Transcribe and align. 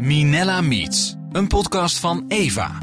Minella 0.00 0.60
Meets, 0.60 1.16
een 1.32 1.46
podcast 1.46 1.98
van 1.98 2.24
Eva. 2.28 2.78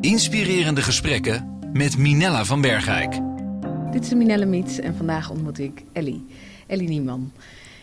Inspirerende 0.00 0.82
gesprekken 0.82 1.58
met 1.72 1.98
Minella 1.98 2.44
van 2.44 2.60
Bergijk. 2.60 3.18
Dit 3.92 4.04
is 4.04 4.14
Minella 4.14 4.46
Miets 4.46 4.78
en 4.78 4.96
vandaag 4.96 5.30
ontmoet 5.30 5.58
ik 5.58 5.82
Ellie, 5.92 6.26
Ellie 6.66 6.88
Nieman. 6.88 7.32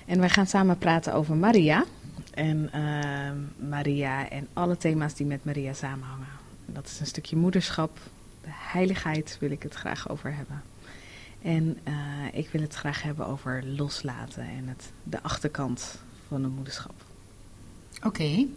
En 0.05 0.19
wij 0.19 0.29
gaan 0.29 0.47
samen 0.47 0.77
praten 0.77 1.13
over 1.13 1.35
Maria. 1.35 1.85
En 2.33 2.69
uh, 2.75 3.67
Maria 3.69 4.29
en 4.29 4.47
alle 4.53 4.77
thema's 4.77 5.13
die 5.13 5.25
met 5.25 5.45
Maria 5.45 5.73
samenhangen. 5.73 6.27
Dat 6.65 6.85
is 6.85 6.99
een 6.99 7.05
stukje 7.05 7.35
moederschap, 7.35 7.97
de 8.41 8.49
heiligheid 8.51 9.37
wil 9.39 9.51
ik 9.51 9.63
het 9.63 9.73
graag 9.73 10.09
over 10.09 10.35
hebben. 10.35 10.63
En 11.41 11.77
uh, 11.87 11.93
ik 12.31 12.49
wil 12.51 12.61
het 12.61 12.73
graag 12.73 13.01
hebben 13.01 13.27
over 13.27 13.63
loslaten 13.65 14.43
en 14.43 14.67
het, 14.67 14.91
de 15.03 15.21
achterkant 15.21 15.99
van 16.27 16.41
de 16.41 16.47
moederschap. 16.47 17.02
Oké. 18.05 18.07
Okay. 18.07 18.47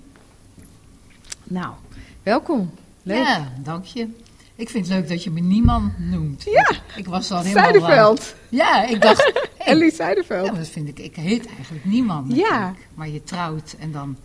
Nou, 1.44 1.74
welkom. 2.22 2.70
Leuk. 3.02 3.24
Ja, 3.24 3.52
dank 3.62 3.84
je. 3.84 4.08
Ik 4.54 4.68
vind 4.68 4.88
het 4.88 4.96
leuk 4.96 5.08
dat 5.08 5.24
je 5.24 5.30
me 5.30 5.40
niemand 5.40 5.98
noemt. 5.98 6.42
Ja, 6.42 6.70
ik 6.96 7.06
was 7.06 7.30
al 7.30 7.42
helemaal... 7.42 7.62
Zuiderveld. 7.62 8.20
Uh, 8.20 8.58
ja, 8.58 8.86
ik 8.86 9.00
dacht... 9.00 9.32
Hey, 9.58 9.74
Ellie 9.74 9.92
Zuiderveld. 9.92 10.46
Ja, 10.46 10.52
dat 10.52 10.68
vind 10.68 10.88
ik... 10.88 10.98
Ik 10.98 11.16
heet 11.16 11.46
eigenlijk 11.46 11.84
niemand 11.84 12.36
Ja. 12.36 12.74
Maar 12.94 13.08
je 13.08 13.22
trouwt 13.22 13.76
en 13.78 13.92
dan 13.92 14.16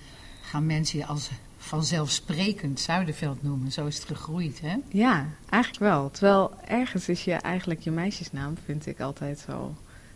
gaan 0.42 0.66
mensen 0.66 1.00
je 1.00 1.06
als 1.06 1.30
vanzelfsprekend 1.58 2.80
Zuiderveld 2.80 3.44
noemen. 3.44 3.72
Zo 3.72 3.86
is 3.86 3.96
het 3.96 4.06
gegroeid, 4.06 4.62
hè? 4.62 4.76
Ja, 4.90 5.28
eigenlijk 5.50 5.84
wel. 5.84 6.12
Terwijl 6.12 6.52
ergens 6.68 7.10
is 7.10 7.24
je 7.24 7.34
eigenlijk 7.34 7.82
je 7.82 7.92
meisjesnaam, 7.92 8.56
vind 8.66 8.86
ik 8.86 9.00
altijd 9.00 9.40
zo. 9.40 9.76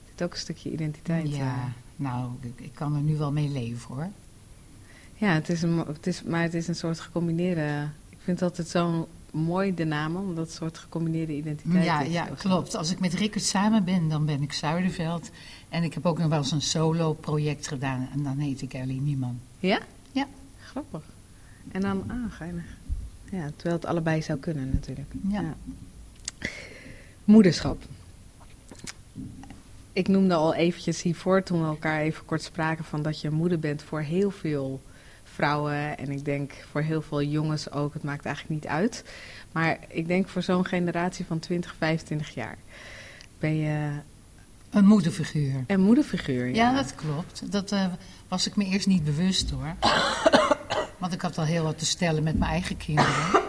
Zit 0.09 0.23
ook 0.23 0.31
een 0.31 0.39
stukje 0.39 0.71
identiteit 0.71 1.35
Ja, 1.35 1.45
uh. 1.45 1.63
nou, 1.95 2.31
ik, 2.41 2.65
ik, 2.65 2.73
kan 2.73 2.95
er 2.95 3.01
nu 3.01 3.17
wel 3.17 3.31
mee 3.31 3.49
leven, 3.49 3.95
hoor. 3.95 4.09
Ja, 5.25 5.33
het 5.33 5.49
is 5.49 5.61
een, 5.61 5.77
het 5.77 6.07
is, 6.07 6.23
maar 6.23 6.41
het 6.41 6.53
is 6.53 6.67
een 6.67 6.75
soort 6.75 6.99
gecombineerde... 6.99 7.87
Ik 8.09 8.17
vind 8.21 8.39
het 8.39 8.49
altijd 8.49 8.67
zo 8.67 9.07
mooi, 9.31 9.73
de 9.73 9.83
namen, 9.83 10.21
omdat 10.21 10.45
het 10.45 10.55
soort 10.55 10.77
gecombineerde 10.77 11.33
identiteit 11.35 11.83
ja, 11.83 12.01
is. 12.01 12.11
Ja, 12.11 12.25
klopt. 12.37 12.75
Als 12.75 12.91
ik 12.91 12.99
met 12.99 13.13
Rickert 13.13 13.43
samen 13.43 13.83
ben, 13.83 14.09
dan 14.09 14.25
ben 14.25 14.41
ik 14.41 14.53
Zuiderveld. 14.53 15.29
En 15.69 15.83
ik 15.83 15.93
heb 15.93 16.05
ook 16.05 16.17
nog 16.17 16.27
wel 16.27 16.37
eens 16.37 16.51
een 16.51 16.61
solo-project 16.61 17.67
gedaan. 17.67 18.09
En 18.13 18.23
dan 18.23 18.37
heet 18.37 18.61
ik 18.61 18.73
Ellie 18.73 19.01
Nieman. 19.01 19.39
Ja? 19.59 19.79
Ja. 20.11 20.27
Grappig. 20.59 21.03
En 21.71 21.81
dan, 21.81 22.03
ah, 22.07 22.31
geinig. 22.31 22.65
Ja, 23.31 23.49
terwijl 23.55 23.75
het 23.75 23.85
allebei 23.85 24.21
zou 24.21 24.39
kunnen 24.39 24.69
natuurlijk. 24.73 25.11
Ja. 25.27 25.41
ja. 25.41 25.55
Moederschap. 27.23 27.83
Ik 29.93 30.07
noemde 30.07 30.33
al 30.33 30.53
eventjes 30.53 31.01
hiervoor, 31.01 31.43
toen 31.43 31.61
we 31.61 31.67
elkaar 31.67 32.01
even 32.01 32.25
kort 32.25 32.43
spraken, 32.43 32.85
van 32.85 33.01
dat 33.01 33.21
je 33.21 33.29
moeder 33.29 33.59
bent 33.59 33.83
voor 33.83 34.01
heel 34.01 34.31
veel 34.31 34.81
vrouwen. 35.35 35.97
En 35.97 36.11
ik 36.11 36.25
denk 36.25 36.53
voor 36.71 36.81
heel 36.81 37.01
veel 37.01 37.21
jongens 37.23 37.71
ook, 37.71 37.93
het 37.93 38.03
maakt 38.03 38.25
eigenlijk 38.25 38.61
niet 38.61 38.71
uit. 38.71 39.03
Maar 39.51 39.77
ik 39.87 40.07
denk 40.07 40.27
voor 40.27 40.41
zo'n 40.41 40.65
generatie 40.65 41.25
van 41.25 41.39
20, 41.39 41.75
25 41.77 42.33
jaar 42.33 42.57
ben 43.39 43.55
je... 43.55 43.91
Een 44.69 44.85
moederfiguur. 44.85 45.63
Een 45.67 45.81
moederfiguur, 45.81 46.47
ja. 46.47 46.53
Ja, 46.53 46.75
dat 46.75 46.95
klopt. 46.95 47.51
Dat 47.51 47.71
uh, 47.71 47.85
was 48.27 48.47
ik 48.47 48.55
me 48.55 48.65
eerst 48.65 48.87
niet 48.87 49.03
bewust 49.03 49.49
hoor. 49.49 49.75
Want 50.99 51.13
ik 51.13 51.21
had 51.21 51.37
al 51.37 51.43
heel 51.43 51.63
wat 51.63 51.77
te 51.77 51.85
stellen 51.85 52.23
met 52.23 52.37
mijn 52.37 52.51
eigen 52.51 52.77
kinderen. 52.77 53.13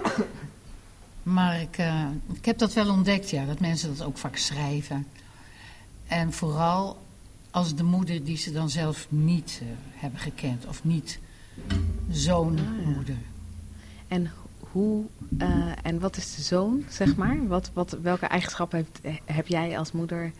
Maar 1.22 1.60
ik, 1.60 1.78
uh, 1.78 2.04
ik 2.32 2.44
heb 2.44 2.58
dat 2.58 2.72
wel 2.72 2.90
ontdekt, 2.90 3.30
ja. 3.30 3.44
Dat 3.44 3.60
mensen 3.60 3.96
dat 3.96 4.06
ook 4.06 4.18
vaak 4.18 4.36
schrijven. 4.36 5.06
En 6.06 6.32
vooral 6.32 7.02
als 7.50 7.74
de 7.74 7.82
moeder 7.82 8.24
die 8.24 8.36
ze 8.36 8.52
dan 8.52 8.70
zelf 8.70 9.06
niet 9.08 9.60
uh, 9.62 9.68
hebben 9.94 10.20
gekend. 10.20 10.66
Of 10.66 10.84
niet 10.84 11.18
zo'n 12.10 12.58
Ah, 12.58 12.94
moeder. 12.94 13.16
En 14.08 14.30
hoe 14.58 15.04
uh, 15.38 15.72
en 15.82 16.00
wat 16.00 16.16
is 16.16 16.34
de 16.34 16.42
zoon, 16.42 16.84
zeg 16.88 17.16
maar? 17.16 17.46
Wat, 17.46 17.70
wat, 17.72 17.96
welke 18.02 18.26
eigenschappen 18.26 18.86
heb, 19.02 19.20
heb 19.24 19.46
jij 19.46 19.78
als 19.78 19.92
moeder 19.92 20.32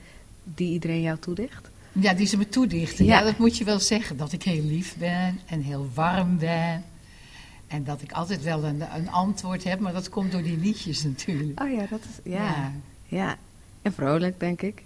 die 0.45 0.73
iedereen 0.73 1.01
jou 1.01 1.19
toedicht? 1.19 1.71
Ja, 1.93 2.13
die 2.15 2.27
ze 2.27 2.37
me 2.37 2.49
toedichten. 2.49 3.05
Ja. 3.05 3.19
Ja. 3.19 3.25
dat 3.25 3.39
moet 3.39 3.57
je 3.57 3.65
wel 3.65 3.79
zeggen. 3.79 4.17
Dat 4.17 4.33
ik 4.33 4.43
heel 4.43 4.63
lief 4.65 4.97
ben 4.97 5.41
en 5.47 5.61
heel 5.63 5.91
warm 5.95 6.39
ben. 6.39 6.85
En 7.67 7.85
dat 7.85 8.03
ik 8.03 8.13
altijd 8.13 8.43
wel 8.43 8.65
een, 8.65 8.83
een 8.95 9.11
antwoord 9.11 9.65
heb, 9.65 9.81
maar 9.81 9.93
dat 9.93 10.09
komt 10.09 10.33
door 10.33 10.43
die 10.43 10.59
liedjes 10.59 11.03
natuurlijk. 11.05 11.63
Oh 11.63 11.73
ja, 11.73 11.87
dat 11.91 12.01
is, 12.01 12.33
ja. 12.33 12.45
ja. 12.45 12.73
Ja. 13.07 13.37
En 13.83 13.93
vrolijk, 13.93 14.41
denk 14.41 14.63
ik. 14.63 14.83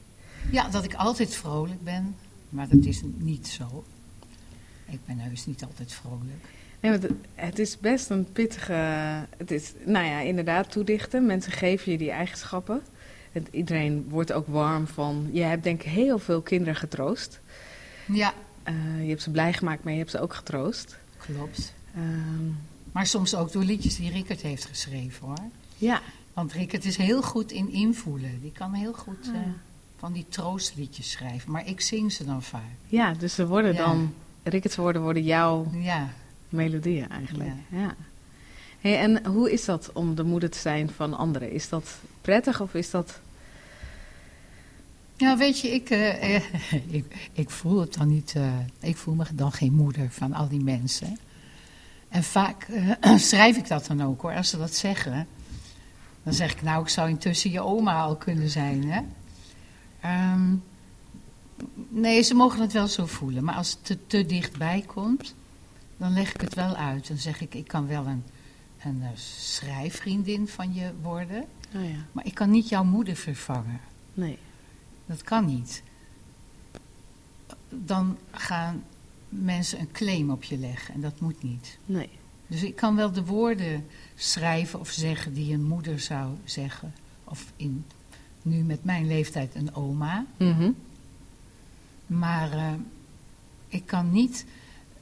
Ja, 0.51 0.69
dat 0.69 0.85
ik 0.85 0.95
altijd 0.95 1.35
vrolijk 1.35 1.85
ben, 1.85 2.15
maar 2.49 2.69
dat 2.69 2.85
is 2.85 3.03
niet 3.19 3.49
zo. 3.49 3.85
Ik 4.91 4.99
ben 5.07 5.19
heus 5.19 5.47
niet 5.47 5.65
altijd 5.65 5.93
vrolijk. 5.93 6.45
Nee, 6.81 6.91
want 6.99 7.07
het, 7.35 7.59
is 7.59 7.79
best 7.79 8.11
een 8.11 8.33
pittige... 8.33 8.73
Het 9.37 9.51
is, 9.51 9.73
nou 9.85 10.07
ja, 10.07 10.21
inderdaad, 10.21 10.71
toedichten. 10.71 11.27
Mensen 11.27 11.53
geven 11.53 11.93
je 11.93 11.99
die 11.99 12.11
eigenschappen. 12.11 12.83
En 13.33 13.47
iedereen 13.51 14.07
wordt 14.09 14.33
ook 14.33 14.47
warm 14.47 14.87
van... 14.87 15.29
Je 15.33 15.43
hebt 15.43 15.63
denk 15.63 15.83
ik 15.83 15.91
heel 15.91 16.19
veel 16.19 16.41
kinderen 16.41 16.77
getroost. 16.77 17.41
Ja. 18.07 18.35
Uh, 18.69 19.03
je 19.03 19.09
hebt 19.09 19.23
ze 19.23 19.31
blij 19.31 19.53
gemaakt, 19.53 19.85
maar 19.85 19.93
je 19.93 19.99
hebt 19.99 20.11
ze 20.11 20.21
ook 20.21 20.35
getroost. 20.35 20.99
Klopt. 21.17 21.75
Um, 21.97 22.59
maar 22.93 23.07
soms 23.07 23.35
ook 23.35 23.53
door 23.53 23.65
liedjes 23.65 23.97
die 23.97 24.11
Rickert 24.11 24.41
heeft 24.41 24.65
geschreven, 24.65 25.27
hoor. 25.27 25.39
Ja. 25.77 26.01
Want 26.33 26.53
Rickert 26.53 26.85
is 26.85 26.97
heel 26.97 27.23
goed 27.23 27.53
in 27.53 27.73
invoelen. 27.73 28.41
Die 28.41 28.53
kan 28.53 28.73
heel 28.73 28.93
goed 28.93 29.29
Ah, 29.29 29.35
uh, 29.35 29.41
van 29.99 30.13
die 30.13 30.27
troostliedjes 30.29 31.11
schrijven. 31.11 31.51
Maar 31.51 31.67
ik 31.67 31.81
zing 31.81 32.13
ze 32.13 32.25
dan 32.25 32.43
vaak. 32.43 32.71
Ja, 32.87 33.15
dus 33.15 33.35
ze 33.35 33.47
worden 33.47 33.73
Ja. 33.73 33.79
dan... 33.85 34.15
Rickert's 34.43 34.77
woorden 34.77 35.03
worden 35.03 35.23
jouw 35.23 35.71
Ja. 35.73 36.09
melodieën 36.49 37.09
eigenlijk. 37.09 37.51
Ja. 37.69 37.79
Ja. 37.79 37.95
Hey, 38.81 38.99
en 38.99 39.27
hoe 39.27 39.53
is 39.53 39.65
dat 39.65 39.93
om 39.93 40.15
de 40.15 40.23
moeder 40.23 40.51
te 40.51 40.59
zijn 40.59 40.91
van 40.91 41.15
anderen? 41.15 41.53
Is 41.53 41.69
dat 41.69 41.99
prettig 42.21 42.61
of 42.61 42.75
is 42.75 42.91
dat... 42.91 43.21
Ja, 45.17 45.37
weet 45.37 45.61
je, 45.61 45.69
ik, 45.69 45.91
uh, 46.01 46.35
uh, 46.35 46.43
ik, 46.89 47.29
ik, 47.33 47.51
voel 47.51 47.81
het 47.81 47.95
dan 47.95 48.09
niet. 48.09 48.35
Uh, 48.37 48.53
ik 48.81 48.97
voel 48.97 49.15
me 49.15 49.25
dan 49.35 49.53
geen 49.53 49.73
moeder 49.73 50.11
van 50.11 50.33
al 50.33 50.49
die 50.49 50.63
mensen. 50.63 51.19
En 52.09 52.23
vaak 52.23 52.67
schrijf 53.17 53.57
ik 53.57 53.69
dat 53.69 53.87
dan 53.87 54.03
ook 54.03 54.23
hoor, 54.23 54.35
als 54.35 54.51
ze 54.51 54.59
dat 54.59 54.75
zeggen. 54.75 55.27
Dan 56.23 56.33
zeg 56.33 56.53
ik, 56.53 56.63
nou, 56.63 56.83
ik 56.83 56.89
zou 56.89 57.09
intussen 57.09 57.51
je 57.51 57.61
oma 57.61 58.03
al 58.03 58.17
kunnen 58.17 58.51
zijn. 58.51 58.85
Hè? 58.91 59.01
Um, 60.33 60.63
nee, 61.91 62.23
ze 62.23 62.35
mogen 62.35 62.61
het 62.61 62.73
wel 62.73 62.89
zo 62.89 63.07
voelen. 63.07 63.45
Maar 63.45 63.55
als 63.55 63.71
het 63.71 63.85
te, 63.85 64.07
te 64.07 64.27
dichtbij 64.27 64.85
komt, 64.87 65.35
dan 65.97 66.13
leg 66.13 66.35
ik 66.35 66.41
het 66.41 66.55
wel 66.55 66.75
uit. 66.75 67.09
Dan 67.09 67.17
zeg 67.17 67.41
ik, 67.41 67.55
ik 67.55 67.69
kan 67.69 67.87
wel 67.87 68.07
een, 68.07 68.25
een 68.83 69.03
schrijfvriendin 69.15 70.49
van 70.49 70.75
je 70.75 70.91
worden. 71.03 71.45
Oh 71.75 71.89
ja. 71.89 72.07
Maar 72.13 72.27
ik 72.27 72.35
kan 72.35 72.51
niet 72.51 72.69
jouw 72.69 72.85
moeder 72.85 73.17
vervangen. 73.17 73.81
Nee. 74.15 74.39
Dat 75.07 75.23
kan 75.23 75.45
niet. 75.45 75.83
Dan 77.69 78.19
gaan 78.31 78.85
mensen 79.29 79.81
een 79.81 79.93
claim 79.93 80.31
op 80.31 80.45
je 80.45 80.59
leggen 80.59 80.95
en 80.95 81.01
dat 81.01 81.21
moet 81.21 81.43
niet. 81.43 81.79
Nee. 81.87 82.09
Dus 82.47 82.63
ik 82.63 82.77
kan 82.77 82.97
wel 82.97 83.13
de 83.13 83.25
woorden 83.25 83.87
schrijven 84.15 84.81
of 84.81 84.91
zeggen 84.91 85.35
die 85.35 85.55
een 85.55 85.65
moeder 85.65 86.01
zou 86.01 86.35
zeggen. 86.45 86.95
Of 87.25 87.53
in, 87.57 87.85
nu 88.43 88.63
met 88.63 88.85
mijn 88.85 89.07
leeftijd 89.07 89.55
een 89.55 89.75
oma. 89.75 90.27
Mm 90.37 90.53
-hmm. 90.53 90.77
Maar 92.11 92.55
uh, 92.55 92.73
ik 93.69 93.87
kan 93.87 94.13
niet 94.13 94.47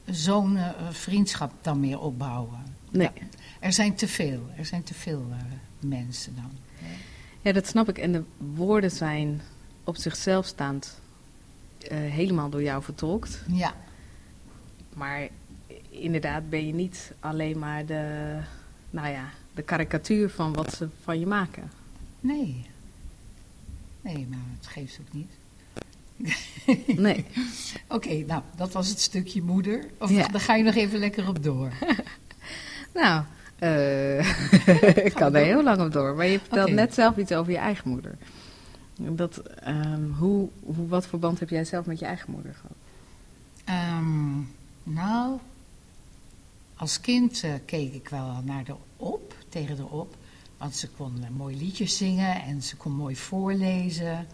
zo'n 0.05 0.55
uh, 0.55 0.69
vriendschap 0.89 1.51
dan 1.61 1.79
meer 1.79 1.99
opbouwen. 1.99 2.59
Nee. 2.91 3.09
Ja, 3.15 3.21
er 3.59 3.73
zijn 3.73 3.95
te 3.95 4.07
veel. 4.07 4.49
Er 4.57 4.65
zijn 4.65 4.83
te 4.83 4.93
veel 4.93 5.25
uh, 5.29 5.35
mensen 5.79 6.35
dan. 6.35 6.51
Ja, 7.41 7.51
dat 7.51 7.67
snap 7.67 7.89
ik. 7.89 7.97
En 7.97 8.11
de 8.11 8.23
woorden 8.37 8.91
zijn 8.91 9.41
op 9.83 9.95
zichzelf 9.95 10.45
staand 10.45 10.99
helemaal 11.89 12.49
door 12.49 12.63
jou 12.63 12.83
vertolkt. 12.83 13.43
Ja. 13.47 13.73
Maar 14.93 15.27
inderdaad 15.89 16.49
ben 16.49 16.67
je 16.67 16.73
niet 16.73 17.13
alleen 17.19 17.59
maar 17.59 17.85
de, 17.85 18.35
nou 18.89 19.07
ja, 19.07 19.29
de 19.53 19.61
karikatuur 19.61 20.29
van 20.29 20.53
wat 20.53 20.73
ze 20.73 20.87
van 21.03 21.19
je 21.19 21.27
maken. 21.27 21.71
Nee. 22.19 22.65
Nee, 24.01 24.27
maar 24.29 24.39
het 24.57 24.67
geeft 24.67 24.99
ook 25.01 25.13
niet. 25.13 25.38
Nee. 26.97 27.25
Oké, 27.87 27.95
okay, 28.07 28.23
nou, 28.27 28.41
dat 28.55 28.73
was 28.73 28.87
het 28.89 28.99
stukje 28.99 29.41
moeder. 29.41 29.85
Of 29.97 30.09
Ja. 30.09 30.27
daar 30.27 30.41
ga 30.41 30.55
je 30.55 30.63
nog 30.63 30.75
even 30.75 30.99
lekker 30.99 31.27
op 31.27 31.43
door. 31.43 31.71
Nou, 32.93 33.23
uh, 33.59 34.19
ik 35.07 35.13
kan 35.13 35.35
er 35.35 35.45
heel 35.45 35.63
lang 35.63 35.81
op 35.81 35.91
door. 35.91 36.15
Maar 36.15 36.25
je 36.25 36.39
vertelt 36.39 36.71
net 36.71 36.93
zelf 36.93 37.17
iets 37.17 37.31
over 37.31 37.51
je 37.51 37.57
eigen 37.57 37.89
moeder. 37.89 38.17
Dat, 38.95 39.37
ehm, 39.37 40.03
hoe, 40.17 40.49
hoe, 40.63 40.87
wat 40.87 41.07
voor 41.07 41.19
band 41.19 41.39
heb 41.39 41.49
jij 41.49 41.65
zelf 41.65 41.85
met 41.85 41.99
je 41.99 42.05
eigen 42.05 42.31
moeder 42.31 42.53
gehad? 42.53 42.75
Ehm, 43.65 44.37
nou, 44.83 45.37
als 46.75 47.01
kind 47.01 47.43
eh, 47.43 47.53
keek 47.65 47.93
ik 47.93 48.09
wel 48.09 48.41
naar 48.43 48.63
haar 48.67 48.75
op, 48.97 49.35
tegen 49.49 49.77
haar 49.77 49.85
op. 49.85 50.15
Want 50.57 50.75
ze 50.75 50.87
kon 50.89 51.13
eh, 51.23 51.29
mooi 51.37 51.57
liedjes 51.57 51.97
zingen 51.97 52.41
en 52.41 52.63
ze 52.63 52.75
kon 52.75 52.91
mooi 52.91 53.15
voorlezen. 53.15 54.27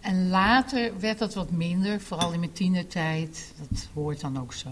En 0.00 0.28
later 0.28 1.00
werd 1.00 1.18
dat 1.18 1.34
wat 1.34 1.50
minder, 1.50 2.00
vooral 2.00 2.32
in 2.32 2.38
mijn 2.38 2.52
tienertijd. 2.52 3.52
Dat 3.56 3.88
hoort 3.94 4.20
dan 4.20 4.40
ook 4.40 4.52
zo. 4.52 4.70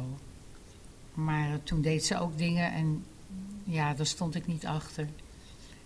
Maar 1.14 1.62
toen 1.62 1.80
deed 1.80 2.04
ze 2.04 2.18
ook 2.18 2.38
dingen 2.38 2.72
en 2.72 3.04
ja, 3.64 3.94
daar 3.94 4.06
stond 4.06 4.34
ik 4.34 4.46
niet 4.46 4.66
achter. 4.66 5.08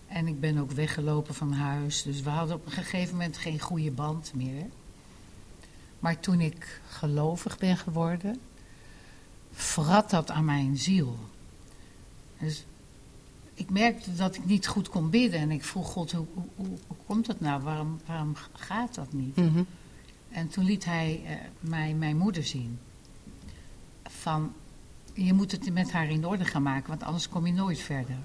En 0.07 0.27
ik 0.27 0.39
ben 0.39 0.57
ook 0.57 0.71
weggelopen 0.71 1.33
van 1.33 1.53
huis. 1.53 2.03
Dus 2.03 2.21
we 2.21 2.29
hadden 2.29 2.55
op 2.55 2.65
een 2.65 2.71
gegeven 2.71 3.11
moment 3.11 3.37
geen 3.37 3.59
goede 3.59 3.91
band 3.91 4.31
meer. 4.35 4.65
Maar 5.99 6.19
toen 6.19 6.41
ik 6.41 6.81
gelovig 6.87 7.57
ben 7.57 7.77
geworden, 7.77 8.39
vrat 9.51 10.09
dat 10.09 10.31
aan 10.31 10.45
mijn 10.45 10.77
ziel. 10.77 11.17
Dus 12.39 12.65
ik 13.61 13.69
merkte 13.69 14.13
dat 14.13 14.35
ik 14.35 14.45
niet 14.45 14.67
goed 14.67 14.89
kon 14.89 15.09
bidden. 15.09 15.39
En 15.39 15.51
ik 15.51 15.63
vroeg 15.63 15.87
God, 15.87 16.11
hoe, 16.11 16.25
hoe, 16.33 16.45
hoe, 16.55 16.77
hoe 16.87 16.97
komt 17.05 17.25
dat 17.25 17.39
nou? 17.39 17.61
Waarom, 17.61 17.99
waarom 18.05 18.35
gaat 18.53 18.95
dat 18.95 19.13
niet? 19.13 19.35
Mhm. 19.35 19.63
En 20.29 20.47
toen 20.47 20.65
liet 20.65 20.85
hij 20.85 21.21
eh, 21.25 21.35
mij 21.59 21.93
mijn 21.93 22.17
moeder 22.17 22.43
zien. 22.43 22.79
Van, 24.03 24.53
je 25.13 25.33
moet 25.33 25.51
het 25.51 25.73
met 25.73 25.91
haar 25.91 26.09
in 26.09 26.25
orde 26.25 26.45
gaan 26.45 26.63
maken, 26.63 26.89
want 26.89 27.03
anders 27.03 27.29
kom 27.29 27.45
je 27.45 27.53
nooit 27.53 27.79
verder. 27.79 28.17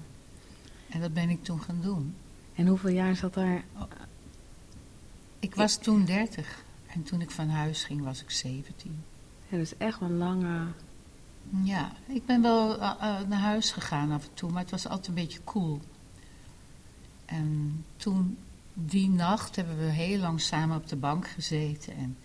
En 0.89 1.01
dat 1.01 1.13
ben 1.13 1.29
ik 1.29 1.43
toen 1.43 1.61
gaan 1.61 1.81
doen. 1.81 2.15
En 2.55 2.67
hoeveel 2.67 2.89
jaar 2.89 3.15
zat 3.15 3.33
daar? 3.33 3.63
Ik 5.39 5.55
was 5.55 5.77
toen 5.77 6.05
30 6.05 6.63
en 6.87 7.03
toen 7.03 7.21
ik 7.21 7.31
van 7.31 7.49
huis 7.49 7.83
ging 7.83 8.03
was 8.03 8.21
ik 8.21 8.31
17. 8.31 9.03
Ja, 9.47 9.57
dus 9.57 9.77
echt 9.77 10.01
een 10.01 10.17
lange. 10.17 10.67
Ja, 11.49 11.91
ik 12.07 12.25
ben 12.25 12.41
wel 12.41 12.81
eh, 12.81 12.91
eh, 12.99 13.27
naar 13.27 13.39
huis 13.39 13.71
gegaan 13.71 14.11
af 14.11 14.23
en 14.23 14.33
toe, 14.33 14.51
maar 14.51 14.61
het 14.61 14.71
was 14.71 14.87
altijd 14.87 15.07
een 15.07 15.13
beetje 15.13 15.43
cool. 15.43 15.81
En 17.25 17.85
toen, 17.97 18.37
die 18.73 19.09
nacht, 19.09 19.55
hebben 19.55 19.77
we 19.77 19.91
heel 19.91 20.19
lang 20.19 20.41
samen 20.41 20.77
op 20.77 20.87
de 20.87 20.95
bank 20.95 21.27
gezeten. 21.27 21.95
En 21.95 22.17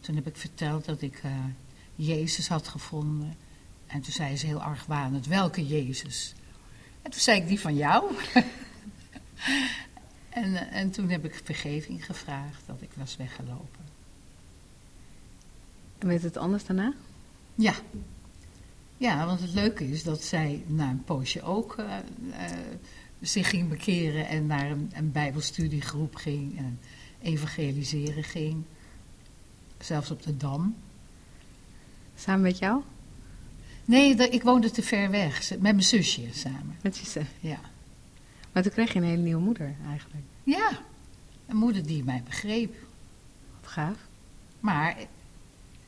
toen 0.00 0.14
heb 0.14 0.26
ik 0.26 0.36
verteld 0.36 0.84
dat 0.84 1.02
ik 1.02 1.20
eh, 1.22 1.32
Jezus 1.94 2.48
had 2.48 2.68
gevonden. 2.68 3.36
En 3.86 4.00
toen 4.00 4.12
zei 4.12 4.36
ze 4.36 4.46
heel 4.46 4.62
argwanend, 4.62 5.26
welke 5.26 5.66
Jezus? 5.66 6.34
En 7.02 7.10
toen 7.10 7.20
zei 7.20 7.40
ik, 7.40 7.48
die 7.48 7.60
van 7.60 7.74
jou. 7.74 8.14
en, 10.28 10.70
en 10.70 10.90
toen 10.90 11.10
heb 11.10 11.24
ik 11.24 11.40
vergeving 11.44 12.04
gevraagd 12.04 12.62
dat 12.66 12.82
ik 12.82 12.90
was 12.94 13.16
weggelopen. 13.16 13.84
En 15.98 16.08
werd 16.08 16.22
het 16.22 16.36
anders 16.36 16.64
daarna? 16.64 16.92
Ja. 17.54 17.74
Ja, 18.96 19.26
want 19.26 19.40
het 19.40 19.54
leuke 19.54 19.90
is 19.90 20.02
dat 20.02 20.22
zij 20.22 20.62
na 20.66 20.90
een 20.90 21.04
poosje 21.04 21.42
ook 21.42 21.76
eh, 21.78 21.96
eh, 21.96 22.58
zich 23.20 23.48
ging 23.48 23.68
bekeren 23.68 24.28
en 24.28 24.46
naar 24.46 24.70
een, 24.70 24.90
een 24.94 25.12
bijbelstudiegroep 25.12 26.14
ging 26.14 26.58
en 26.58 26.78
evangeliseren 27.22 28.24
ging. 28.24 28.62
Zelfs 29.78 30.10
op 30.10 30.22
de 30.22 30.36
Dam. 30.36 30.76
Samen 32.14 32.40
met 32.42 32.58
jou? 32.58 32.82
Nee, 33.84 34.14
ik 34.14 34.42
woonde 34.42 34.70
te 34.70 34.82
ver 34.82 35.10
weg, 35.10 35.50
met 35.50 35.60
mijn 35.60 35.82
zusje 35.82 36.28
samen. 36.32 36.76
Met 36.82 36.98
je 36.98 37.06
zus. 37.06 37.26
Ja. 37.40 37.60
Maar 38.52 38.62
toen 38.62 38.72
kreeg 38.72 38.92
je 38.92 38.98
een 38.98 39.04
hele 39.04 39.22
nieuwe 39.22 39.42
moeder 39.42 39.74
eigenlijk. 39.88 40.24
ja, 40.42 40.70
een 41.46 41.56
moeder 41.56 41.86
die 41.86 42.04
mij 42.04 42.22
begreep. 42.24 42.74
Wat 43.60 43.70
gaaf. 43.70 43.98
Maar 44.60 44.96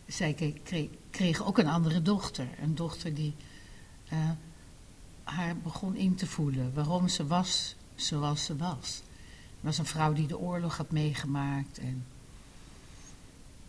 zij 0.06 0.32
ke- 0.32 0.60
kreeg, 0.62 0.88
kreeg 1.18 1.44
ook 1.44 1.58
een 1.58 1.68
andere 1.68 2.02
dochter. 2.02 2.48
Een 2.62 2.74
dochter 2.74 3.14
die 3.14 3.34
eh, 4.08 4.30
haar 5.22 5.56
begon 5.56 5.96
in 5.96 6.14
te 6.14 6.26
voelen 6.26 6.74
waarom 6.74 7.08
ze 7.08 7.26
was 7.26 7.76
zoals 7.94 8.44
ze 8.44 8.56
was. 8.56 9.02
Het 9.34 9.60
was 9.60 9.78
een 9.78 9.86
vrouw 9.86 10.12
die 10.12 10.26
de 10.26 10.38
oorlog 10.38 10.76
had 10.76 10.90
meegemaakt 10.90 11.78
en 11.78 12.04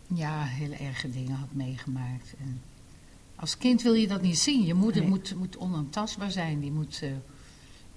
ja, 0.06 0.44
hele 0.44 0.76
erge 0.76 1.10
dingen 1.10 1.36
had 1.36 1.52
meegemaakt. 1.52 2.34
En 2.38 2.60
als 3.36 3.56
kind 3.56 3.82
wil 3.82 3.94
je 3.94 4.08
dat 4.08 4.22
niet 4.22 4.38
zien. 4.38 4.64
Je 4.64 4.74
moeder 4.74 5.00
Nee. 5.00 5.10
moet, 5.10 5.34
moet 5.34 5.56
onaantastbaar 5.58 6.30
zijn. 6.30 6.60
Die 6.60 6.72
moet, 6.72 7.02
eh, 7.02 7.10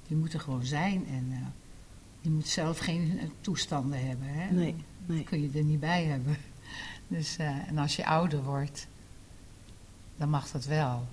die 0.07 0.17
moet 0.17 0.33
er 0.33 0.39
gewoon 0.39 0.65
zijn. 0.65 1.07
En 1.07 1.27
eh, 1.31 1.47
die 2.21 2.31
moet 2.31 2.47
zelf 2.47 2.77
geen 2.77 3.31
toestanden 3.41 4.07
hebben. 4.07 4.27
Hè? 4.27 4.51
Nee, 4.51 4.75
nee. 5.05 5.23
kun 5.23 5.41
je 5.41 5.57
er 5.57 5.63
niet 5.63 5.79
bij 5.79 6.03
hebben. 6.03 6.37
Dus, 7.07 7.37
en 7.37 7.77
als 7.77 7.95
je 7.95 8.05
ouder 8.05 8.43
wordt, 8.43 8.87
dan 10.17 10.29
mag 10.29 10.51
dat 10.51 10.65
wel. 10.65 11.07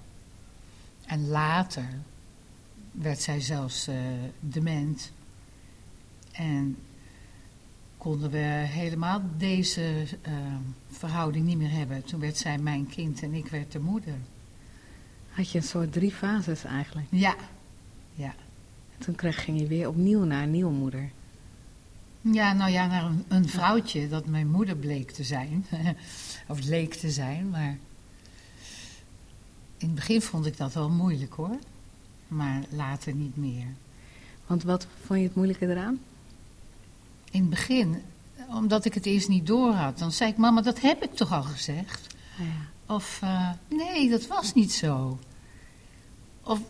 En 1.07 1.29
later 1.29 1.89
werd 2.93 3.21
zij 3.21 3.41
zelfs 3.41 3.87
eh, 3.87 3.97
dement. 4.41 5.13
En 6.33 6.77
konden 7.99 8.31
we 8.31 8.39
helemaal 8.67 9.23
deze 9.37 10.07
eh, 10.23 10.33
verhouding 10.91 11.47
niet 11.47 11.59
meer 11.59 11.71
hebben. 11.71 12.05
Toen 12.05 12.21
werd 12.21 12.37
zij 12.37 12.59
mijn 12.59 12.87
kind 12.87 13.23
en 13.23 13.35
ik 13.35 13.47
werd 13.47 13.73
de 13.73 13.81
moeder. 13.81 14.15
Had 15.31 15.51
je 15.51 15.59
een 15.59 15.65
soort 15.65 15.93
drie 15.93 16.13
fases 16.13 16.65
eigenlijk. 16.65 17.07
Ja, 17.11 17.35
ja. 18.15 18.35
Toen 18.99 19.15
kreeg, 19.15 19.45
ging 19.45 19.61
je 19.61 19.67
weer 19.67 19.89
opnieuw 19.89 20.25
naar 20.25 20.43
een 20.43 20.51
nieuwe 20.51 20.73
moeder. 20.73 21.11
Ja, 22.21 22.53
nou 22.53 22.71
ja, 22.71 22.87
naar 22.87 23.05
een, 23.05 23.25
een 23.29 23.49
vrouwtje 23.49 24.09
dat 24.09 24.27
mijn 24.27 24.51
moeder 24.51 24.77
bleek 24.77 25.11
te 25.11 25.25
zijn. 25.25 25.67
of 26.49 26.65
leek 26.65 26.95
te 26.95 27.11
zijn, 27.11 27.51
maar... 27.51 27.79
In 29.81 29.87
het 29.87 29.95
begin 29.95 30.23
vond 30.23 30.47
ik 30.47 30.57
dat 30.57 30.73
wel 30.73 30.91
moeilijk 30.91 31.33
hoor. 31.33 31.59
Maar 32.29 32.63
later 32.71 33.15
niet 33.15 33.37
meer. 33.37 33.67
Want 34.47 34.63
wat 34.63 34.87
vond 35.05 35.19
je 35.19 35.25
het 35.25 35.35
moeilijke 35.35 35.67
eraan? 35.69 36.01
In 37.31 37.41
het 37.41 37.51
begin, 37.51 38.03
omdat 38.49 38.85
ik 38.85 38.95
het 38.95 39.07
eerst 39.07 39.29
niet 39.29 39.47
door 39.47 39.73
had, 39.73 39.99
dan 39.99 40.13
zei 40.13 40.31
ik... 40.31 40.37
Mama, 40.37 40.61
dat 40.61 40.81
heb 40.81 41.03
ik 41.03 41.15
toch 41.15 41.33
al 41.33 41.43
gezegd? 41.43 42.07
Ah, 42.39 42.47
ja. 42.47 42.95
Of, 42.95 43.19
eh, 43.23 43.51
nee, 43.69 44.11
dat 44.11 44.27
was 44.27 44.55
niet 44.55 44.73
zo. 44.73 45.19
Of, 46.43 46.61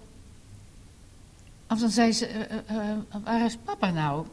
of 1.68 1.78
dan 1.78 1.90
zei 1.90 2.12
ze, 2.12 2.26
eh, 2.26 2.90
eh, 2.90 2.96
waar 3.24 3.44
is 3.44 3.56
papa 3.64 3.90
nou? 3.90 4.26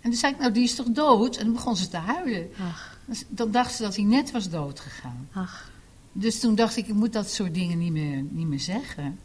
En 0.00 0.10
dan 0.10 0.18
zei 0.18 0.32
ik, 0.32 0.38
nou, 0.38 0.52
die 0.52 0.64
is 0.64 0.74
toch 0.74 0.86
dood? 0.88 1.36
En 1.36 1.44
dan 1.44 1.54
begon 1.54 1.76
ze 1.76 1.88
te 1.88 1.96
huilen. 1.96 2.50
Ach, 2.60 2.98
Dan 3.28 3.50
dacht 3.50 3.74
ze 3.74 3.82
dat 3.82 3.96
hij 3.96 4.04
net 4.04 4.30
was 4.30 4.50
doodgegaan. 4.50 5.28
ach. 5.32 5.72
Dus 6.16 6.40
toen 6.40 6.54
dacht 6.54 6.76
ik, 6.76 6.86
ik 6.88 6.94
moet 6.94 7.12
dat 7.12 7.30
soort 7.30 7.54
dingen 7.54 7.78
niet 7.78 7.92
meer, 7.92 8.22
niet 8.30 8.46
meer 8.46 8.60
zeggen. 8.60 9.18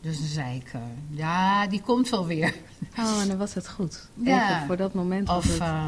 Dus 0.00 0.18
dan 0.18 0.26
zei 0.26 0.56
ik, 0.56 0.70
eh, 0.72 0.80
ja, 1.10 1.66
die 1.66 1.80
komt 1.80 2.08
wel 2.08 2.26
weer. 2.26 2.54
Oh, 2.98 3.20
en 3.20 3.28
dan 3.28 3.36
was 3.38 3.54
het 3.54 3.68
goed. 3.68 4.08
Ja. 4.14 4.54
Even 4.54 4.66
voor 4.66 4.76
dat 4.76 4.94
moment 4.94 5.28
was 5.28 5.36
Of, 5.36 5.52
het... 5.52 5.60
eh, 5.60 5.86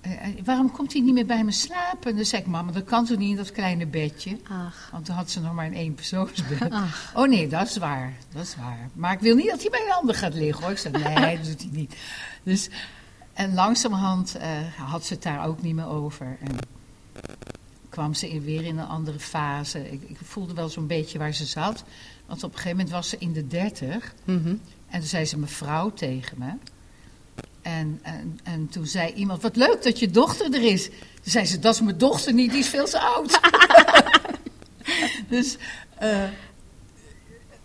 eh, 0.00 0.44
waarom 0.44 0.70
komt 0.72 0.92
hij 0.92 1.02
niet 1.02 1.14
meer 1.14 1.26
bij 1.26 1.44
me 1.44 1.50
slapen? 1.50 2.16
Dan 2.16 2.24
zei 2.24 2.42
ik, 2.42 2.48
mama, 2.48 2.72
dat 2.72 2.84
kan 2.84 3.04
toch 3.04 3.18
niet 3.18 3.30
in 3.30 3.36
dat 3.36 3.52
kleine 3.52 3.86
bedje? 3.86 4.38
Ach, 4.48 4.88
Want 4.92 5.04
toen 5.04 5.14
had 5.14 5.30
ze 5.30 5.40
nog 5.40 5.54
maar 5.54 5.66
een 5.66 5.74
éénpersoonsbed. 5.74 6.70
ach. 6.70 7.12
Oh 7.16 7.28
nee, 7.28 7.48
dat 7.48 7.68
is 7.68 7.76
waar, 7.76 8.12
dat 8.32 8.42
is 8.42 8.56
waar. 8.56 8.88
Maar 8.94 9.12
ik 9.12 9.20
wil 9.20 9.34
niet 9.34 9.48
dat 9.50 9.60
hij 9.60 9.70
bij 9.70 9.84
een 9.86 9.92
ander 9.92 10.14
gaat 10.14 10.34
liggen 10.34 10.62
hoor. 10.62 10.72
Ik 10.72 10.78
zei, 10.78 10.98
nee, 11.02 11.36
dat 11.36 11.46
doet 11.46 11.60
hij 11.60 11.70
niet. 11.72 11.94
Dus, 12.42 12.68
en 13.32 13.54
langzamerhand 13.54 14.36
had 14.76 15.04
ze 15.04 15.12
het 15.14 15.22
daar 15.22 15.46
ook 15.46 15.62
niet 15.62 15.74
meer 15.74 15.86
over. 15.88 16.36
En 16.40 16.56
kwam 17.90 18.14
ze 18.14 18.30
in, 18.30 18.44
weer 18.44 18.64
in 18.64 18.78
een 18.78 18.86
andere 18.86 19.18
fase. 19.18 19.90
Ik, 19.90 20.02
ik 20.06 20.16
voelde 20.22 20.54
wel 20.54 20.68
zo'n 20.68 20.86
beetje 20.86 21.18
waar 21.18 21.34
ze 21.34 21.44
zat. 21.44 21.84
Want 22.26 22.44
op 22.44 22.50
een 22.50 22.56
gegeven 22.56 22.76
moment 22.76 22.94
was 22.94 23.08
ze 23.08 23.16
in 23.18 23.32
de 23.32 23.46
dertig. 23.46 24.14
Mhm. 24.24 24.54
En 24.88 24.98
toen 24.98 25.08
zei 25.08 25.24
ze 25.24 25.38
mevrouw 25.38 25.92
tegen 25.92 26.38
me. 26.38 26.52
En, 27.62 27.98
en, 28.02 28.40
en 28.42 28.68
toen 28.68 28.86
zei 28.86 29.12
iemand, 29.12 29.42
wat 29.42 29.56
leuk 29.56 29.82
dat 29.82 29.98
je 29.98 30.10
dochter 30.10 30.54
er 30.54 30.62
is. 30.62 30.84
Toen 30.88 31.32
zei 31.32 31.46
ze, 31.46 31.58
dat 31.58 31.74
is 31.74 31.80
mijn 31.80 31.98
dochter 31.98 32.32
niet, 32.32 32.50
die 32.50 32.60
is 32.60 32.68
veel 32.68 32.84
te 32.84 33.00
oud. 33.00 33.40
dus, 35.28 35.56
eh 35.98 36.28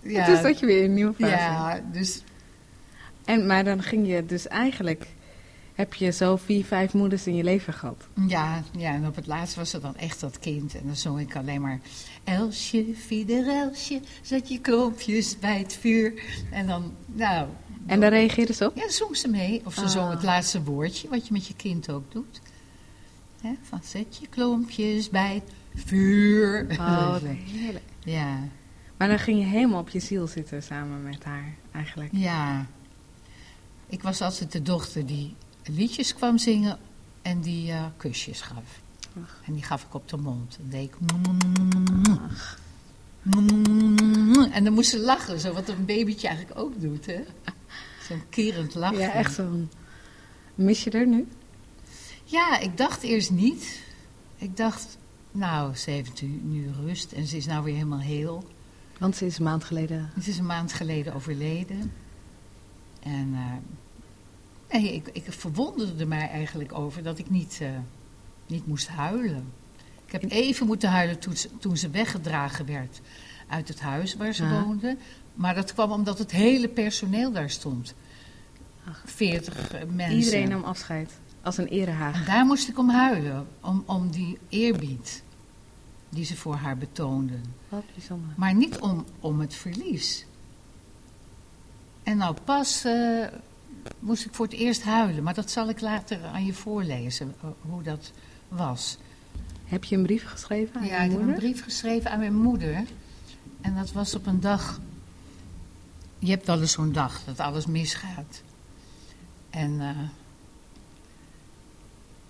ja, 0.02 0.26
Toen 0.26 0.38
zat 0.38 0.60
je 0.60 0.66
weer 0.66 0.78
in 0.78 0.84
een 0.84 0.94
nieuwe 0.94 1.14
fase. 1.14 1.32
ja, 1.32 1.82
dus 1.92 2.22
En, 3.26 3.46
maar 3.46 3.64
dan 3.64 3.84
ging 3.84 4.08
je 4.08 4.26
dus 4.26 4.48
eigenlijk... 4.48 5.08
Heb 5.76 5.94
je 5.94 6.12
zo 6.12 6.36
vier, 6.36 6.66
vijf 6.66 6.94
moeders 6.94 7.28
in 7.28 7.36
je 7.36 7.44
leven 7.44 7.74
gehad? 7.74 8.08
ja, 8.28 8.64
ja, 8.78 8.94
en 8.94 9.08
op 9.08 9.16
het 9.16 9.28
laatst 9.28 9.56
was 9.56 9.70
ze 9.70 9.80
dan 9.80 9.96
echt 9.98 10.20
dat 10.20 10.40
kind. 10.40 10.76
En 10.76 10.82
dan 10.86 10.96
zong 10.96 11.20
ik 11.20 11.36
alleen 11.36 11.62
maar, 11.62 11.80
Elsje, 12.24 12.86
fiederelsje, 12.96 14.02
zet 14.22 14.50
je 14.50 14.60
klompjes 14.60 15.40
bij 15.40 15.58
het 15.58 15.74
vuur. 15.74 16.22
En 16.52 16.68
dan, 16.68 16.94
nou... 17.06 17.48
En 17.86 18.00
daar 18.00 18.10
reageerde 18.10 18.54
ze 18.54 18.66
op? 18.66 18.76
Ja, 18.76 18.90
zong 18.90 19.18
ze 19.18 19.28
mee. 19.28 19.62
Of 19.66 19.74
ze 19.74 19.82
Ah. 19.82 19.88
zong 19.90 20.10
het 20.12 20.24
laatste 20.24 20.64
woordje, 20.64 21.08
wat 21.10 21.28
je 21.28 21.34
met 21.34 21.48
je 21.48 21.56
kind 21.56 21.90
ook 21.90 22.12
doet. 22.12 22.42
Van 23.62 23.80
zet 23.84 24.18
je 24.22 24.28
klompjes 24.28 25.10
bij 25.10 25.34
het 25.74 25.84
vuur. 25.86 26.68
Oh, 26.80 27.16
heerlijk. 27.52 27.84
ja, 28.04 28.40
Maar 28.98 29.08
dan 29.08 29.20
ging 29.20 29.40
je 29.40 29.46
helemaal 29.46 29.80
op 29.80 29.90
je 29.90 30.00
ziel 30.00 30.28
zitten 30.28 30.64
samen 30.64 31.04
met 31.04 31.24
haar 31.24 31.54
eigenlijk. 31.72 32.10
ja. 32.14 32.66
Ik 33.88 34.02
was 34.04 34.22
altijd 34.22 34.52
de 34.52 34.62
dochter 34.62 35.06
die 35.06 35.36
liedjes 35.68 36.14
kwam 36.14 36.38
zingen 36.38 36.78
en 37.22 37.42
die 37.42 37.72
eh, 37.72 37.86
kusjes 37.98 38.42
gaf. 38.42 38.80
Ach. 39.24 39.42
En 39.46 39.54
die 39.54 39.64
gaf 39.64 39.84
ik 39.84 39.94
op 39.94 40.10
de 40.10 40.18
mond. 40.18 40.58
En 40.58 40.70
deed 40.70 40.84
ik... 40.84 40.96
En 44.52 44.64
dan 44.64 44.74
moest 44.74 44.90
ze 44.90 45.00
lachen, 45.00 45.40
zo 45.40 45.54
wat 45.54 45.70
een 45.70 45.86
babytje 45.86 46.28
eigenlijk 46.28 46.60
ook 46.60 46.82
doet, 46.82 47.06
hè. 47.06 47.24
Zo'n 48.08 48.22
kerend 48.30 48.76
lachen. 48.76 49.00
Ja, 49.00 49.14
echt 49.14 49.34
zo'n... 49.34 49.70
Mis 50.56 50.84
je 50.84 50.90
er 50.90 51.08
nu? 51.08 51.28
Ja, 52.24 52.60
ik 52.60 52.78
dacht 52.78 53.04
eerst 53.04 53.32
niet. 53.32 53.80
Ik 54.36 54.58
dacht, 54.58 54.98
nou, 55.32 55.76
ze 55.76 55.92
heeft 55.92 56.22
nu, 56.22 56.72
rust 56.72 57.12
en 57.12 57.28
ze 57.28 57.38
is 57.38 57.46
nou 57.46 57.64
weer 57.64 57.74
helemaal 57.74 58.00
heel. 58.00 58.48
Want 58.98 59.16
ze 59.16 59.26
is 59.26 59.38
een 59.38 59.44
maand 59.44 59.64
geleden... 59.64 60.10
Het 60.14 60.28
is 60.28 60.38
een 60.38 60.46
maand 60.46 60.74
geleden 60.74 61.14
overleden. 61.14 61.92
En 63.00 63.28
uh, 63.28 63.54
nee, 64.82 64.94
ik, 64.94 65.10
ik 65.14 65.24
verwonderde 65.28 66.06
mij 66.06 66.30
eigenlijk 66.30 66.74
over 66.74 67.04
dat 67.04 67.18
ik 67.18 67.30
niet, 67.30 67.60
uh, 67.62 67.70
niet 68.48 68.68
moest 68.68 68.88
huilen. 68.88 69.54
Ik 70.06 70.12
heb 70.12 70.32
even 70.32 70.66
moeten 70.66 70.90
huilen 70.90 71.20
toen 71.20 71.36
ze, 71.36 71.50
toen 71.58 71.78
ze 71.78 71.90
weggedragen 71.90 72.66
werd 72.66 73.02
uit 73.48 73.68
het 73.68 73.80
huis 73.80 74.16
waar 74.16 74.34
ze 74.34 74.44
ja. 74.44 74.64
woonde. 74.64 74.98
Maar 75.34 75.56
dat 75.56 75.74
kwam 75.74 75.92
omdat 75.92 76.20
het 76.20 76.32
hele 76.32 76.68
personeel 76.68 77.32
daar 77.32 77.50
stond. 77.50 77.96
40 79.06 79.72
mensen. 79.88 80.18
Iedereen 80.18 80.50
nam 80.50 80.64
afscheid. 80.64 81.12
Als 81.42 81.58
een 81.58 81.68
erehaag. 81.68 82.20
En 82.20 82.26
daar 82.26 82.46
moest 82.46 82.68
ik 82.68 82.78
om 82.78 82.90
huilen. 82.90 83.48
Om, 83.62 83.84
om 83.86 84.12
die 84.12 84.38
eerbied 84.50 85.24
die 86.10 86.26
ze 86.26 86.36
voor 86.36 86.56
haar 86.56 86.78
betoonden. 86.78 87.44
Wat 87.70 87.84
bijzonder. 87.94 88.34
Maar 88.38 88.54
niet 88.54 88.80
om, 88.80 89.06
om 89.20 89.40
het 89.40 89.56
verlies. 89.56 90.26
En 92.04 92.18
nou 92.18 92.36
pas 92.46 92.86
uh, 92.86 93.28
moest 94.00 94.26
ik 94.26 94.34
voor 94.34 94.46
het 94.46 94.54
eerst 94.54 94.84
huilen. 94.84 95.24
Maar 95.24 95.34
dat 95.34 95.52
zal 95.52 95.70
ik 95.70 95.82
later 95.82 96.24
aan 96.24 96.46
je 96.46 96.54
voorlezen, 96.54 97.36
hoe 97.62 97.84
dat 97.84 98.12
was. 98.48 98.98
Heb 99.66 99.84
je 99.84 99.96
een 99.96 100.04
brief 100.04 100.26
geschreven 100.26 100.76
aan 100.76 100.86
ja, 100.86 101.02
je 101.02 101.04
ik 101.04 101.10
moeder? 101.10 101.28
heb 101.28 101.36
een 101.36 101.42
brief 101.42 101.64
geschreven 101.64 102.12
aan 102.12 102.20
mijn 102.20 102.36
moeder. 102.36 102.84
En 103.62 103.76
dat 103.76 103.92
was 103.92 104.16
op 104.16 104.26
een 104.26 104.40
dag... 104.40 104.80
Je 106.20 106.30
hebt 106.32 106.46
wel 106.46 106.62
eens 106.62 106.72
zo'n 106.72 106.92
dag 106.92 107.24
dat 107.24 107.40
alles 107.40 107.66
misgaat. 107.66 108.42
En 109.50 109.72
uh, 109.72 109.90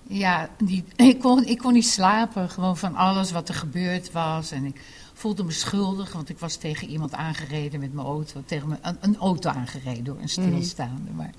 ja, 0.04 0.50
die, 0.58 0.84
ik, 0.96 1.20
kon, 1.20 1.46
ik 1.46 1.58
kon 1.58 1.74
niet 1.74 1.88
slapen. 1.88 2.50
Gewoon 2.50 2.78
van 2.78 2.96
alles 2.96 3.32
wat 3.32 3.50
er 3.50 3.56
gebeurd 3.56 4.12
was. 4.12 4.52
En 4.52 4.66
ik 4.66 4.82
voelde 5.16 5.44
me 5.44 5.52
schuldig, 5.52 6.14
want 6.14 6.30
ik 6.30 6.40
was 6.40 6.56
tegen 6.56 6.88
iemand 6.88 7.14
aangereden 7.14 7.80
met 7.80 7.94
mijn 7.94 8.08
auto. 8.08 8.44
Tegen 8.46 8.68
me, 8.68 8.78
een, 8.82 8.98
een 9.02 9.18
auto 9.18 9.50
aangereden 9.50 10.04
door 10.04 10.18
een 10.22 10.30
stilstaande. 10.30 11.12
Mm. 11.12 11.16
Maar 11.16 11.34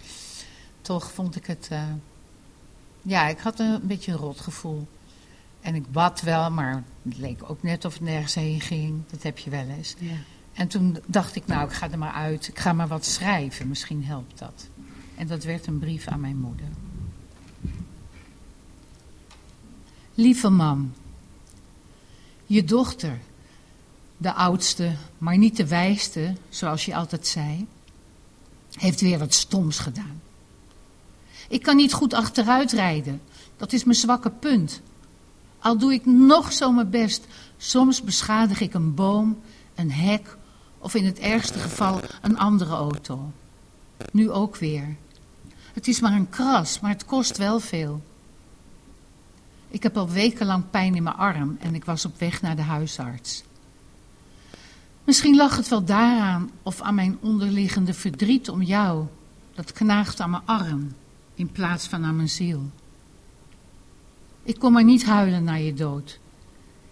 toch 0.81 1.13
vond 1.13 1.37
ik 1.37 1.47
het... 1.47 1.69
Uh, 1.73 1.83
ja, 3.03 3.29
ik 3.29 3.39
had 3.39 3.59
een 3.61 3.81
beetje 3.83 4.13
een 4.13 4.19
rot 4.19 4.41
gevoel. 4.41 4.87
En 5.61 5.75
ik 5.75 5.93
bad 5.93 6.21
wel, 6.21 6.51
maar 6.51 6.85
het 7.03 7.19
leek 7.19 7.51
ook 7.51 7.63
net 7.63 7.85
of 7.85 7.93
het 7.93 8.03
nergens 8.03 8.35
heen 8.35 8.61
ging. 8.61 9.03
Dat 9.11 9.23
heb 9.23 9.39
je 9.39 9.51
wel 9.51 9.67
eens. 9.69 9.95
Ja. 9.99 10.17
En 10.53 10.69
toen 10.69 10.99
dacht 11.07 11.37
ik, 11.37 11.47
nou, 11.47 11.69
ik 11.69 11.73
ga 11.73 11.91
er 11.91 11.99
maar 11.99 12.13
uit. 12.13 12.49
Ik 12.49 12.59
ga 12.59 12.73
maar 12.73 12.89
wat 12.89 13.05
schrijven, 13.05 13.69
misschien 13.69 14.05
helpt 14.05 14.39
dat. 14.39 14.69
En 15.15 15.27
dat 15.27 15.45
werd 15.45 15.67
een 15.67 15.79
brief 15.79 16.07
aan 16.07 16.21
mijn 16.21 16.39
moeder. 16.39 16.69
Lieve 20.15 20.49
mam, 20.49 20.93
je 22.47 22.65
dochter, 22.65 23.19
de 24.17 24.33
oudste, 24.33 24.93
maar 25.19 25.39
niet 25.39 25.57
de 25.57 25.67
wijste, 25.67 26.35
zoals 26.49 26.85
je 26.85 26.95
altijd 26.95 27.27
zei, 27.27 27.67
heeft 28.71 29.01
weer 29.01 29.19
wat 29.19 29.35
stoms 29.35 29.79
gedaan. 29.79 30.21
Ik 31.49 31.63
kan 31.63 31.77
niet 31.77 31.93
goed 31.93 32.15
achteruit 32.15 32.73
rijden, 32.73 33.23
dat 33.57 33.73
is 33.73 33.85
mijn 33.85 33.97
zwakke 33.97 34.31
punt. 34.31 34.81
Al 35.59 35.79
doe 35.79 35.93
ik 35.93 36.07
nog 36.07 36.53
zo 36.53 36.73
mijn 36.73 36.91
best, 36.91 37.27
soms 37.57 38.03
beschadig 38.03 38.61
ik 38.61 38.75
een 38.75 38.95
boom, 38.95 39.39
een 39.75 39.93
hek 39.93 40.37
of 40.79 40.95
in 40.95 41.05
het 41.05 41.19
ergste 41.19 41.59
geval 41.59 42.01
een 42.23 42.39
andere 42.39 42.75
auto. 42.75 43.33
Nu 44.13 44.31
ook 44.31 44.57
weer. 44.57 44.97
Het 45.73 45.89
is 45.89 46.01
maar 46.01 46.13
een 46.13 46.29
kras, 46.29 46.81
maar 46.81 46.91
het 46.91 47.05
kost 47.05 47.37
wel 47.37 47.61
veel. 47.61 48.03
Ik 49.69 49.83
heb 49.83 49.97
al 49.97 50.09
wekenlang 50.09 50.71
pijn 50.71 50.95
in 50.95 51.03
mijn 51.03 51.17
arm 51.17 51.57
en 51.61 51.75
ik 51.75 51.85
was 51.85 52.05
op 52.05 52.19
weg 52.19 52.43
naar 52.43 52.57
de 52.57 52.63
huisarts. 52.63 53.43
Misschien 55.07 55.37
lag 55.37 55.57
het 55.57 55.69
wel 55.69 55.85
daaraan 55.85 56.51
of 56.63 56.81
aan 56.81 56.95
mijn 56.95 57.19
onderliggende 57.21 57.95
verdriet 57.95 58.49
om 58.49 58.63
jou. 58.63 59.07
Dat 59.55 59.73
knaagt 59.73 60.21
aan 60.21 60.31
mijn 60.31 60.43
arm 60.47 60.95
in 61.35 61.53
plaats 61.53 61.87
van 61.87 62.05
aan 62.05 62.17
mijn 62.17 62.29
ziel. 62.29 62.71
Ik 64.43 64.59
kon 64.59 64.73
maar 64.73 64.85
niet 64.85 65.05
huilen 65.05 65.45
naar 65.45 65.61
je 65.61 65.75
dood. 65.75 66.19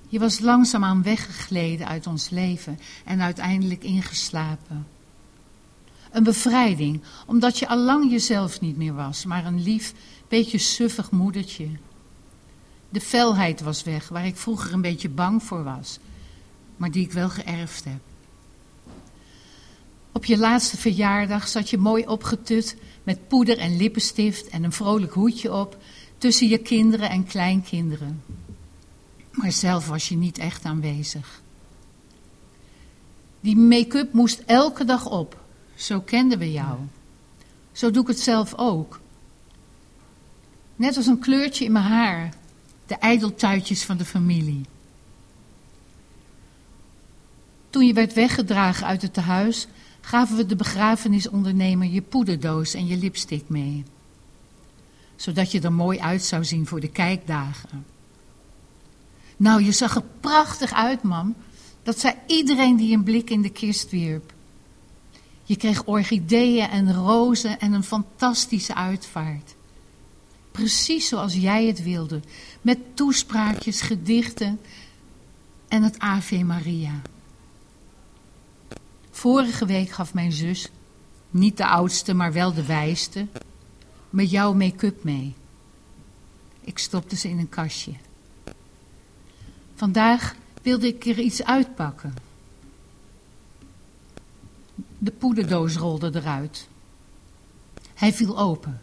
Je 0.09 0.19
was 0.19 0.41
langzaamaan 0.41 1.03
weggegleden 1.03 1.87
uit 1.87 2.07
ons 2.07 2.31
leven 2.31 2.79
en 3.05 3.21
uiteindelijk 3.21 3.83
ingeslapen. 3.83 4.87
Een 6.11 6.25
bevrijding, 6.25 7.03
omdat 7.27 7.59
je 7.59 7.69
al 7.69 7.79
lang 7.79 8.11
jezelf 8.11 8.61
niet 8.61 8.77
meer 8.77 8.95
was, 8.95 9.25
maar 9.25 9.47
een 9.47 9.63
lief, 9.63 9.95
beetje 10.29 10.59
suffig 10.59 11.11
moedertje. 11.11 11.69
De 12.89 13.01
felheid 13.01 13.61
was 13.61 13.83
weg, 13.83 14.09
waar 14.09 14.27
ik 14.27 14.37
vroeger 14.37 14.73
een 14.73 14.81
beetje 14.81 15.09
bang 15.09 15.43
voor 15.43 15.65
was, 15.65 15.99
maar 16.77 16.91
die 16.91 17.05
ik 17.05 17.13
wel 17.13 17.29
geërfd 17.29 17.85
heb. 17.85 18.01
Op 20.13 20.25
je 20.25 20.39
laatste 20.39 20.77
verjaardag 20.77 21.49
zat 21.49 21.71
je 21.71 21.79
mooi 21.79 22.07
opgetut 22.07 22.77
met 23.03 23.29
poeder 23.29 23.59
en 23.59 23.77
lippenstift 23.77 24.49
en 24.49 24.65
een 24.65 24.73
vrolijk 24.73 25.13
hoedje 25.13 25.53
op 25.53 25.79
tussen 26.19 26.49
je 26.49 26.59
kinderen 26.59 27.11
en 27.11 27.27
kleinkinderen. 27.27 28.23
Maar 29.31 29.53
zelf 29.53 29.89
was 29.89 30.09
je 30.09 30.17
niet 30.17 30.39
echt 30.39 30.65
aanwezig. 30.65 31.43
Die 33.41 33.57
make-up 33.57 34.13
moest 34.13 34.43
elke 34.47 34.85
dag 34.85 35.11
op. 35.11 35.41
Zo 35.75 36.01
kenden 36.01 36.39
we 36.39 36.53
jou. 36.53 36.79
Zo 37.73 37.91
doe 37.91 38.03
ik 38.03 38.09
het 38.09 38.21
zelf 38.21 38.55
ook. 38.55 39.01
Net 40.77 40.97
als 40.97 41.07
een 41.07 41.19
kleurtje 41.19 41.65
in 41.65 41.73
mijn 41.73 41.85
haar. 41.85 42.35
De 42.87 42.95
ijdeltuitjes 42.95 43.85
van 43.85 43.97
de 43.97 44.05
familie. 44.05 44.65
Toen 47.75 47.87
je 47.87 47.93
werd 47.93 48.13
weggedragen 48.13 48.87
uit 48.87 49.03
het 49.03 49.15
tehuis, 49.15 49.67
gaven 50.01 50.37
we 50.37 50.47
de 50.47 50.57
begrafenisondernemer 50.57 51.89
je 51.89 52.03
poederdoos 52.03 52.75
en 52.75 52.87
je 52.87 52.97
lipstick 52.97 53.49
mee. 53.49 53.85
Zodat 55.17 55.53
je 55.53 55.61
er 55.61 55.73
mooi 55.73 55.99
uit 55.99 56.23
zou 56.23 56.45
zien 56.45 56.67
voor 56.67 56.81
de 56.81 56.89
kijkdagen. 56.89 57.87
Nou, 59.37 59.63
je 59.63 59.73
zag 59.73 59.95
er 59.95 60.03
prachtig 60.21 60.73
uit, 60.73 61.03
mam. 61.03 61.35
Dat 61.83 62.01
zei 62.01 62.15
iedereen 62.27 62.77
die 62.77 62.97
een 62.97 63.03
blik 63.03 63.31
in 63.31 63.43
de 63.43 63.51
kist 63.51 63.91
wierp. 63.91 64.33
Je 65.45 65.57
kreeg 65.57 65.85
orchideeën 65.85 66.69
en 66.69 66.95
rozen 66.95 67.61
en 67.61 67.73
een 67.73 67.85
fantastische 67.85 68.75
uitvaart. 68.75 69.55
Precies 70.51 71.09
zoals 71.09 71.35
jij 71.35 71.67
het 71.67 71.83
wilde, 71.83 72.21
met 72.61 72.79
toespraakjes, 72.95 73.81
gedichten 73.81 74.61
en 75.69 75.83
het 75.83 75.99
Ave 75.99 76.45
Maria. 76.45 77.03
Vorige 79.15 79.67
week 79.67 79.91
gaf 79.91 80.15
mijn 80.15 80.33
zus, 80.33 80.69
niet 81.31 81.57
de 81.57 81.67
oudste, 81.67 82.15
maar 82.15 82.33
wel 82.33 82.55
de 82.55 82.67
wijste, 82.67 83.27
met 84.11 84.31
jouw 84.31 84.53
make-up 84.53 85.05
mee. 85.05 85.35
Ik 86.61 86.79
stopte 86.79 87.17
ze 87.17 87.29
in 87.29 87.39
een 87.39 87.49
kastje. 87.49 87.93
Vandaag 89.75 90.35
wilde 90.63 90.87
ik 90.87 91.07
er 91.07 91.19
iets 91.19 91.45
uitpakken. 91.45 92.15
De 94.99 95.11
poederdoos 95.11 95.77
rolde 95.77 96.11
eruit. 96.15 96.69
Hij 97.95 98.13
viel 98.13 98.39
open. 98.39 98.81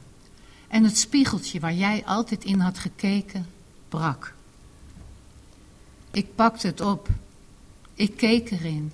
En 0.68 0.84
het 0.84 0.98
spiegeltje 0.98 1.60
waar 1.60 1.74
jij 1.74 2.06
altijd 2.06 2.44
in 2.44 2.60
had 2.60 2.80
gekeken, 2.80 3.48
brak. 3.90 4.34
Ik 6.12 6.36
pakte 6.36 6.68
het 6.68 6.82
op. 6.82 7.10
Ik 7.94 8.18
keek 8.18 8.52
erin. 8.52 8.92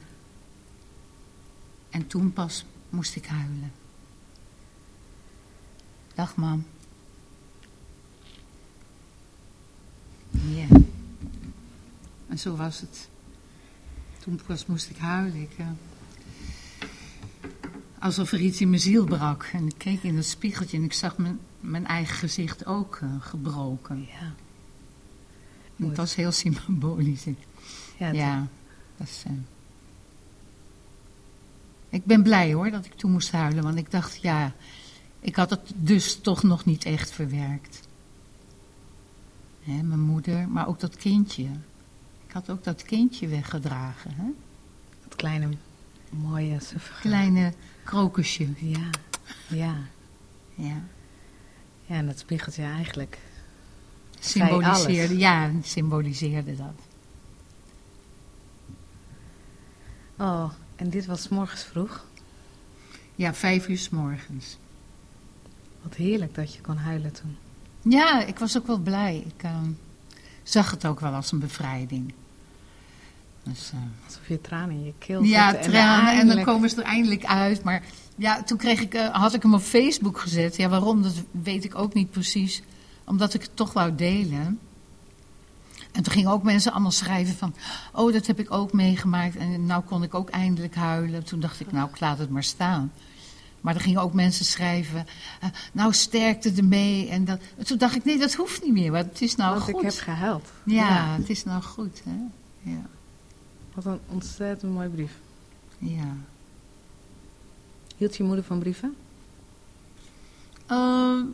En 1.89 2.07
toen 2.07 2.33
pas 2.33 2.65
moest 2.89 3.15
ik 3.15 3.25
huilen. 3.25 3.71
Dag, 6.15 6.35
mam. 6.35 6.65
Ja. 10.31 10.67
En 12.27 12.39
zo 12.39 12.55
was 12.55 12.81
het. 12.81 13.09
Toen 14.19 14.39
pas 14.45 14.65
moest 14.65 14.89
ik 14.89 14.97
huilen. 14.97 15.41
Ik, 15.41 15.57
uh, 15.59 15.67
alsof 17.99 18.31
er 18.31 18.39
iets 18.39 18.61
in 18.61 18.69
mijn 18.69 18.81
ziel 18.81 19.05
brak. 19.05 19.49
En 19.53 19.67
ik 19.67 19.77
keek 19.77 20.03
in 20.03 20.15
het 20.15 20.25
spiegeltje 20.25 20.77
en 20.77 20.83
ik 20.83 20.93
zag 20.93 21.17
mijn, 21.17 21.39
mijn 21.59 21.85
eigen 21.85 22.15
gezicht 22.15 22.65
ook 22.65 22.99
uh, 23.03 23.09
gebroken. 23.19 24.05
Ja. 24.05 24.33
En 25.75 25.87
het 25.87 25.97
was 25.97 26.15
heel 26.15 26.31
symbolisch. 26.31 27.25
Ja, 27.97 28.11
ja 28.11 28.47
dat 28.97 29.07
is... 29.07 29.23
Uh, 29.27 29.37
ik 31.97 32.05
ben 32.05 32.23
blij 32.23 32.53
hoor 32.53 32.71
dat 32.71 32.85
ik 32.85 32.93
toen 32.93 33.11
moest 33.11 33.31
huilen, 33.31 33.63
want 33.63 33.77
ik 33.77 33.91
dacht, 33.91 34.21
ja, 34.21 34.53
ik 35.19 35.35
had 35.35 35.49
het 35.49 35.71
dus 35.75 36.21
toch 36.21 36.43
nog 36.43 36.65
niet 36.65 36.85
echt 36.85 37.11
verwerkt. 37.11 37.87
Hè, 39.63 39.81
mijn 39.83 39.99
moeder, 39.99 40.49
maar 40.49 40.67
ook 40.67 40.79
dat 40.79 40.95
kindje. 40.95 41.43
Ik 42.27 42.33
had 42.33 42.49
ook 42.49 42.63
dat 42.63 42.83
kindje 42.83 43.27
weggedragen. 43.27 44.11
Hè? 44.15 44.25
Dat 45.03 45.15
kleine, 45.15 45.49
mooie, 46.09 46.59
suffige... 46.59 47.01
Kleine 47.01 47.53
krokusje. 47.83 48.47
Ja, 48.57 48.89
ja. 49.47 49.75
Ja. 50.55 50.81
Ja, 51.85 51.95
en 51.95 52.05
dat 52.05 52.19
spiegelt 52.19 52.55
je 52.55 52.61
eigenlijk... 52.61 53.17
Symboliseerde, 54.19 55.17
ja, 55.17 55.51
symboliseerde 55.61 56.55
dat. 56.55 56.79
Oh, 60.17 60.51
en 60.77 60.89
dit 60.89 61.05
was 61.05 61.29
morgens 61.29 61.63
vroeg. 61.63 62.05
Ja, 63.15 63.33
vijf 63.33 63.67
uur 63.67 63.77
s 63.77 63.89
morgens. 63.89 64.57
Wat 65.81 65.95
heerlijk 65.95 66.35
dat 66.35 66.53
je 66.53 66.61
kon 66.61 66.77
huilen 66.77 67.11
toen. 67.11 67.37
Ja, 67.81 68.23
ik 68.23 68.39
was 68.39 68.57
ook 68.57 68.67
wel 68.67 68.77
blij. 68.77 69.23
Ik 69.25 69.43
eh, 69.43 69.51
zag 70.43 70.71
het 70.71 70.85
ook 70.85 70.99
wel 70.99 71.13
als 71.13 71.31
een 71.31 71.39
bevrijding. 71.39 72.13
Dus, 73.43 73.71
eh, 73.73 73.79
Alsof 74.05 74.27
je 74.27 74.41
tranen 74.41 74.75
in 74.75 74.85
je 74.85 74.93
keel 74.97 75.23
ja, 75.23 75.53
tranen. 75.53 76.19
En 76.19 76.27
dan 76.27 76.43
komen 76.43 76.69
ze 76.69 76.75
er 76.75 76.83
eindelijk 76.83 77.25
uit. 77.25 77.63
Maar 77.63 77.83
ja, 78.15 78.43
toen 78.43 78.57
kreeg 78.57 78.81
ik, 78.81 78.93
eh, 78.93 79.09
had 79.09 79.33
ik 79.33 79.41
hem 79.41 79.53
op 79.53 79.61
Facebook 79.61 80.19
gezet. 80.19 80.55
Ja, 80.55 80.69
waarom, 80.69 81.01
dat 81.01 81.23
weet 81.31 81.63
ik 81.63 81.75
ook 81.75 81.93
niet 81.93 82.11
precies. 82.11 82.61
Omdat 83.05 83.33
ik 83.33 83.41
het 83.41 83.55
toch 83.55 83.73
wou 83.73 83.95
delen. 83.95 84.59
En 85.97 86.03
toen 86.03 86.13
gingen 86.13 86.31
ook 86.31 86.43
mensen 86.43 86.71
allemaal 86.71 86.91
schrijven 86.91 87.35
van... 87.35 87.55
Oh, 87.93 88.13
dat 88.13 88.25
heb 88.27 88.39
ik 88.39 88.51
ook 88.51 88.73
meegemaakt. 88.73 89.35
En 89.35 89.65
nou 89.65 89.83
kon 89.83 90.03
ik 90.03 90.13
ook 90.13 90.29
eindelijk 90.29 90.75
huilen. 90.75 91.23
Toen 91.23 91.39
dacht 91.39 91.59
ik, 91.59 91.71
nou, 91.71 91.89
ik 91.89 91.99
laat 91.99 92.17
het 92.17 92.29
maar 92.29 92.43
staan. 92.43 92.91
Maar 93.61 93.75
er 93.75 93.81
gingen 93.81 94.01
ook 94.01 94.13
mensen 94.13 94.45
schrijven... 94.45 95.05
eh, 95.41 95.49
nou, 95.71 95.93
sterkte 95.93 96.51
ermee. 96.57 97.09
En 97.09 97.25
dat, 97.25 97.39
toen 97.63 97.77
dacht 97.77 97.95
ik, 97.95 98.05
nee, 98.05 98.17
dat 98.17 98.33
hoeft 98.33 98.63
niet 98.63 98.73
meer. 98.73 98.91
Want 98.91 99.05
het 99.05 99.21
is 99.21 99.35
nou 99.35 99.51
Want 99.51 99.63
goed. 99.63 99.75
ik 99.75 99.81
heb 99.81 99.93
gehuild. 99.99 100.51
ja, 100.65 101.15
het 101.17 101.29
is 101.29 101.43
nou 101.43 101.61
goed, 101.63 102.01
hè. 102.03 102.15
Ja, 102.71 102.81
Wat 103.73 103.85
een 103.85 103.99
ontzettend 104.07 104.73
mooi 104.73 104.89
brief. 104.89 105.11
ja. 105.77 106.15
Hield 107.97 108.17
je 108.17 108.23
moeder 108.23 108.43
van 108.43 108.59
brieven? 108.59 108.95
Eh, 110.67 110.77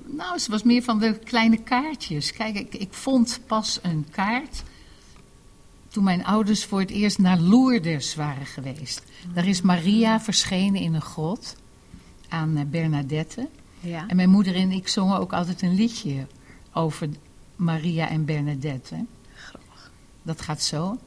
nou, 0.06 0.38
ze 0.38 0.52
was 0.52 0.64
meer 0.64 0.84
van 0.84 1.00
de 1.00 1.20
kleine 1.20 1.58
kaartjes. 1.58 2.32
Kijk, 2.32 2.56
ik, 2.56 2.74
ik 2.74 2.94
vond 2.94 3.40
pas 3.46 3.80
een 3.82 4.06
kaart 4.12 4.64
toen 5.94 6.04
mijn 6.04 6.26
ouders 6.26 6.66
voor 6.66 6.80
het 6.80 6.90
eerst 6.90 7.18
naar 7.18 7.40
Lourdes 7.40 8.16
waren 8.16 8.46
geweest. 8.46 9.04
Daar 9.34 9.48
is 9.48 9.62
Maria 9.62 10.20
verschenen 10.22 10.82
in 10.82 10.94
een 10.94 11.02
grot 11.02 11.56
aan 12.30 12.58
eh, 12.58 12.66
Bernadette. 12.66 13.48
Ja. 13.80 14.08
En 14.08 14.16
mijn 14.16 14.30
moeder 14.30 14.56
en 14.56 14.72
ik 14.72 14.88
zongen 14.88 15.20
ook 15.20 15.34
altijd 15.34 15.62
een 15.62 15.76
liedje 15.76 16.28
over 16.74 17.10
Maria 17.56 18.10
en 18.10 18.26
Bernadette. 18.26 19.06
Dat 20.24 20.42
gaat 20.42 20.62
zo. 20.62 20.98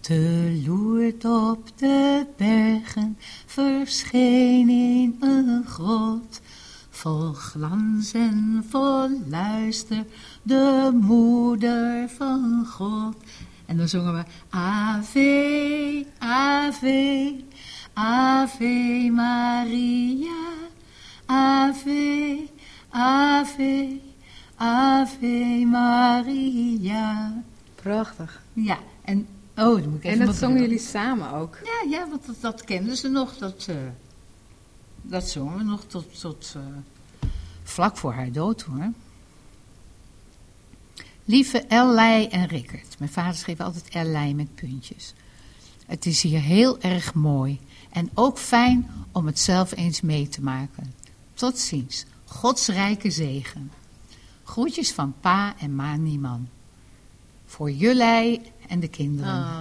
Te 0.00 0.60
Lourdes 0.66 1.24
op 1.24 1.78
de 1.78 2.26
bergen 2.36 3.18
verscheen 3.46 4.68
in 4.68 5.16
een 5.20 5.64
grot. 5.66 6.40
Vol 6.96 7.32
glans 7.32 8.12
en 8.12 8.64
vol 8.68 9.10
luister, 9.28 10.04
de 10.42 10.90
moeder 11.00 12.08
van 12.08 12.66
God. 12.66 13.16
En 13.66 13.76
dan 13.76 13.88
zongen 13.88 14.14
we 14.14 14.22
Ave, 14.48 16.06
Ave, 16.18 17.36
Ave 17.92 19.10
Maria. 19.12 20.44
Ave, 21.26 22.38
Ave, 22.88 24.00
Ave 24.56 25.64
Maria. 25.66 27.42
Prachtig. 27.74 28.42
Ja, 28.52 28.78
en 29.04 29.26
oh, 29.56 29.80
dan 29.80 29.88
moet 29.88 29.98
ik 29.98 30.04
even 30.04 30.20
En 30.20 30.26
dat 30.26 30.36
zongen 30.36 30.60
jullie 30.60 30.78
samen 30.78 31.32
ook. 31.32 31.58
Ja, 31.64 31.90
ja, 31.90 32.08
want 32.08 32.26
dat, 32.26 32.36
dat 32.40 32.64
kenden 32.64 32.96
ze 32.96 33.08
nog. 33.08 33.36
Dat, 33.36 33.66
eh, 33.68 33.76
dat 35.08 35.28
zongen 35.28 35.56
we 35.56 35.64
nog 35.64 35.84
tot, 35.84 36.20
tot 36.20 36.52
eh, 36.56 36.62
vlak 37.62 37.96
voor 37.96 38.12
haar 38.12 38.32
dood 38.32 38.62
hoor. 38.62 38.92
Lieve 41.24 41.58
Ellei 41.60 42.26
en 42.26 42.46
Rickert. 42.46 42.98
Mijn 42.98 43.10
vader 43.10 43.34
schreef 43.34 43.60
altijd 43.60 43.88
Ellei 43.88 44.34
met 44.34 44.54
puntjes. 44.54 45.14
Het 45.86 46.06
is 46.06 46.22
hier 46.22 46.40
heel 46.40 46.80
erg 46.80 47.14
mooi. 47.14 47.60
En 47.90 48.10
ook 48.14 48.38
fijn 48.38 48.90
om 49.12 49.26
het 49.26 49.38
zelf 49.38 49.76
eens 49.76 50.00
mee 50.00 50.28
te 50.28 50.42
maken. 50.42 50.94
Tot 51.34 51.58
ziens. 51.58 52.04
Gods 52.24 52.68
rijke 52.68 53.10
zegen. 53.10 53.70
Groetjes 54.44 54.92
van 54.92 55.14
pa 55.20 55.54
en 55.58 55.74
ma 55.74 55.96
Nieman. 55.96 56.48
Voor 57.46 57.70
jullie 57.70 58.40
en 58.68 58.80
de 58.80 58.88
kinderen. 58.88 59.32
Ah. 59.32 59.60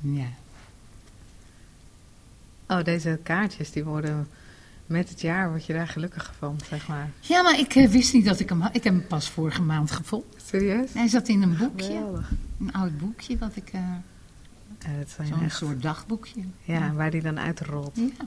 Ja. 0.00 0.28
Oh, 2.68 2.84
deze 2.84 3.20
kaartjes 3.22 3.70
die 3.70 3.84
worden 3.84 4.28
met 4.86 5.08
het 5.08 5.20
jaar 5.20 5.48
word 5.50 5.66
je 5.66 5.72
daar 5.72 5.88
gelukkiger 5.88 6.34
van, 6.38 6.58
zeg 6.68 6.88
maar. 6.88 7.10
Ja, 7.20 7.42
maar 7.42 7.58
ik 7.58 7.74
eh, 7.74 7.88
wist 7.88 8.12
niet 8.12 8.24
dat 8.24 8.40
ik 8.40 8.48
hem 8.48 8.60
had. 8.60 8.76
Ik 8.76 8.84
heb 8.84 8.92
hem 8.92 9.06
pas 9.06 9.28
vorige 9.30 9.62
maand 9.62 9.90
gevonden. 9.90 10.28
Serieus? 10.44 10.92
Hij 10.94 11.08
zat 11.08 11.28
in 11.28 11.42
een 11.42 11.56
boekje. 11.56 11.86
Geweldig. 11.86 12.30
Een 12.60 12.72
oud 12.72 12.98
boekje, 12.98 13.38
wat 13.38 13.56
ik... 13.56 13.68
eh, 13.72 13.80
Ja, 14.78 14.90
zijn 15.06 15.28
Zo'n 15.28 15.42
echt... 15.42 15.56
soort 15.56 15.82
dagboekje. 15.82 16.40
Ja, 16.62 16.92
waar 16.92 17.10
die 17.10 17.22
dan 17.22 17.38
uitrolt. 17.38 17.90
Ja. 17.96 18.26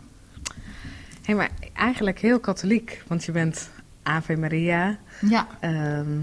Hé, 1.24 1.34
maar 1.34 1.50
eigenlijk 1.74 2.20
heel 2.20 2.40
katholiek, 2.40 3.04
want 3.08 3.24
je 3.24 3.32
bent 3.32 3.70
Ave 4.04 4.36
Maria. 4.36 4.98
Ja. 5.22 5.48
ehm, 5.60 6.20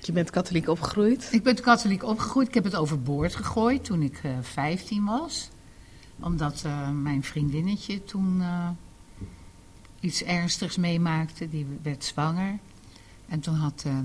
je 0.00 0.12
bent 0.12 0.30
katholiek 0.30 0.68
opgegroeid. 0.68 1.28
Ik 1.30 1.42
ben 1.42 1.60
katholiek 1.60 2.02
opgegroeid. 2.04 2.48
Ik 2.48 2.54
heb 2.54 2.64
het 2.64 2.76
overboord 2.76 3.34
gegooid 3.36 3.84
toen 3.84 4.02
ik 4.02 4.20
eh 4.22 4.30
15 4.40 5.04
was. 5.04 5.48
Omdat 6.20 6.62
eh, 6.64 6.90
mijn 6.90 7.22
vriendinnetje 7.22 8.04
toen 8.04 8.40
eh, 8.40 8.68
iets 10.00 10.22
ernstigs 10.22 10.76
meemaakte. 10.76 11.48
Die 11.48 11.66
werd 11.82 12.04
zwanger. 12.04 12.58
En 13.28 13.40
toen 13.40 13.54
had 13.54 13.82
eh, 13.86 13.98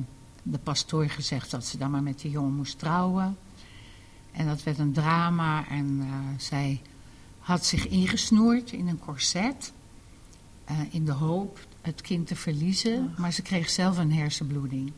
de 0.43 0.57
pastoor 0.57 1.09
gezegd 1.09 1.51
dat 1.51 1.65
ze 1.65 1.77
dan 1.77 1.91
maar 1.91 2.03
met 2.03 2.19
die 2.19 2.31
jongen 2.31 2.55
moest 2.55 2.79
trouwen. 2.79 3.37
En 4.31 4.47
dat 4.47 4.63
werd 4.63 4.77
een 4.77 4.93
drama. 4.93 5.67
En 5.67 6.07
zij 6.37 6.81
had 7.39 7.65
zich 7.65 7.87
ingesnoerd 7.87 8.71
in 8.71 8.87
een 8.87 8.99
corset. 8.99 9.73
in 10.89 11.05
de 11.05 11.11
hoop 11.11 11.59
het 11.81 12.01
kind 12.01 12.27
te 12.27 12.35
verliezen. 12.35 13.13
Maar 13.17 13.31
ze 13.31 13.41
kreeg 13.41 13.69
zelf 13.69 13.97
een 13.97 14.13
hersenbloeding. 14.13 14.91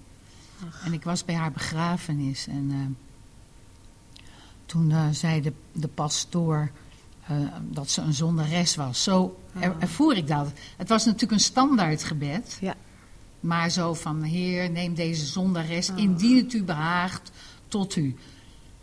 En 0.83 0.93
ik 0.93 1.03
was 1.03 1.25
bij 1.25 1.35
haar 1.35 1.51
begrafenis. 1.51 2.47
En 2.47 2.97
toen 4.65 5.13
zei 5.13 5.41
de, 5.41 5.53
de 5.71 5.87
pastoor 5.87 6.71
eh, 7.27 7.35
dat 7.69 7.89
ze 7.89 8.01
een 8.01 8.13
zondares 8.13 8.75
was. 8.75 9.03
Zo 9.03 9.39
er, 9.59 9.69
Ah. 9.71 9.75
ervoer 9.81 10.15
ik 10.17 10.27
dat. 10.27 10.51
Het 10.77 10.89
was 10.89 11.05
natuurlijk 11.05 11.31
een 11.31 11.39
standaard 11.39 12.03
gebed. 12.03 12.57
Ja. 12.61 12.75
Maar 13.39 13.69
zo 13.69 13.93
van, 13.93 14.21
heer, 14.21 14.69
neem 14.69 14.93
deze 14.93 15.25
zondares, 15.25 15.89
Ah. 15.89 15.97
indien 15.97 16.37
het 16.37 16.53
u 16.53 16.63
behaagt, 16.63 17.31
tot 17.67 17.95
u. 17.95 18.15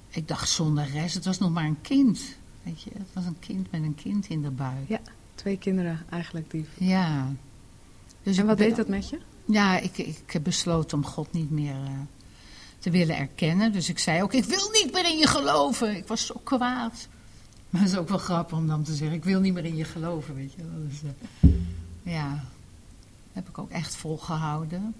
Ik 0.08 0.28
dacht, 0.28 0.48
zondares, 0.48 1.14
het 1.14 1.24
was 1.24 1.38
nog 1.38 1.50
maar 1.50 1.64
een 1.64 1.80
kind. 1.80 2.20
Weet 2.62 2.82
je, 2.82 2.90
het 2.94 3.08
was 3.12 3.24
een 3.24 3.38
kind 3.38 3.70
met 3.70 3.82
een 3.82 3.94
kind 3.94 4.26
in 4.28 4.42
de 4.42 4.50
buik. 4.50 4.88
Ja, 4.88 5.00
twee 5.34 5.56
kinderen 5.58 6.04
eigenlijk. 6.10 6.50
Die... 6.50 6.66
Ja. 6.78 7.32
Dus 8.22 8.36
En 8.38 8.46
wat 8.46 8.58
deed 8.58 8.76
dat 8.76 8.88
met 8.88 9.08
je? 9.08 9.18
ja, 9.44 9.78
ik, 9.78 9.98
ik 9.98 10.32
heb 10.32 10.42
besloten 10.44 10.98
om 10.98 11.04
God 11.06 11.32
niet 11.32 11.50
meer 11.50 11.74
eh, 11.74 11.90
te 12.78 12.90
willen 12.90 13.16
erkennen. 13.16 13.72
Dus 13.72 13.88
ik 13.88 13.98
zei 13.98 14.22
ook, 14.22 14.32
ik 14.32 14.44
wil 14.44 14.70
niet 14.72 14.92
meer 14.92 15.04
in 15.10 15.18
je 15.18 15.26
geloven. 15.26 15.96
Ik 15.96 16.06
was 16.06 16.26
zo 16.26 16.40
kwaad. 16.44 17.08
Maar 17.70 17.80
het 17.80 17.90
is 17.90 17.96
ook 17.96 18.08
wel 18.08 18.18
grappig 18.18 18.58
om 18.58 18.66
dan 18.66 18.82
te 18.82 18.94
zeggen, 18.94 19.16
ik 19.16 19.24
wil 19.24 19.40
niet 19.40 19.54
meer 19.54 19.64
in 19.64 19.76
je 19.76 19.84
geloven, 19.84 20.34
weet 20.34 20.52
je. 20.52 20.62
Dus, 20.88 21.02
eh, 21.02 21.50
ja, 22.12 22.44
heb 23.32 23.48
ik 23.48 23.58
ook 23.58 23.70
echt 23.70 23.96
volgehouden. 23.96 24.94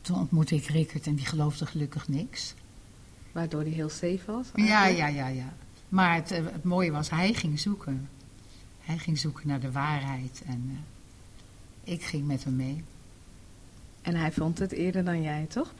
Toen 0.00 0.18
ontmoette 0.18 0.54
ik 0.54 0.66
Rickert 0.66 1.06
en 1.06 1.14
die 1.14 1.26
geloofde 1.26 1.66
gelukkig 1.66 2.08
niks. 2.08 2.54
Waardoor 3.32 3.64
die 3.64 3.74
heel 3.74 3.88
safe 3.88 4.22
was? 4.26 4.46
Ja, 4.54 4.82
eigenlijk? 4.82 5.16
ja, 5.16 5.26
ja, 5.26 5.34
ja. 5.34 5.52
Maar 5.88 6.14
het, 6.14 6.30
eh, 6.30 6.44
het 6.44 6.64
mooie 6.64 6.90
was, 6.90 7.10
hij 7.10 7.34
ging 7.34 7.60
zoeken. 7.60 8.08
Hij 8.80 8.98
ging 8.98 9.18
zoeken 9.18 9.48
naar 9.48 9.60
de 9.60 9.72
waarheid 9.72 10.42
en 10.46 10.70
eh, 11.84 11.92
ik 11.92 12.02
ging 12.02 12.26
met 12.26 12.44
hem 12.44 12.56
mee. 12.56 12.84
En 14.02 14.14
hij 14.14 14.32
vond 14.32 14.58
het 14.58 14.72
eerder 14.72 15.04
dan 15.04 15.22
jij, 15.22 15.46
toch? 15.48 15.74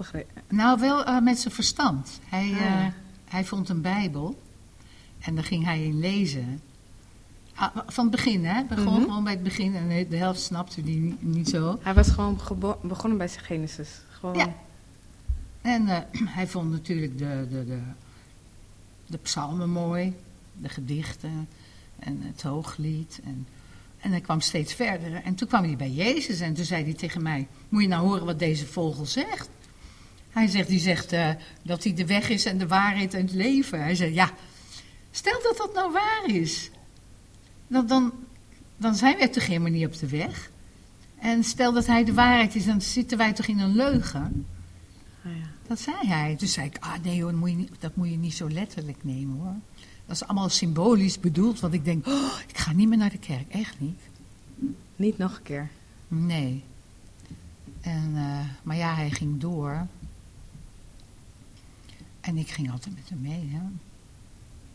Nou, 0.49 0.81
wel 0.81 1.21
met 1.21 1.39
zijn 1.39 1.55
verstand. 1.55 2.21
Hij, 2.25 2.51
Ah, 2.53 2.87
hij 3.25 3.45
vond 3.45 3.69
een 3.69 3.81
Bijbel 3.81 4.39
en 5.23 5.35
daar 5.35 5.45
ging 5.45 5.65
hij 5.65 5.85
in 5.85 5.99
lezen. 5.99 6.61
Ah, 7.55 7.77
van 7.87 8.05
het 8.05 8.15
begin, 8.15 8.45
hè? 8.45 8.65
Begon 8.65 8.93
Mhm. 8.93 9.01
gewoon 9.03 9.25
bij 9.25 9.33
het 9.33 9.43
begin 9.43 9.75
en 9.77 10.09
de 10.09 10.17
helft 10.17 10.41
snapte 10.41 10.81
hij 10.81 10.93
niet, 10.93 11.23
niet 11.23 11.49
zo. 11.49 11.79
Hij 11.83 11.95
was 11.95 12.09
gewoon 12.09 12.39
begonnen 12.83 13.19
bij 13.19 13.29
zijn 13.29 13.45
Genesis. 13.45 13.89
Gewoon... 14.11 14.37
Ja. 14.37 14.55
En 15.61 15.89
eh, 15.89 15.99
hij 16.37 16.47
vond 16.47 16.71
natuurlijk 16.71 17.19
de, 17.19 17.47
de, 17.51 17.65
de, 17.65 17.79
de 19.07 19.19
psalmen 19.19 19.71
mooi, 19.71 20.17
de 20.61 20.69
gedichten 20.69 21.49
en 21.99 22.19
het 22.23 22.43
hooglied. 22.43 23.21
En, 23.25 23.47
en 24.01 24.11
hij 24.11 24.21
kwam 24.21 24.41
steeds 24.41 24.75
verder. 24.75 25.15
En 25.15 25.35
toen 25.35 25.49
kwam 25.49 25.65
hij 25.65 25.77
bij 25.77 25.91
Jezus 25.91 26.41
en 26.41 26.55
toen 26.55 26.65
zei 26.65 26.85
hij 26.85 26.95
tegen 26.95 27.23
mij, 27.23 27.49
moet 27.69 27.83
je 27.83 27.89
nou 27.89 28.07
horen 28.07 28.25
wat 28.25 28.39
deze 28.39 28.67
vogel 28.67 29.07
zegt? 29.07 29.49
Hij 30.31 30.47
zegt, 30.47 30.69
die 30.69 30.81
zegt 30.81 31.13
eh, 31.13 31.31
dat 31.63 31.85
hij 31.85 31.95
de 31.95 32.07
weg 32.07 32.29
is 32.29 32.45
en 32.45 32.59
de 32.59 32.67
waarheid 32.67 33.15
en 33.15 33.21
het 33.21 33.33
leven. 33.33 33.83
Hij 33.83 33.95
zei, 33.95 34.15
ja, 34.15 34.31
stel 35.13 35.43
dat 35.43 35.57
dat 35.57 35.75
nou 35.75 35.93
waar 35.93 36.25
is. 36.27 36.71
Dan, 37.67 37.87
dan, 37.87 38.13
dan 38.77 38.95
zijn 38.95 39.19
wij 39.19 39.29
toch 39.29 39.47
helemaal 39.47 39.71
niet 39.71 39.87
op 39.87 39.99
de 39.99 40.09
weg. 40.09 40.51
En 41.19 41.45
stel 41.45 41.73
dat 41.73 41.87
hij 41.87 42.05
de 42.05 42.15
waarheid 42.15 42.55
is, 42.55 42.65
dan 42.65 42.81
zitten 42.81 43.19
wij 43.19 43.33
toch 43.33 43.47
in 43.47 43.59
een 43.59 43.75
leugen. 43.75 44.47
Ja. 45.23 45.31
Dat 45.67 45.81
zei 45.81 45.97
hij. 46.07 46.37
Toen 46.37 46.49
zei 46.49 46.67
ik, 46.67 46.77
ah 46.81 46.95
nee 47.03 47.23
hoor, 47.23 47.31
dat 47.31 47.41
moet, 47.41 47.51
je 47.51 47.57
niet, 47.57 47.71
dat 47.79 47.97
moet 47.97 48.09
je 48.09 48.17
niet 48.17 48.35
zo 48.35 48.51
letterlijk 48.51 49.05
nemen 49.05 49.39
hoor. 49.39 49.55
Dat 50.07 50.17
is 50.17 50.25
allemaal 50.25 50.49
symbolisch 50.49 51.21
bedoeld, 51.21 51.61
want 51.61 51.75
ik 51.75 51.85
denk, 51.85 52.07
oh, 52.07 52.39
ik 52.49 52.59
ga 52.59 52.73
niet 52.73 52.89
meer 52.89 52.99
naar 52.99 53.11
de 53.11 53.19
kerk. 53.19 53.49
Echt 53.49 53.81
niet. 53.81 54.01
Niet 54.97 55.19
nog 55.19 55.37
een 55.37 55.43
keer. 55.43 55.71
Nee. 56.09 56.65
En, 57.81 58.13
eh, 58.15 58.41
maar 58.63 58.77
ja, 58.77 58.95
hij 58.95 59.11
ging 59.11 59.41
door. 59.41 59.87
En 62.21 62.37
ik 62.37 62.49
ging 62.49 62.71
altijd 62.71 62.95
met 62.95 63.09
hem 63.09 63.21
mee. 63.21 63.49
Hè. 63.53 63.61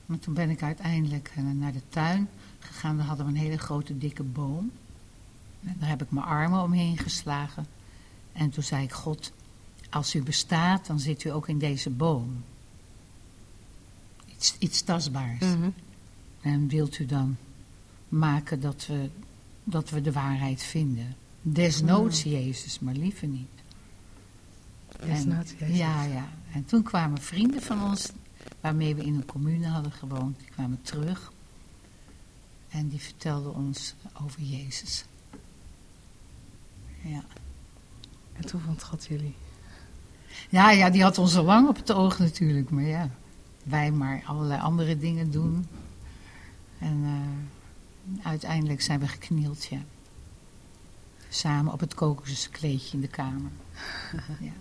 Maar 0.08 0.20
toen 0.20 0.34
ben 0.34 0.50
ik 0.50 0.64
uiteindelijk 0.64 1.32
eh, 1.36 1.44
naar 1.44 1.72
de 1.72 1.82
tuin 1.90 2.30
gegaan. 2.60 2.98
Daar 2.98 3.06
hadden 3.06 3.26
we 3.26 3.32
een 3.32 3.38
hele 3.38 3.58
grote 3.58 3.98
dikke 3.98 4.24
boom. 4.24 4.72
En 5.64 5.76
daar 5.80 5.90
heb 5.90 6.02
ik 6.02 6.12
mijn 6.12 6.26
armen 6.26 6.62
omheen 6.62 6.98
geslagen. 6.98 7.66
En 8.32 8.50
toen 8.50 8.64
zei 8.64 8.84
ik, 8.84 8.92
God, 8.92 9.32
als 9.90 10.16
u 10.16 10.24
bestaat, 10.24 10.88
dan 10.88 11.00
zit 11.00 11.24
u 11.24 11.30
ook 11.30 11.48
in 11.48 11.58
deze 11.58 11.90
boom. 11.90 12.44
Iets, 14.26 14.56
iets 14.60 14.82
tastbaars. 14.82 15.40
Mhm. 15.40 15.70
En 16.42 16.68
wilt 16.68 17.00
u 17.00 17.06
dan 17.06 17.38
maken 18.10 18.62
dat 18.62 18.86
we, 18.88 19.10
dat 19.64 19.90
we 19.90 20.02
de 20.02 20.12
waarheid 20.12 20.64
vinden? 20.64 21.16
Desnoods 21.42 22.24
Jezus, 22.24 22.80
maar 22.80 22.94
liever 22.94 23.28
niet. 23.28 23.48
Desnoods 25.06 25.54
Jezus. 25.58 25.78
Ja, 25.78 26.04
ja. 26.04 26.30
En 26.54 26.66
toen 26.66 26.84
kwamen 26.84 27.22
vrienden 27.22 27.62
van 27.62 27.84
ons, 27.84 28.12
waarmee 28.62 28.96
we 28.96 29.04
in 29.04 29.16
een 29.16 29.26
commune 29.26 29.68
hadden 29.68 29.92
gewoond, 29.92 30.40
die 30.40 30.50
kwamen 30.50 30.82
terug. 30.82 31.32
En 32.70 32.88
die 32.88 33.00
vertelden 33.00 33.56
ons 33.56 33.96
over 34.22 34.42
Jezus. 34.42 35.06
Ja. 37.04 37.24
En 38.34 38.46
toen 38.46 38.62
vond 38.62 38.84
God 38.84 39.06
jullie. 39.06 39.36
Ja, 40.50 40.72
ja, 40.72 40.90
die 40.90 41.04
had 41.04 41.18
ons 41.18 41.36
al 41.36 41.44
lang 41.44 41.68
op 41.68 41.76
het 41.76 41.92
oog 41.92 42.20
natuurlijk. 42.20 42.70
Maar 42.70 42.84
ja, 42.84 43.10
wij 43.64 43.92
maar 43.92 44.24
allerlei 44.26 44.62
andere 44.62 44.98
dingen 44.98 45.32
doen. 45.32 45.68
En 46.80 47.04
eh, 47.04 48.26
uiteindelijk 48.26 48.82
zijn 48.82 49.00
we 49.00 49.08
geknield, 49.08 49.66
ja. 49.66 49.80
Samen 51.30 51.74
op 51.74 51.80
het 51.80 51.94
kokoskleedje 51.94 52.94
in 52.94 53.02
de 53.02 53.08
kamer. 53.08 53.52
ja. 54.40 54.54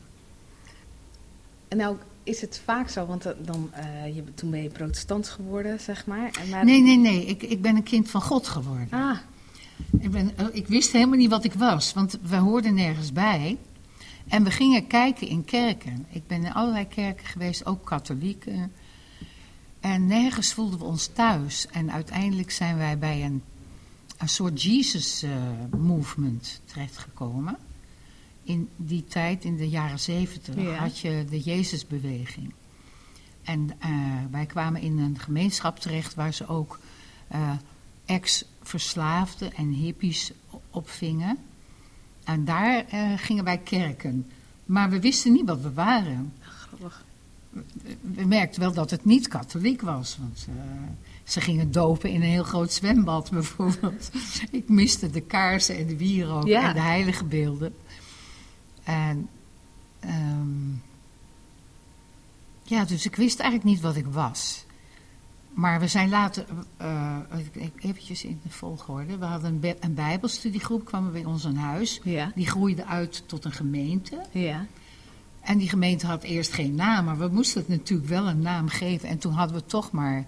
En 1.68 1.76
nou 1.76 1.96
is 2.26 2.40
het 2.40 2.60
vaak 2.64 2.88
zo, 2.88 3.06
want 3.06 3.26
eh, 3.26 3.32
dan, 3.42 3.70
eh, 3.72 4.14
je, 4.14 4.34
toen 4.34 4.50
ben 4.50 4.62
je 4.62 4.68
protestant 4.68 5.28
geworden, 5.28 5.80
zeg 5.80 6.06
maar. 6.06 6.30
Maar 6.50 6.64
Nee, 6.64 6.82
nee, 6.82 6.96
nee. 6.96 7.24
Ik, 7.24 7.42
ik 7.42 7.62
ben 7.62 7.76
een 7.76 7.82
kind 7.82 8.10
van 8.10 8.22
God 8.22 8.46
geworden. 8.48 8.88
Ah, 8.90 9.18
Ik, 10.00 10.10
ben, 10.10 10.36
eh, 10.36 10.46
ik 10.52 10.66
wist 10.66 10.92
helemaal 10.92 11.18
niet 11.18 11.30
wat 11.30 11.44
ik 11.44 11.52
was, 11.52 11.92
want 11.92 12.18
we 12.22 12.36
hoorden 12.36 12.74
nergens 12.74 13.12
bij. 13.12 13.58
En 14.28 14.44
we 14.44 14.50
gingen 14.50 14.86
kijken 14.86 15.28
in 15.28 15.44
kerken. 15.44 16.06
Ik 16.10 16.26
ben 16.26 16.44
in 16.44 16.52
allerlei 16.52 16.88
kerken 16.88 17.26
geweest, 17.26 17.66
ook 17.66 17.84
katholieke. 17.84 18.68
En 19.80 20.06
nergens 20.06 20.52
voelden 20.52 20.78
we 20.78 20.84
ons 20.84 21.06
thuis. 21.06 21.66
En 21.66 21.92
uiteindelijk 21.92 22.50
zijn 22.50 22.76
wij 22.76 22.98
bij 22.98 23.24
een, 23.24 23.42
een 24.18 24.28
soort 24.28 24.62
Jesus-movement 24.62 26.60
terechtgekomen. 26.64 27.56
In 28.46 28.68
die 28.76 29.04
tijd, 29.04 29.44
in 29.44 29.56
de 29.56 29.68
jaren 29.68 30.00
zeventig, 30.00 30.54
Ja. 30.56 30.74
had 30.74 30.98
je 30.98 31.24
de 31.30 31.40
Jezusbeweging. 31.40 32.52
En 33.44 33.70
eh, 33.78 33.90
wij 34.30 34.46
kwamen 34.46 34.80
in 34.80 34.98
een 34.98 35.18
gemeenschap 35.18 35.78
terecht 35.78 36.14
waar 36.14 36.32
ze 36.34 36.46
ook 36.48 36.78
eh, 37.28 37.50
ex-verslaafden 38.04 39.54
en 39.54 39.68
hippies 39.68 40.32
opvingen. 40.70 41.38
En 42.24 42.44
daar 42.44 42.84
eh, 42.88 43.12
gingen 43.16 43.44
wij 43.44 43.58
kerken. 43.58 44.26
Maar 44.64 44.90
we 44.90 45.00
wisten 45.00 45.32
niet 45.32 45.46
wat 45.46 45.60
we 45.60 45.72
waren. 45.72 46.32
grappig. 46.40 47.04
We 48.00 48.24
merkten 48.24 48.60
wel 48.60 48.72
dat 48.72 48.90
het 48.90 49.04
niet 49.04 49.28
katholiek 49.28 49.80
was. 49.80 50.16
Want 50.20 50.46
ze 51.24 51.40
gingen 51.40 51.72
dopen 51.72 52.10
in 52.10 52.22
een 52.22 52.28
heel 52.28 52.44
groot 52.44 52.72
zwembad 52.72 53.30
bijvoorbeeld. 53.40 54.10
Ik 54.50 54.68
miste 54.68 55.10
de 55.10 55.20
kaarsen 55.20 55.76
en 55.76 55.86
de 55.86 55.96
wierook 55.96 56.46
Ja. 56.46 56.68
en 56.68 56.74
de 56.74 56.80
heilige 56.80 57.24
beelden. 57.24 57.74
En 58.86 59.28
ehm, 60.00 60.70
ja, 62.62 62.84
dus 62.84 63.04
ik 63.06 63.16
wist 63.16 63.40
eigenlijk 63.40 63.70
niet 63.70 63.80
wat 63.80 63.96
ik 63.96 64.06
was. 64.06 64.64
Maar 65.54 65.80
we 65.80 65.86
zijn 65.88 66.08
later, 66.08 66.44
ik- 67.52 67.72
eventjes 67.84 68.24
in 68.24 68.40
de 68.42 68.50
volgorde, 68.50 69.18
we 69.18 69.24
hadden 69.24 69.58
een, 69.62 69.76
een 69.80 69.94
bijbelstudiegroep, 69.94 70.84
kwamen 70.84 71.12
bij 71.12 71.24
ons 71.24 71.46
aan 71.46 71.56
huis. 71.56 72.00
Ja, 72.04 72.32
Die 72.34 72.46
groeide 72.48 72.84
uit 72.86 73.22
tot 73.26 73.44
een 73.44 73.52
gemeente. 73.52 74.20
ja. 74.32 74.66
En 75.40 75.58
die 75.58 75.68
gemeente 75.68 76.06
had 76.06 76.22
eerst 76.22 76.52
geen 76.52 76.74
naam, 76.74 77.04
maar 77.04 77.18
we 77.18 77.28
moesten 77.28 77.60
het 77.60 77.68
natuurlijk 77.68 78.08
wel 78.08 78.28
een 78.28 78.40
naam 78.40 78.68
geven. 78.68 79.08
En 79.08 79.18
toen 79.18 79.32
hadden 79.32 79.56
we 79.56 79.64
toch 79.66 79.90
maar 79.90 80.26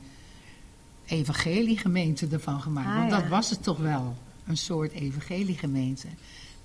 evangeliegemeente 1.06 2.26
ervan 2.30 2.60
gemaakt. 2.60 2.88
Ah, 2.88 2.96
want 2.96 3.10
ja. 3.10 3.20
dat 3.20 3.28
was 3.28 3.50
het 3.50 3.62
toch 3.62 3.78
wel, 3.78 4.16
een 4.46 4.56
soort 4.56 4.92
evangeliegemeente. 4.92 6.06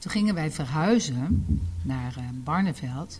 Toen 0.03 0.11
gingen 0.11 0.35
wij 0.35 0.51
verhuizen 0.51 1.45
naar 1.81 2.13
eh, 2.17 2.23
Barneveld. 2.33 3.19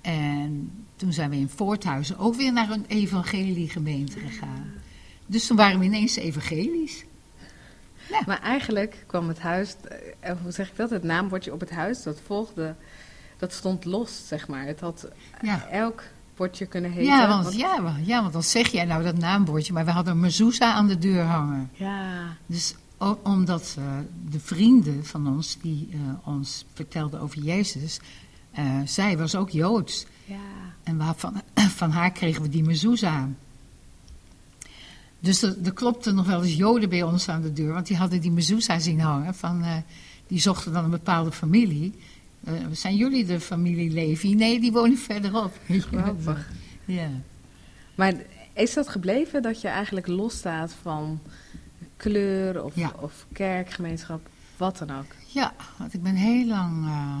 En 0.00 0.70
toen 0.96 1.12
zijn 1.12 1.30
we 1.30 1.36
in 1.36 1.48
Voorthuizen 1.48 2.18
ook 2.18 2.34
weer 2.34 2.52
naar 2.52 2.70
een 2.70 2.84
evangeliegemeente 2.86 4.18
gegaan. 4.18 4.70
Dus 5.26 5.46
toen 5.46 5.56
waren 5.56 5.78
we 5.78 5.84
ineens 5.84 6.16
evangelisch. 6.16 7.04
Maar 8.26 8.40
eigenlijk 8.42 9.04
kwam 9.06 9.28
het 9.28 9.38
huis, 9.38 9.76
eh, 10.20 10.32
hoe 10.42 10.52
zeg 10.52 10.68
ik 10.70 10.76
dat, 10.76 10.90
het 10.90 11.02
naambordje 11.02 11.52
op 11.52 11.60
het 11.60 11.70
huis, 11.70 12.02
dat 12.02 12.20
volgde, 12.26 12.74
dat 13.38 13.52
stond 13.52 13.84
los, 13.84 14.28
zeg 14.28 14.48
maar. 14.48 14.66
Het 14.66 14.80
had 14.80 15.08
Ja. 15.42 15.68
elk 15.68 16.02
bordje 16.36 16.66
kunnen 16.66 16.90
heten. 16.90 17.12
Ja 17.12 17.28
want, 17.28 17.54
ja, 17.56 17.82
wa- 17.82 17.96
ja, 18.04 18.20
want 18.20 18.32
dan 18.32 18.42
zeg 18.42 18.68
jij 18.68 18.84
nou 18.84 19.02
dat 19.02 19.18
naambordje, 19.18 19.72
maar 19.72 19.84
we 19.84 19.90
hadden 19.90 20.12
een 20.12 20.20
mezouza 20.20 20.72
aan 20.72 20.86
de 20.86 20.98
deur 20.98 21.22
hangen. 21.24 21.70
Ja, 21.72 22.36
Dus 22.46 22.74
o- 22.98 23.18
omdat 23.22 23.74
eh, 23.78 23.84
de 24.30 24.40
vrienden 24.40 25.04
van 25.04 25.28
ons, 25.28 25.58
die 25.60 25.88
eh, 25.92 25.98
ons 26.28 26.64
vertelden 26.74 27.20
over 27.20 27.38
Jezus, 27.42 28.00
eh, 28.50 28.80
zij 28.84 29.18
was 29.18 29.34
ook 29.34 29.50
Joods. 29.50 30.06
ja. 30.24 30.36
En 30.82 31.14
van, 31.16 31.42
van 31.80 31.90
haar 31.90 32.12
kregen 32.12 32.42
we 32.42 32.48
die 32.48 32.62
mezouza. 32.64 33.28
Dus 35.20 35.42
er, 35.42 35.56
er 35.64 35.72
klopten 35.72 36.14
nog 36.14 36.26
wel 36.26 36.44
eens 36.44 36.54
Joden 36.56 36.88
bij 36.88 37.02
ons 37.02 37.28
aan 37.28 37.42
de 37.42 37.52
deur, 37.52 37.72
want 37.72 37.86
die 37.86 37.96
hadden 37.96 38.20
die 38.20 38.30
mezouza 38.30 38.78
zien 38.78 39.00
hangen. 39.00 39.34
Van, 39.34 39.64
die 40.26 40.38
zochten 40.40 40.72
dan 40.72 40.84
een 40.84 40.90
bepaalde 40.90 41.32
familie. 41.32 41.94
Zijn 42.70 42.96
jullie 42.96 43.24
de 43.24 43.40
familie 43.40 43.90
Levi? 43.90 44.34
Nee, 44.34 44.60
die 44.60 44.72
wonen 44.72 44.98
verderop. 44.98 45.58
Grappig. 45.90 46.48
Ja. 46.84 47.10
Maar 47.94 48.14
is 48.54 48.74
dat 48.74 48.88
gebleven 48.88 49.42
dat 49.42 49.60
je 49.60 49.68
eigenlijk 49.68 50.06
losstaat 50.06 50.74
van 50.82 51.20
kleur 51.96 52.62
of, 52.64 52.74
Ja. 52.74 52.92
of 53.00 53.26
kerk, 53.32 53.70
gemeenschap, 53.70 54.28
wat 54.56 54.78
dan 54.78 54.90
ook? 54.90 55.14
Ja, 55.26 55.54
want 55.78 55.94
ik 55.94 56.02
ben 56.02 56.14
heel 56.14 56.46
lang 56.46 56.86
eh, 56.86 57.16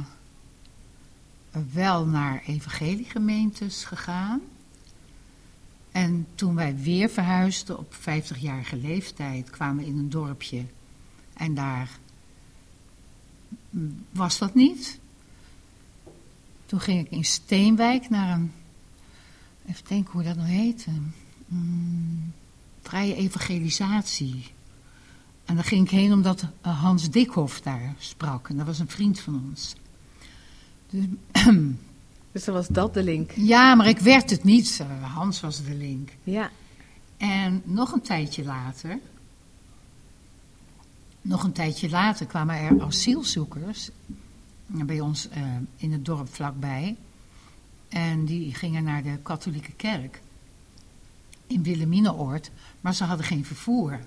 wel 1.72 2.06
naar 2.06 2.42
evangeliegemeentes 2.46 3.84
gegaan. 3.84 4.40
En 5.92 6.26
toen 6.34 6.54
wij 6.54 6.76
weer 6.76 7.08
verhuisden 7.08 7.78
op 7.78 7.94
50-jarige 7.94 8.76
leeftijd, 8.76 9.50
kwamen 9.50 9.84
we 9.84 9.90
in 9.90 9.98
een 9.98 10.10
dorpje. 10.10 10.64
En 11.32 11.54
daar 11.54 11.90
mm, 13.70 14.04
was 14.10 14.38
dat 14.38 14.54
niet. 14.54 14.98
Toen 16.66 16.80
ging 16.80 17.06
ik 17.06 17.10
in 17.10 17.24
Steenwijk 17.24 18.08
naar 18.08 18.34
een, 18.34 18.52
even 19.66 19.84
denken 19.88 20.12
hoe 20.12 20.22
dat 20.22 20.36
nou 20.36 20.48
heette, 20.48 20.90
mm, 21.46 22.32
vrije 22.82 23.14
evangelisatie. 23.14 24.54
En 25.46 25.54
daar 25.54 25.64
ging 25.64 25.84
ik 25.84 25.90
heen 25.90 26.12
omdat 26.12 26.44
eh, 26.60 26.80
Hans 26.80 27.10
Dikhoff 27.10 27.60
daar 27.60 27.94
sprak. 27.98 28.48
En 28.48 28.56
dat 28.56 28.66
was 28.66 28.78
een 28.78 28.88
vriend 28.88 29.20
van 29.20 29.42
ons. 29.50 29.74
Dus, 30.90 31.04
Dus 32.32 32.44
dan 32.44 32.54
was 32.54 32.68
dat 32.68 32.94
de 32.94 33.02
link. 33.02 33.30
ja, 33.30 33.74
maar 33.74 33.86
ik 33.86 33.98
werd 33.98 34.30
het 34.30 34.44
niet. 34.44 34.78
Eh, 34.80 35.14
Hans 35.14 35.40
was 35.40 35.64
de 35.64 35.74
link. 35.74 36.10
Ja, 36.22 36.50
En 37.16 37.62
nog 37.64 37.92
een 37.92 38.00
tijdje 38.00 38.44
later... 38.44 38.98
Nog 41.22 41.42
een 41.42 41.52
tijdje 41.52 41.88
later 41.90 42.26
kwamen 42.26 42.56
er 42.56 42.82
asielzoekers 42.82 43.90
bij 44.66 45.00
ons 45.00 45.28
eh, 45.28 45.42
in 45.76 45.92
het 45.92 46.04
dorp 46.04 46.34
vlakbij. 46.34 46.96
En 47.88 48.24
die 48.24 48.54
gingen 48.54 48.84
naar 48.84 49.02
de 49.02 49.18
katholieke 49.22 49.72
kerk 49.72 50.20
in 51.46 51.62
Wilhelminaoord, 51.62 52.50
maar 52.80 52.94
ze 52.94 53.04
hadden 53.04 53.26
geen 53.26 53.44
vervoer. 53.44 54.00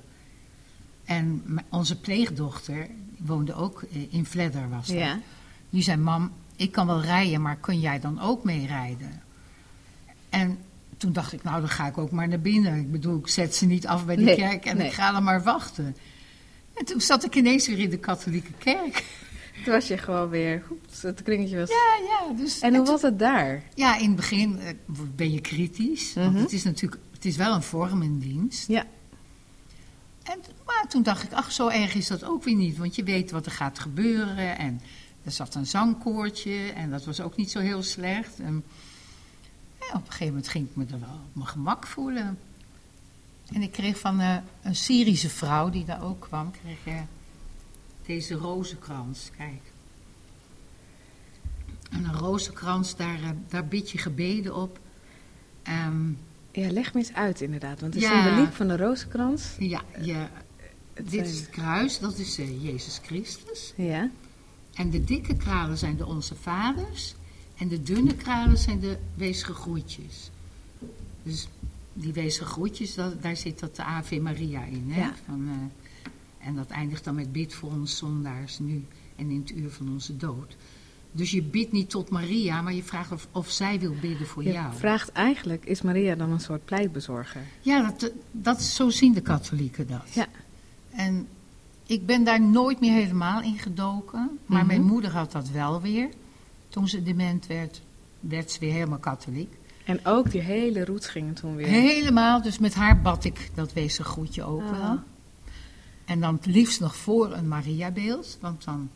En 1.09 1.43
onze 1.69 1.99
pleegdochter, 1.99 2.87
woonde 3.17 3.53
ook 3.53 3.81
eh, 3.93 4.13
in 4.13 4.25
Vledder 4.25 4.69
was 4.69 4.87
dat. 4.87 4.97
ja. 4.97 5.19
Die 5.69 5.81
zei, 5.83 5.97
mam, 5.97 6.31
ik 6.55 6.71
kan 6.71 6.87
wel 6.87 7.01
rijden, 7.01 7.41
maar 7.41 7.55
kun 7.57 7.79
jij 7.79 7.99
dan 7.99 8.19
ook 8.21 8.43
mee 8.43 8.67
rijden? 8.67 9.21
En 10.29 10.57
toen 10.97 11.13
dacht 11.13 11.33
ik, 11.33 11.43
nou 11.43 11.59
dan 11.59 11.69
ga 11.69 11.87
ik 11.87 11.97
ook 11.97 12.11
maar 12.11 12.27
naar 12.27 12.39
binnen. 12.39 12.79
Ik 12.79 12.91
bedoel, 12.91 13.17
ik 13.19 13.27
zet 13.27 13.55
ze 13.55 13.65
niet 13.65 13.87
af 13.87 14.05
bij 14.05 14.15
de 14.15 14.21
Nee, 14.21 14.35
kerk 14.35 14.65
en 14.65 14.77
nee. 14.77 14.87
ik 14.87 14.93
ga 14.93 15.11
dan 15.11 15.23
maar 15.23 15.43
wachten. 15.43 15.95
En 16.73 16.85
toen 16.85 17.01
zat 17.01 17.25
ik 17.25 17.35
ineens 17.35 17.67
weer 17.67 17.79
in 17.79 17.89
de 17.89 17.97
katholieke 17.97 18.51
kerk. 18.57 19.05
Toen 19.63 19.73
was 19.73 19.87
je 19.87 19.97
gewoon 19.97 20.29
weer, 20.29 20.63
oeps, 20.71 21.01
het 21.01 21.23
kringetje 21.23 21.57
was... 21.57 21.69
Ja, 21.69 21.97
ja. 22.09 22.33
Dus, 22.33 22.59
En 22.59 22.75
hoe 22.75 22.85
was 22.85 23.01
het 23.01 23.19
daar? 23.19 23.63
Ja, 23.75 23.97
in 23.97 24.07
het 24.07 24.15
begin 24.15 24.59
eh, 24.59 24.73
ben 25.15 25.31
je 25.31 25.41
kritisch. 25.41 26.13
Want 26.13 26.33
Mhm. 26.33 26.41
het 26.41 26.53
is 26.53 26.63
natuurlijk, 26.63 27.01
het 27.13 27.25
is 27.25 27.35
wel 27.35 27.53
een 27.55 27.61
vorm 27.63 28.01
in 28.01 28.19
dienst. 28.19 28.67
Ja. 28.67 28.85
En, 30.29 30.41
maar 30.65 30.85
toen 30.87 31.03
dacht 31.03 31.23
ik, 31.23 31.33
ach, 31.33 31.51
zo 31.51 31.67
erg 31.67 31.93
is 31.93 32.07
dat 32.07 32.23
ook 32.23 32.43
weer 32.43 32.55
niet. 32.55 32.77
Want 32.77 32.95
je 32.95 33.03
weet 33.03 33.31
wat 33.31 33.45
er 33.45 33.51
gaat 33.51 33.79
gebeuren. 33.79 34.57
En 34.57 34.81
er 35.23 35.31
zat 35.31 35.55
een 35.55 35.67
zangkoortje. 35.67 36.71
En 36.71 36.89
dat 36.89 37.05
was 37.05 37.21
ook 37.21 37.35
niet 37.35 37.51
zo 37.51 37.59
heel 37.59 37.83
slecht. 37.83 38.39
En, 38.39 38.63
op 39.93 39.95
een 39.95 40.01
gegeven 40.05 40.27
moment 40.27 40.47
ging 40.47 40.69
ik 40.69 40.75
me 40.75 40.85
er 40.85 40.99
wel 40.99 41.19
op 41.27 41.35
mijn 41.35 41.47
gemak 41.47 41.87
voelen. 41.87 42.39
En 43.53 43.61
ik 43.61 43.71
kreeg 43.71 43.99
van 43.99 44.19
eh, 44.19 44.37
een 44.61 44.75
Syrische 44.75 45.29
vrouw 45.29 45.69
die 45.69 45.85
daar 45.85 46.03
ook 46.03 46.19
kwam, 46.19 46.51
kreeg 46.51 46.83
je 46.83 47.01
deze 48.05 48.33
rozenkrans. 48.33 49.31
Kijk. 49.37 49.61
En 51.91 52.03
een 52.03 52.17
rozenkrans, 52.17 52.95
daar, 52.95 53.21
eh, 53.21 53.29
daar 53.47 53.65
bid 53.65 53.91
je 53.91 53.97
gebeden 53.97 54.55
op. 54.55 54.79
Ehm, 55.63 56.11
Ja, 56.51 56.71
leg 56.71 56.93
me 56.93 56.99
eens 56.99 57.13
uit 57.13 57.41
inderdaad. 57.41 57.81
Want 57.81 57.93
de 57.93 57.99
Ja. 57.99 58.23
symboliek 58.23 58.53
van 58.53 58.67
de 58.67 58.77
rozenkrans... 58.77 59.55
ja, 59.59 59.81
het 60.93 61.09
dit 61.09 61.27
is 61.27 61.39
het 61.39 61.49
kruis, 61.49 61.99
dat 61.99 62.17
is 62.17 62.37
eh, 62.37 62.63
Jezus 62.63 62.99
Christus. 63.03 63.73
Ja, 63.75 64.09
En 64.73 64.89
de 64.89 65.03
dikke 65.03 65.35
kralen 65.35 65.77
zijn 65.77 65.97
de 65.97 66.05
Onze 66.05 66.35
Vaders. 66.35 67.15
En 67.57 67.67
de 67.67 67.83
dunne 67.83 68.15
kralen 68.15 68.57
zijn 68.57 68.79
de 68.79 68.97
weesge 69.15 69.53
groetjes. 69.53 70.29
Dus 71.23 71.47
die 71.93 72.13
weesge 72.13 72.45
groetjes, 72.45 72.95
dat, 72.95 73.21
daar 73.21 73.37
zit 73.37 73.59
dat 73.59 73.75
de 73.75 73.83
Ave 73.83 74.19
Maria 74.19 74.63
in. 74.63 74.85
Hè? 74.91 74.99
Ja. 74.99 75.13
Van, 75.25 75.47
eh, 75.47 76.47
en 76.47 76.55
dat 76.55 76.69
eindigt 76.69 77.03
dan 77.03 77.15
met 77.15 77.31
bid 77.31 77.53
voor 77.53 77.71
ons 77.71 77.97
zondaars 77.97 78.59
nu 78.59 78.85
en 79.15 79.29
in 79.29 79.39
het 79.39 79.51
uur 79.51 79.69
van 79.71 79.89
onze 79.89 80.17
dood. 80.17 80.55
Dus 81.11 81.31
je 81.31 81.41
bidt 81.43 81.71
niet 81.71 81.89
tot 81.89 82.09
Maria, 82.09 82.61
maar 82.61 82.73
je 82.73 82.83
vraagt 82.83 83.11
of, 83.11 83.27
of 83.31 83.49
zij 83.49 83.79
wil 83.79 83.95
bidden 84.01 84.27
voor 84.27 84.43
je 84.43 84.51
jou. 84.51 84.73
vraagt 84.75 85.11
eigenlijk, 85.11 85.65
is 85.65 85.81
Maria 85.81 86.15
dan 86.15 86.31
een 86.31 86.39
soort 86.39 86.65
pleitbezorger? 86.65 87.41
Ja, 87.61 87.91
dat, 87.97 88.11
dat, 88.31 88.61
zo 88.61 88.89
zien 88.89 89.13
de 89.13 89.21
katholieken 89.21 89.87
dat. 89.87 90.13
Ja. 90.13 90.25
En 90.89 91.27
ik 91.85 92.05
ben 92.05 92.23
daar 92.23 92.41
nooit 92.41 92.79
meer 92.79 92.93
helemaal 92.93 93.41
in 93.41 93.57
gedoken. 93.59 94.39
Maar 94.45 94.57
Mhm. 94.59 94.67
mijn 94.67 94.83
moeder 94.83 95.11
had 95.11 95.31
dat 95.31 95.49
wel 95.49 95.81
weer. 95.81 96.09
Toen 96.69 96.87
ze 96.87 97.03
dement 97.03 97.47
werd, 97.47 97.81
werd 98.19 98.51
ze 98.51 98.59
weer 98.59 98.73
helemaal 98.73 98.97
katholiek. 98.99 99.57
En 99.85 100.05
ook 100.05 100.31
die 100.31 100.41
hele 100.41 100.85
roots 100.85 101.07
gingen 101.07 101.33
toen 101.33 101.55
weer. 101.55 101.67
Helemaal, 101.67 102.41
dus 102.41 102.59
met 102.59 102.73
haar 102.73 103.01
bad 103.01 103.23
ik 103.23 103.49
dat 103.55 103.73
wezen 103.73 104.05
groetje 104.05 104.43
ook 104.43 104.61
Ah. 104.61 104.71
wel. 104.71 104.99
En 106.05 106.19
dan 106.19 106.35
het 106.35 106.45
liefst 106.45 106.79
nog 106.79 106.95
voor 106.95 107.33
een 107.33 107.47
Mariabeeld. 107.47 108.37
Want 108.41 108.63
dan... 108.63 108.89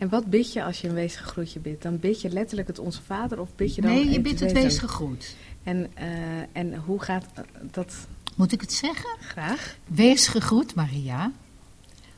En 0.00 0.08
wat 0.08 0.26
bid 0.26 0.52
je 0.52 0.64
als 0.64 0.80
je 0.80 0.88
een 0.88 0.94
weesig 0.94 1.20
groetje 1.20 1.60
bidt? 1.60 1.82
Dan 1.82 1.98
bid 1.98 2.20
je 2.20 2.28
letterlijk 2.28 2.68
het 2.68 2.78
Onze 2.78 3.02
Vader 3.02 3.40
of 3.40 3.54
bid 3.54 3.74
je 3.74 3.80
dan... 3.80 3.90
nee, 3.90 4.10
je 4.10 4.20
bidt 4.20 4.40
het 4.40 4.52
wezen? 4.52 4.68
wezen 4.68 4.88
groet. 4.88 5.36
En, 5.62 5.90
eh, 5.94 6.06
en 6.52 6.74
hoe 6.74 7.02
gaat 7.02 7.26
dat 7.70 8.06
Moet 8.36 8.52
ik 8.52 8.60
het 8.60 8.72
zeggen? 8.72 9.16
graag? 9.20 9.76
Wees 9.84 10.26
gegroet, 10.26 10.74
Maria, 10.74 11.32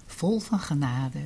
vol 0.07 0.39
van 0.39 0.59
genade. 0.59 1.19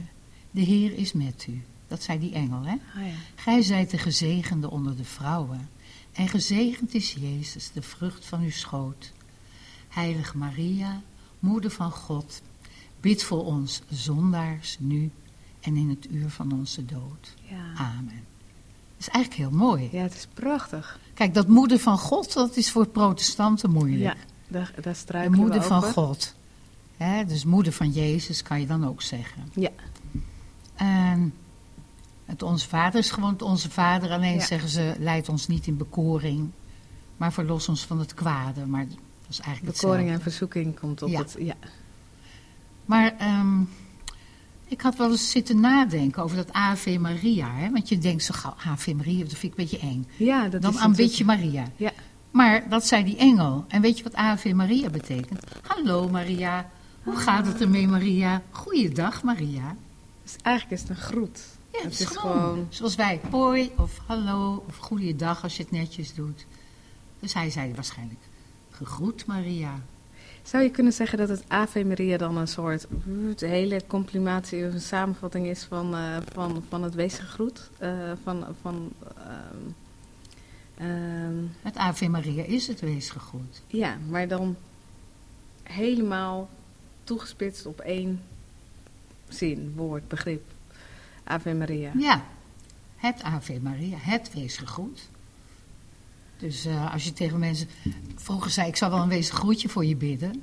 De 0.51 0.61
Heer 0.61 0.92
is 0.92 1.12
met 1.12 1.47
u. 1.49 1.62
Dat 1.88 2.03
zei 2.03 2.19
die 2.19 2.33
engel, 2.33 2.62
hè? 2.62 2.75
Ah 2.95 3.07
ja. 3.07 3.14
Gij 3.35 3.62
zijt 3.62 3.90
de 3.90 3.99
gezegende 3.99 4.71
onder 4.71 4.97
de 4.97 5.05
vrouwen. 5.05 5.69
En 6.12 6.29
gezegend 6.29 6.95
is 6.95 7.16
Jezus, 7.19 7.71
de 7.73 7.83
vrucht 7.83 8.27
van 8.27 8.42
uw 8.42 8.51
schoot. 8.51 9.12
Heilige 9.88 10.37
Maria, 10.37 11.03
moeder 11.38 11.71
van 11.71 11.90
God, 11.90 12.42
bid 13.01 13.23
voor 13.23 13.45
ons 13.45 13.83
zondaars 13.90 14.77
nu 14.81 15.11
en 15.66 15.76
in 15.76 15.88
het 15.88 16.11
uur 16.11 16.31
van 16.31 16.52
onze 16.52 16.85
dood. 16.85 17.35
Ja. 17.42 17.72
Amen. 17.76 18.24
Dat 18.96 19.07
is 19.07 19.09
eigenlijk 19.09 19.50
heel 19.50 19.59
mooi. 19.59 19.88
ja, 19.92 20.02
het 20.02 20.14
is 20.14 20.26
prachtig. 20.35 20.98
Kijk, 21.14 21.35
dat 21.35 21.48
moeder 21.48 21.79
van 21.79 21.98
God, 21.98 22.33
dat 22.33 22.57
is 22.57 22.70
voor 22.70 22.87
protestanten 22.87 23.70
moeilijk. 23.70 24.00
Ja, 24.00 24.14
daar, 24.48 24.72
daar 24.74 24.83
de 24.83 24.94
struikelen 24.94 25.38
moeder 25.38 25.61
we 25.61 25.66
van. 25.66 25.83
God. 25.83 26.35
Hè, 26.96 27.24
dus 27.24 27.44
moeder 27.44 27.72
van 27.72 27.90
Jezus 27.90 28.42
kan 28.42 28.61
je 28.61 28.66
dan 28.66 28.87
ook 28.87 29.02
zeggen. 29.02 29.42
Ja. 29.55 29.70
En 30.74 31.35
het 32.24 32.42
Onze 32.42 32.68
Vader 32.68 33.00
is 33.00 33.11
gewoon 33.11 33.33
het 33.33 33.42
Onze 33.42 33.70
Vader. 33.70 34.11
Alleen 34.11 34.35
Ja. 34.35 34.44
zeggen 34.44 34.68
ze, 34.68 34.94
leid 34.98 35.29
ons 35.29 35.46
niet 35.46 35.66
in 35.66 35.76
bekoring, 35.76 36.50
maar 37.16 37.33
verlos 37.33 37.68
ons 37.68 37.85
van 37.85 37.98
het 37.98 38.14
kwade. 38.14 38.66
Maar 38.66 38.88
dat 38.88 38.98
is 39.29 39.40
eigenlijk 39.40 39.76
Bekoring 39.76 40.11
en 40.11 40.20
verzoeking 40.20 40.79
komt 40.81 41.02
op 41.02 41.09
Ja. 41.09 41.18
het... 41.18 41.37
Ja. 41.38 41.55
Maar 42.85 43.14
ehm, 43.18 43.62
ik 44.68 44.81
had 44.81 44.96
wel 44.96 45.11
eens 45.11 45.31
zitten 45.31 45.61
nadenken 45.61 46.22
over 46.22 46.37
dat 46.37 46.52
Ave 46.52 46.98
Maria. 46.98 47.52
Hè? 47.55 47.70
Want 47.70 47.88
je 47.88 47.98
denkt 47.98 48.22
zo 48.24 48.35
gauw, 48.37 48.55
Ave 48.66 48.94
Maria, 48.94 49.18
dat 49.24 49.29
vind 49.35 49.42
ik 49.52 49.59
een 49.59 49.64
beetje 49.64 49.79
eng. 49.87 50.07
ja, 50.16 50.48
dat 50.48 50.62
Dan 50.62 50.72
is 50.74 50.79
aanbid 50.79 51.16
je 51.16 51.24
natuurlijk- 51.24 51.52
Maria. 51.52 51.70
Ja. 51.76 51.92
Maar 52.31 52.68
dat 52.68 52.87
zei 52.87 53.05
die 53.05 53.16
engel. 53.16 53.64
En 53.68 53.81
weet 53.81 53.96
je 53.98 54.02
wat 54.05 54.14
Ave 54.14 54.55
Maria 54.55 54.90
betekent? 54.90 55.40
Hallo 55.66 56.09
Maria. 56.09 56.70
Hoe 57.02 57.16
gaat 57.16 57.46
het 57.46 57.61
ermee 57.61 57.88
Maria? 57.88 58.42
Goeiedag 58.50 59.22
Maria. 59.22 59.76
Dus 60.22 60.37
eigenlijk 60.42 60.74
is 60.83 60.88
het 60.88 60.96
een 60.98 61.05
groet. 61.05 61.40
Ja, 61.72 61.79
het 61.83 61.83
het 61.83 61.92
is 61.92 62.00
is 62.00 62.07
gewoon... 62.16 62.40
gewoon 62.40 62.66
zoals 62.70 62.94
wij 62.94 63.20
hoi 63.31 63.70
of 63.76 64.00
hallo 64.07 64.64
of 64.68 64.76
goeiedag 64.76 65.42
als 65.42 65.57
je 65.57 65.62
het 65.62 65.72
netjes 65.72 66.14
doet. 66.14 66.46
Dus 67.20 67.35
hij 67.35 67.50
zei 67.50 67.74
waarschijnlijk 67.74 68.20
gegroet 68.70 69.26
Maria. 69.26 69.81
Zou 70.46 70.62
je 70.62 70.70
kunnen 70.70 70.92
zeggen 70.92 71.18
dat 71.18 71.28
het 71.28 71.44
Ave 71.48 71.85
Maria 71.85 72.16
dan 72.16 72.37
een 72.37 72.48
soort 72.48 72.87
uh, 73.06 73.48
hele 73.48 73.80
complimatie 73.87 74.66
of 74.66 74.72
een 74.72 74.80
samenvatting 74.80 75.46
is 75.46 75.64
van, 75.64 75.94
eh, 75.94 76.16
van, 76.32 76.64
van 76.68 76.82
het 76.82 76.94
weesige 76.94 77.26
groet? 77.26 77.70
Eh, 77.78 78.12
van, 78.22 78.46
van, 78.61 78.92
ehm, 79.16 79.56
ehm, 80.74 81.44
Het 81.62 81.76
Ave 81.76 82.09
Maria 82.09 82.44
is 82.44 82.66
het 82.66 82.80
weesgegroet. 82.80 83.62
ja, 83.66 83.96
maar 84.09 84.28
dan 84.28 84.56
helemaal 85.62 86.48
toegespitst 87.04 87.66
op 87.66 87.80
één 87.80 88.22
zin, 89.28 89.72
woord, 89.76 90.09
begrip. 90.09 90.42
Ave 91.24 91.54
Maria. 91.54 91.92
Ja, 91.98 92.24
het 92.96 93.22
Ave 93.22 93.61
Maria, 93.62 93.96
het 94.00 94.32
weesgegroet. 94.35 95.09
Dus 96.38 96.64
eh, 96.64 96.92
als 96.92 97.05
je 97.05 97.12
tegen 97.12 97.38
mensen 97.38 97.68
vroeger 98.14 98.51
zei, 98.51 98.68
ik 98.68 98.77
zou 98.77 98.92
wel 98.92 99.03
een 99.03 99.09
weesgroetje 99.09 99.68
voor 99.68 99.85
je 99.85 99.96
bidden. 99.96 100.42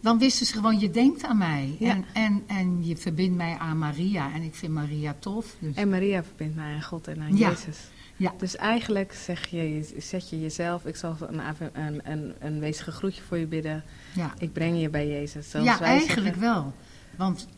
Dan 0.00 0.18
wisten 0.18 0.46
ze 0.46 0.52
gewoon, 0.52 0.78
je 0.78 0.90
denkt 0.90 1.24
aan 1.24 1.38
mij. 1.38 1.76
Ja. 1.78 1.90
En, 1.90 2.04
en, 2.12 2.42
en 2.46 2.86
je 2.86 2.96
verbindt 2.96 3.36
mij 3.36 3.56
aan 3.58 3.78
Maria. 3.78 4.32
En 4.32 4.42
ik 4.42 4.54
vind 4.54 4.72
Maria 4.72 5.16
tof. 5.18 5.56
Dus. 5.58 5.74
En 5.74 5.88
Maria 5.88 6.24
verbindt 6.24 6.56
mij 6.56 6.74
aan 6.74 6.82
God 6.82 7.08
en 7.08 7.20
aan 7.20 7.36
Ja. 7.36 7.48
Jezus. 7.48 7.78
Ja. 8.16 8.32
Dus 8.38 8.56
eigenlijk 8.56 9.12
zeg 9.12 9.46
je, 9.46 9.94
zet 9.98 10.30
je 10.30 10.40
jezelf, 10.40 10.84
ik 10.86 10.96
zal 10.96 11.16
een, 11.20 11.40
een, 11.72 12.00
een, 12.10 12.34
een 12.40 12.58
weesige 12.58 12.90
groetje 12.90 13.22
voor 13.22 13.38
je 13.38 13.46
bidden. 13.46 13.84
ja. 14.14 14.34
Ik 14.38 14.52
breng 14.52 14.80
je 14.80 14.88
bij 14.90 15.08
Jezus. 15.08 15.50
Zoals 15.50 15.66
Ja, 15.66 15.78
wij 15.78 15.88
eigenlijk 15.88 16.36
zeggen. 16.36 16.42
wel. 16.54 16.72
Want 17.16 17.48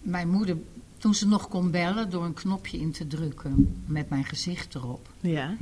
mijn 0.00 0.28
moeder, 0.28 0.56
toen 0.98 1.14
ze 1.14 1.26
nog 1.28 1.48
kon 1.48 1.70
bellen 1.70 2.10
door 2.10 2.24
een 2.24 2.34
knopje 2.34 2.78
in 2.78 2.90
te 2.92 3.06
drukken 3.06 3.82
met 3.86 4.08
mijn 4.08 4.24
gezicht 4.24 4.74
erop. 4.74 5.08
Ja. 5.20 5.56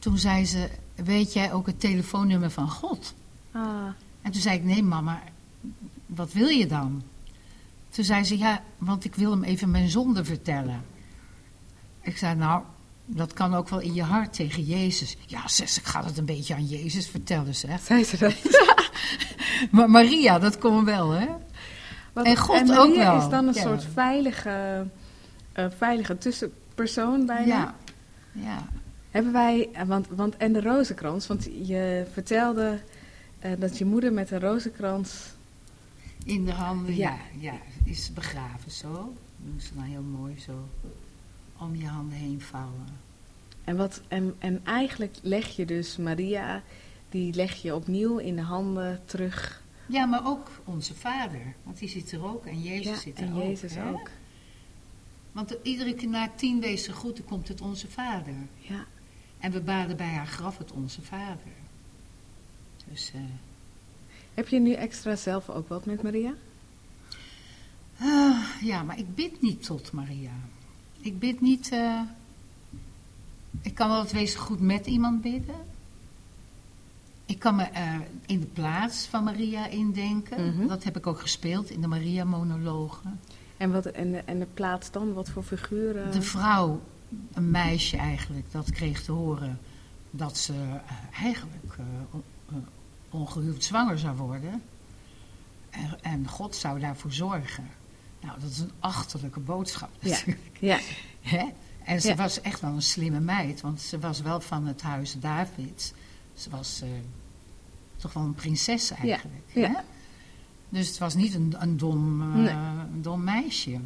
Toen 0.00 0.18
zei 0.18 0.46
ze, 0.46 0.68
weet 0.94 1.32
jij 1.32 1.52
ook 1.52 1.66
het 1.66 1.80
telefoonnummer 1.80 2.50
van 2.50 2.70
God? 2.70 3.14
Ah, 3.52 3.62
En 4.22 4.30
toen 4.32 4.40
zei 4.40 4.56
ik, 4.56 4.64
nee 4.64 4.82
mama, 4.82 5.22
wat 6.06 6.32
wil 6.32 6.48
je 6.48 6.66
dan? 6.66 7.02
Toen 7.88 8.04
zei 8.04 8.24
ze, 8.24 8.38
ja, 8.38 8.62
want 8.78 9.04
ik 9.04 9.14
wil 9.14 9.30
hem 9.30 9.42
even 9.44 9.70
mijn 9.70 9.88
zonde 9.90 10.24
vertellen. 10.24 10.84
Ik 12.02 12.16
zei, 12.16 12.34
nou, 12.34 12.62
dat 13.06 13.32
kan 13.32 13.54
ook 13.54 13.68
wel 13.68 13.80
in 13.80 13.94
je 13.94 14.02
hart 14.02 14.32
tegen 14.32 14.62
Jezus. 14.62 15.16
Ja, 15.26 15.48
zes, 15.48 15.78
ik 15.78 15.84
ga 15.86 16.04
het 16.04 16.18
een 16.18 16.24
beetje 16.24 16.54
aan 16.54 16.66
Jezus 16.66 17.08
vertellen, 17.08 17.54
zeg. 17.54 17.80
zei 17.80 18.04
ze 18.04 18.16
dat? 18.18 18.34
Maar 19.70 19.90
Maria, 19.90 20.38
dat 20.38 20.58
kon 20.58 20.84
wel, 20.84 21.10
hè? 21.10 21.26
En 22.14 22.36
God 22.36 22.66
Maria 22.66 22.80
ook 22.80 22.94
wel. 22.96 23.16
is 23.18 23.28
dan 23.28 23.46
een 23.48 23.54
Ja. 23.54 23.60
soort 23.62 23.84
veilige, 23.92 24.86
eh, 25.52 25.66
veilige 25.78 26.18
tussenpersoon 26.18 27.26
bijna. 27.26 27.46
Ja. 27.54 27.74
Ja. 28.32 28.64
Hebben 29.10 29.32
wij, 29.32 29.68
eh, 29.72 29.82
want, 29.82 30.08
want, 30.08 30.36
en 30.36 30.52
de 30.52 30.60
rozenkrans, 30.60 31.26
want 31.26 31.44
je 31.44 32.06
vertelde 32.12 32.80
eh, 33.38 33.52
dat 33.58 33.78
je 33.78 33.84
moeder 33.84 34.12
met 34.12 34.30
een 34.30 34.40
rozenkrans... 34.40 35.24
In 36.24 36.44
de 36.44 36.52
handen, 36.52 36.96
Ja. 36.96 37.18
ja. 37.38 37.52
ja, 37.52 37.58
is 37.84 38.12
begraven 38.12 38.70
zo. 38.70 39.12
Doen 39.36 39.60
ze 39.60 39.74
dan 39.74 39.84
heel 39.84 40.02
mooi 40.02 40.38
zo 40.38 40.68
om 41.58 41.76
je 41.76 41.86
handen 41.86 42.18
heen 42.18 42.40
vouwen. 42.40 42.86
En, 43.64 43.76
wat, 43.76 44.02
en, 44.08 44.34
en 44.38 44.60
eigenlijk 44.64 45.16
leg 45.22 45.56
je 45.56 45.66
dus 45.66 45.96
Maria, 45.96 46.62
die 47.08 47.34
leg 47.34 47.54
je 47.54 47.74
opnieuw 47.74 48.18
in 48.18 48.36
de 48.36 48.42
handen 48.42 49.00
terug. 49.04 49.62
Ja, 49.86 50.06
maar 50.06 50.26
ook 50.26 50.50
onze 50.64 50.94
vader, 50.94 51.54
want 51.62 51.78
die 51.78 51.88
zit 51.88 52.12
er 52.12 52.24
ook 52.24 52.46
en 52.46 52.62
Jezus 52.62 52.86
Ja, 52.86 52.96
zit 52.96 53.18
er 53.18 53.24
en 53.24 53.34
ook. 53.34 53.42
Jezus 53.42 53.74
hè? 53.74 53.90
ook. 53.90 54.10
Want 55.32 55.56
iedere 55.62 55.94
keer 55.94 56.08
na 56.08 56.30
tien 56.36 56.60
wezen 56.60 56.94
groeten 56.94 57.24
komt 57.24 57.48
het 57.48 57.60
onze 57.60 57.88
vader. 57.88 58.34
Ja. 58.58 58.86
En 59.40 59.50
we 59.52 59.60
baden 59.60 59.96
bij 59.96 60.12
haar 60.12 60.26
graf 60.26 60.58
het 60.58 60.72
onze 60.72 61.02
vader. 61.02 61.52
Dus, 62.90 63.10
eh, 63.14 63.20
Heb 64.34 64.48
je 64.48 64.60
nu 64.60 64.72
extra 64.72 65.16
zelf 65.16 65.48
ook 65.50 65.68
wat 65.68 65.84
met 65.86 66.02
Maria? 66.02 66.32
Ah, 68.00 68.38
ja, 68.62 68.82
maar 68.82 68.98
ik 68.98 69.14
bid 69.14 69.40
niet 69.42 69.64
tot 69.64 69.92
Maria. 69.92 70.32
Ik 71.00 71.18
bid 71.18 71.40
niet. 71.40 71.68
eh, 71.72 72.00
ik 73.62 73.74
kan 73.74 73.88
wel 73.88 73.98
het 74.00 74.12
wezen 74.12 74.40
goed 74.40 74.60
met 74.60 74.86
iemand 74.86 75.20
bidden. 75.22 75.54
Ik 77.26 77.38
kan 77.38 77.56
me 77.56 77.62
eh, 77.62 77.94
in 78.26 78.40
de 78.40 78.46
plaats 78.46 79.06
van 79.06 79.24
Maria 79.24 79.66
indenken. 79.66 80.54
Mhm. 80.56 80.66
Dat 80.66 80.84
heb 80.84 80.96
ik 80.96 81.06
ook 81.06 81.20
gespeeld 81.20 81.70
in 81.70 81.80
de 81.80 81.86
Maria-monologen. 81.86 83.20
En, 83.56 83.72
wat, 83.72 83.86
en, 83.86 84.10
de, 84.12 84.18
en 84.18 84.38
de 84.38 84.46
plaats 84.54 84.90
dan? 84.90 85.12
Wat 85.12 85.28
voor 85.30 85.42
figuren? 85.42 86.12
De 86.12 86.22
vrouw, 86.22 86.80
een 87.32 87.50
meisje 87.50 87.96
eigenlijk, 87.96 88.52
dat 88.52 88.70
kreeg 88.70 89.02
te 89.02 89.12
horen 89.12 89.58
dat 90.10 90.38
ze 90.38 90.52
eh, 90.52 91.22
eigenlijk 91.24 91.76
eh, 91.78 92.54
ongehuwd 93.10 93.64
zwanger 93.64 93.98
zou 93.98 94.16
worden. 94.16 94.62
En, 95.70 96.02
en 96.02 96.28
God 96.28 96.56
zou 96.56 96.80
daarvoor 96.80 97.12
zorgen. 97.12 97.68
Nou, 98.20 98.40
dat 98.40 98.50
is 98.50 98.58
een 98.58 98.72
achterlijke 98.80 99.40
boodschap 99.40 99.90
Ja. 100.00 100.08
natuurlijk. 100.10 100.56
Ja, 100.60 100.78
Hè? 101.20 101.44
En 101.84 102.00
ze 102.00 102.08
Ja. 102.08 102.14
was 102.14 102.40
echt 102.40 102.60
wel 102.60 102.72
een 102.72 102.82
slimme 102.82 103.20
meid, 103.20 103.60
want 103.60 103.80
ze 103.80 103.98
was 103.98 104.20
wel 104.20 104.40
van 104.40 104.66
het 104.66 104.82
huis 104.82 105.16
Davids. 105.20 105.92
Ze 106.34 106.50
was 106.50 106.82
toch 107.96 108.12
wel 108.12 108.22
een 108.22 108.34
prinses 108.34 108.90
eigenlijk. 108.90 109.42
Ja. 109.46 109.68
Hè? 109.68 109.80
Dus 110.68 110.88
het 110.88 110.98
was 110.98 111.14
niet 111.14 111.34
een, 111.34 111.54
een, 111.58 111.76
dom, 111.76 112.32
Nee. 112.42 112.52
een 112.52 113.02
dom 113.02 113.24
meisje. 113.24 113.80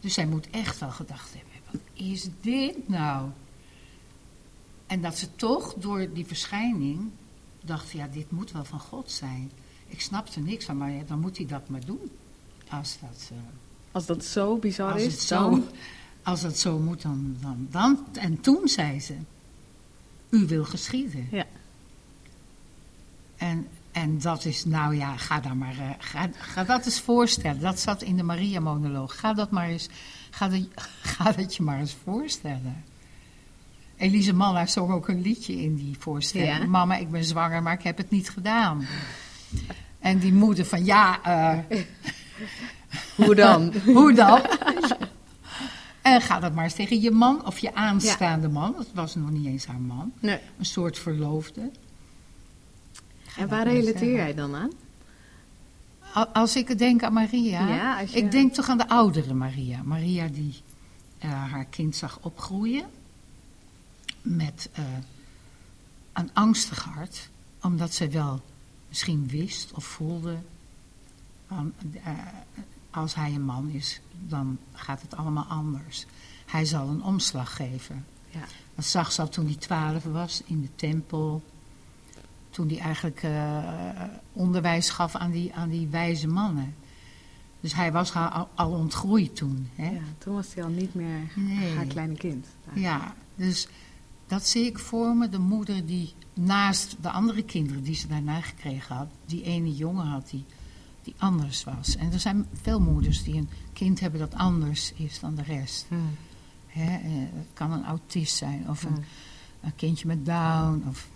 Dus 0.00 0.14
zij 0.14 0.26
moet 0.26 0.50
echt 0.50 0.78
wel 0.78 0.90
gedacht 0.90 1.34
hebben, 1.34 1.52
is 1.92 2.28
dit 2.40 2.88
nou? 2.88 3.28
En 4.86 5.00
dat 5.00 5.18
ze 5.18 5.34
toch 5.34 5.74
door 5.74 6.12
die 6.12 6.26
verschijning 6.26 7.10
dacht, 7.60 7.90
ja, 7.90 8.06
dit 8.06 8.30
moet 8.30 8.52
wel 8.52 8.64
van 8.64 8.80
God 8.80 9.10
zijn. 9.10 9.50
Ik 9.86 10.00
snapte 10.00 10.40
niks 10.40 10.64
van, 10.64 10.76
maar 10.76 10.90
ja, 10.90 11.02
dan 11.06 11.20
moet 11.20 11.36
hij 11.36 11.46
dat 11.46 11.68
maar 11.68 11.84
doen. 11.84 12.10
Als 12.68 12.98
dat... 13.00 13.30
eh, 13.32 13.38
als 13.92 14.06
dat 14.06 14.24
zo 14.24 14.56
bizar 14.56 14.92
als 14.92 15.02
is, 15.02 15.12
het 15.12 15.22
zo, 15.22 15.50
dan... 15.50 15.64
als 16.22 16.42
het 16.42 16.58
zo 16.58 16.78
moet, 16.78 17.02
dan, 17.02 17.36
dan, 17.40 17.66
dan. 17.70 18.06
En 18.12 18.40
toen 18.40 18.68
zei 18.68 19.00
ze: 19.00 19.14
U 20.28 20.46
wil 20.46 20.64
geschieden. 20.64 21.28
Ja. 21.30 21.46
En, 23.36 23.68
en 23.92 24.18
dat 24.18 24.44
is, 24.44 24.64
nou 24.64 24.96
ja, 24.96 25.16
ga, 25.16 25.40
daar 25.40 25.56
maar, 25.56 25.78
eh, 25.78 25.90
ga, 25.98 26.30
ga 26.36 26.64
dat 26.64 26.84
eens 26.84 27.00
voorstellen. 27.00 27.60
Dat 27.60 27.80
zat 27.80 28.02
in 28.02 28.16
de 28.16 28.22
Maria-monoloog. 28.22 29.18
Ga 29.18 29.34
dat 29.34 29.50
maar 29.50 29.68
eens, 29.68 29.88
ga, 30.36 30.48
dat, 30.48 30.60
ga 31.16 31.32
dat 31.32 31.56
je 31.56 31.62
maar 31.62 31.78
eens 31.78 31.96
voorstellen. 32.04 32.84
Elise 33.96 34.32
Malla 34.32 34.66
zong 34.66 34.92
ook 34.92 35.08
een 35.08 35.20
liedje 35.20 35.62
in 35.62 35.74
die 35.74 35.96
voorstelling. 35.98 36.58
Ja. 36.58 36.66
Mama, 36.66 36.96
ik 36.96 37.10
ben 37.10 37.24
zwanger, 37.24 37.62
maar 37.62 37.72
ik 37.72 37.82
heb 37.82 37.96
het 37.96 38.10
niet 38.10 38.30
gedaan. 38.30 38.86
En 39.98 40.18
die 40.18 40.32
moeder 40.32 40.64
van, 40.64 40.84
ja, 40.84 41.22
eh, 41.22 41.78
Hoe 43.14 43.34
dan? 43.34 43.72
hoe 43.96 44.12
dan? 44.12 44.40
En 46.02 46.20
ga 46.20 46.40
dat 46.40 46.54
maar 46.54 46.64
eens 46.64 46.74
tegen 46.74 47.00
je 47.00 47.10
man 47.10 47.46
of 47.46 47.58
je 47.58 47.74
aanstaande 47.74 48.48
man. 48.48 48.74
Dat 48.76 48.86
was 48.94 49.14
nog 49.14 49.30
niet 49.30 49.46
eens 49.46 49.66
haar 49.66 49.80
man. 49.80 50.12
nee. 50.20 50.38
Een 50.58 50.64
soort 50.64 50.98
verloofde. 50.98 51.70
Ga 53.26 53.40
En 53.40 53.48
waar 53.48 53.66
relateer 53.66 54.14
jij 54.14 54.34
dan 54.34 54.54
aan? 54.54 54.70
Al- 56.16 56.26
Als 56.28 56.56
ik 56.56 56.78
denk 56.78 57.02
aan 57.02 57.12
Maria. 57.12 57.68
Ja, 57.68 58.00
je- 58.00 58.16
Ik 58.16 58.30
denk 58.30 58.54
toch 58.54 58.68
aan 58.68 58.78
de 58.78 58.88
oudere 58.88 59.34
Maria. 59.34 59.82
Maria 59.82 60.28
die 60.28 60.54
eh, 61.18 61.30
haar 61.50 61.64
kind 61.64 61.96
zag 61.96 62.18
opgroeien. 62.22 62.86
Met 64.22 64.68
eh, 64.72 64.84
een 66.12 66.30
angstig 66.32 66.84
hart. 66.84 67.28
Omdat 67.62 67.94
zij 67.94 68.10
wel 68.10 68.42
misschien 68.88 69.28
wist 69.28 69.72
of 69.72 69.84
voelde. 69.84 70.36
van, 71.48 71.72
eh, 72.04 72.12
als 72.90 73.14
hij 73.14 73.34
een 73.34 73.44
man 73.44 73.68
is, 73.70 74.00
dan 74.28 74.58
gaat 74.72 75.02
het 75.02 75.16
allemaal 75.16 75.44
anders. 75.44 76.06
Hij 76.46 76.64
zal 76.64 76.88
een 76.88 77.02
omslag 77.02 77.56
geven. 77.56 78.04
Ja. 78.30 78.40
Dat 78.74 78.84
zag 78.84 79.12
ze 79.12 79.20
al 79.20 79.28
toen 79.28 79.44
hij 79.46 79.54
twaalf 79.54 80.04
was 80.04 80.42
in 80.44 80.60
de 80.60 80.68
tempel. 80.76 81.42
Toen 82.56 82.68
hij 82.68 82.78
eigenlijk 82.78 83.22
eh, 83.22 83.58
onderwijs 84.32 84.90
gaf 84.90 85.14
aan 85.14 85.30
die, 85.30 85.54
aan 85.54 85.68
die 85.68 85.86
wijze 85.88 86.26
mannen. 86.28 86.74
Dus 87.60 87.74
hij 87.74 87.92
was 87.92 88.14
al, 88.14 88.48
al 88.54 88.70
ontgroeid 88.70 89.36
toen. 89.36 89.68
Hè? 89.74 89.90
ja, 89.90 90.00
toen 90.18 90.34
was 90.34 90.54
hij 90.54 90.64
al 90.64 90.70
niet 90.70 90.94
meer 90.94 91.18
Nee. 91.34 91.74
haar 91.74 91.84
kleine 91.86 92.14
kind. 92.14 92.46
Ja, 92.74 93.14
dus 93.34 93.68
dat 94.26 94.46
zie 94.46 94.64
ik 94.66 94.78
voor 94.78 95.16
me. 95.16 95.28
De 95.28 95.38
moeder 95.38 95.86
die 95.86 96.12
naast 96.34 96.96
de 97.00 97.10
andere 97.10 97.42
kinderen 97.42 97.82
die 97.82 97.94
ze 97.94 98.06
daarna 98.08 98.40
gekregen 98.40 98.96
had, 98.96 99.08
die 99.26 99.42
ene 99.42 99.74
jongen 99.74 100.06
had 100.06 100.28
die, 100.30 100.44
die 101.02 101.14
anders 101.18 101.64
was. 101.64 101.96
En 101.96 102.12
er 102.12 102.20
zijn 102.20 102.46
veel 102.62 102.80
moeders 102.80 103.22
die 103.22 103.34
een 103.34 103.48
kind 103.72 104.00
hebben 104.00 104.20
dat 104.20 104.34
anders 104.34 104.92
is 104.92 105.20
dan 105.20 105.34
de 105.34 105.42
rest. 105.42 105.86
Hmm. 105.88 106.10
Hè? 106.66 106.96
eh, 106.96 107.10
Het 107.34 107.46
kan 107.54 107.72
een 107.72 107.84
autist 107.84 108.36
zijn 108.36 108.68
of 108.68 108.82
een, 108.82 108.92
Hmm. 108.94 109.04
een 109.62 109.74
kindje 109.76 110.06
met 110.06 110.26
down 110.26 110.84
of 110.88 111.08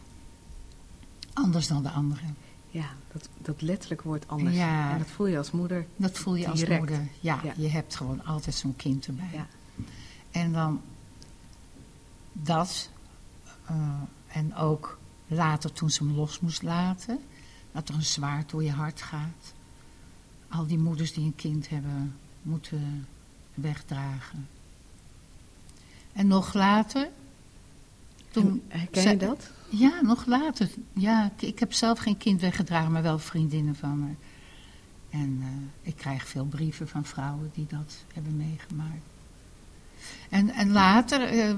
anders 1.33 1.66
dan 1.69 1.83
de 1.83 1.90
anderen. 1.90 2.37
Ja, 2.71 2.87
dat, 3.12 3.29
dat 3.38 3.62
letterlijk 3.62 4.03
wordt 4.03 4.29
anders. 4.29 4.57
Ja. 4.57 4.93
En 4.93 4.99
dat 4.99 5.07
voel 5.11 5.27
je 5.27 5.38
als 5.38 5.51
moeder. 5.51 5.87
Dat 5.97 6.19
voel 6.19 6.35
je 6.35 6.49
als 6.49 6.66
moeder. 6.66 7.09
Ja, 7.21 7.40
Ja. 7.43 7.53
je 7.57 7.69
hebt 7.69 7.97
gewoon 7.97 8.25
altijd 8.25 8.55
zo'n 8.55 8.77
kind 8.77 9.07
erbij. 9.07 9.31
Ja. 9.33 9.47
En 10.31 10.53
dan 10.53 10.81
dat. 12.33 12.90
eh, 13.66 13.93
en 14.29 14.55
ook 14.55 14.99
later 15.27 15.73
toen 15.73 15.90
ze 15.90 16.05
hem 16.05 16.14
los 16.14 16.40
moest 16.40 16.62
laten. 16.62 17.19
Dat 17.73 17.88
er 17.88 17.95
een 17.95 18.03
zwaard 18.03 18.51
door 18.51 18.62
je 18.64 18.71
hart 18.73 19.03
gaat. 19.03 19.55
Al 20.49 20.66
die 20.66 20.79
moeders 20.79 21.12
die 21.12 21.25
een 21.25 21.35
kind 21.37 21.69
hebben 21.69 22.16
moeten 22.43 23.07
wegdragen. 23.55 24.49
En 26.12 26.27
nog 26.27 26.55
later. 26.55 27.09
Toen, 28.31 28.62
En 28.69 28.79
Herken 28.79 29.11
je 29.11 29.16
dat? 29.16 29.51
ja, 29.69 30.01
nog 30.03 30.27
later. 30.27 30.69
Ja, 30.93 31.33
ik, 31.38 31.59
heb 31.59 31.73
zelf 31.73 31.99
geen 31.99 32.16
kind 32.16 32.40
weggedragen, 32.40 32.93
maar 32.93 33.03
wel 33.03 33.19
vriendinnen 33.19 33.77
van 33.77 33.99
me. 33.99 34.11
En 35.11 35.38
eh, 35.40 35.88
ik 35.88 35.97
krijg 35.97 36.29
veel 36.29 36.45
brieven 36.45 36.88
van 36.88 37.05
vrouwen 37.05 37.51
die 37.55 37.66
dat 37.69 38.05
hebben 38.14 38.37
meegemaakt. 38.37 39.05
En, 40.29 40.51
en 40.51 40.71
later, 40.73 41.23
eh, 41.23 41.55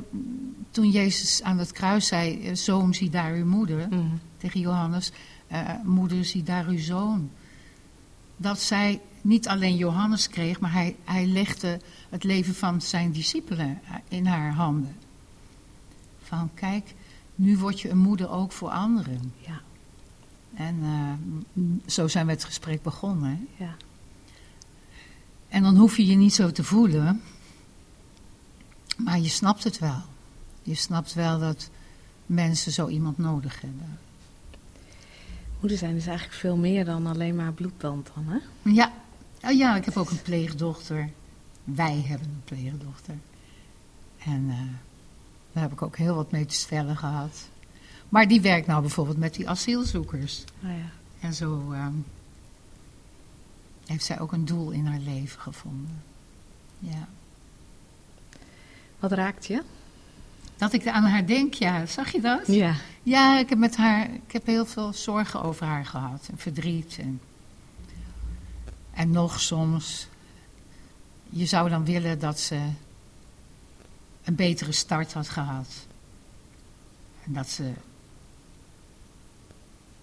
toen 0.71 0.91
Jezus 0.91 1.43
aan 1.43 1.59
het 1.59 1.73
kruis 1.73 2.07
zei, 2.07 2.47
eh, 2.47 2.55
zoon 2.55 2.95
zie 2.95 3.11
daar 3.11 3.33
uw 3.33 3.47
moeder, 3.47 3.87
Hmm. 3.89 4.21
tegen 4.37 4.61
Johannes, 4.61 5.13
moeder 5.83 6.25
zie 6.25 6.43
daar 6.43 6.67
uw 6.67 6.79
zoon. 6.79 7.31
Dat 8.37 8.61
zij 8.61 9.01
niet 9.21 9.49
alleen 9.49 9.77
Johannes 9.77 10.29
kreeg, 10.29 10.61
maar 10.61 10.73
hij, 10.73 10.97
hij 11.05 11.27
legde 11.27 11.81
het 12.11 12.25
leven 12.25 12.55
van 12.55 12.81
zijn 12.81 13.13
discipelen 13.13 13.81
in 14.09 14.27
haar 14.27 14.53
handen. 14.53 14.97
Van 16.39 16.51
kijk, 16.55 16.95
nu 17.35 17.59
word 17.59 17.81
je 17.81 17.89
een 17.91 17.99
moeder 17.99 18.31
ook 18.31 18.53
voor 18.53 18.71
anderen. 18.71 19.33
Ja, 19.47 19.61
En 20.55 20.79
eh, 20.83 21.63
zo 21.87 22.09
zijn 22.09 22.27
we 22.27 22.33
het 22.33 22.45
gesprek 22.45 22.83
begonnen. 22.83 23.49
ja. 23.57 23.75
En 25.49 25.63
dan 25.63 25.77
hoef 25.77 25.97
je 25.97 26.07
je 26.07 26.17
niet 26.17 26.35
zo 26.35 26.51
te 26.51 26.65
voelen, 26.65 27.23
maar 28.97 29.19
je 29.19 29.29
snapt 29.29 29.65
het 29.65 29.79
wel. 29.79 30.03
Je 30.63 30.75
snapt 30.75 31.15
wel 31.15 31.39
dat 31.39 31.71
mensen 32.27 32.73
zo 32.73 32.89
iemand 32.89 33.19
nodig 33.19 33.61
hebben. 33.61 33.99
Moeder 35.61 35.79
zijn 35.79 35.97
is 35.97 36.07
eigenlijk 36.07 36.39
veel 36.39 36.57
meer 36.57 36.85
dan 36.85 37.07
alleen 37.07 37.37
maar 37.37 37.53
bloedband 37.53 38.11
dan, 38.15 38.25
hè? 38.27 38.39
Ja, 38.71 38.93
oh 39.43 39.53
ja 39.53 39.77
ik 39.77 39.85
heb 39.85 39.97
ook 39.97 40.11
een 40.11 40.23
pleegdochter. 40.23 41.11
Wij 41.65 42.03
hebben 42.07 42.29
een 42.29 42.43
pleegdochter. 42.45 43.15
En 44.19 44.47
eh, 44.51 44.59
daar 45.53 45.63
heb 45.63 45.73
ik 45.73 45.83
ook 45.83 45.97
heel 45.97 46.15
wat 46.15 46.31
mee 46.31 46.47
te 46.47 46.55
stellen 46.55 46.97
gehad. 46.97 47.49
Maar 48.09 48.29
die 48.29 48.41
werkt 48.41 48.67
nou 48.67 48.81
bijvoorbeeld 48.81 49.19
met 49.19 49.35
die 49.35 49.49
asielzoekers. 49.49 50.45
Nou 50.61 50.75
ja. 50.75 50.91
En 51.21 51.35
zo 51.35 51.73
ehm, 51.73 51.95
heeft 53.87 54.05
zij 54.05 54.21
ook 54.21 54.33
een 54.33 54.45
doel 54.45 54.71
in 54.71 54.87
haar 54.87 54.99
leven 54.99 55.41
gevonden. 55.41 56.03
Ja. 56.79 57.09
Wat 58.99 59.13
raakt 59.13 59.47
je? 59.47 59.63
Dat 60.57 60.73
ik 60.73 60.87
aan 60.87 61.05
haar 61.05 61.27
denk, 61.27 61.55
ja, 61.55 61.87
zag 61.87 62.13
je 62.13 62.21
dat? 62.21 62.47
Ja. 62.47 62.75
Ja, 63.03 63.39
ik 63.39 63.49
heb 63.49 63.59
met 63.59 63.77
haar, 63.77 64.11
ik 64.27 64.33
heb 64.33 64.47
heel 64.47 64.67
veel 64.67 64.93
zorgen 64.93 65.43
over 65.43 65.67
haar 65.67 65.87
gehad. 65.87 66.29
En 66.31 66.39
verdriet. 66.39 66.99
En, 67.01 67.21
en 68.91 69.11
nog 69.11 69.41
soms. 69.41 70.09
Je 71.29 71.47
zou 71.47 71.69
dan 71.69 71.85
willen 71.85 72.19
dat 72.19 72.41
ze 72.41 72.61
een 74.25 74.35
betere 74.35 74.73
start 74.73 75.13
had 75.13 75.29
gehad. 75.29 75.87
En 77.25 77.33
dat 77.33 77.49
ze 77.49 77.73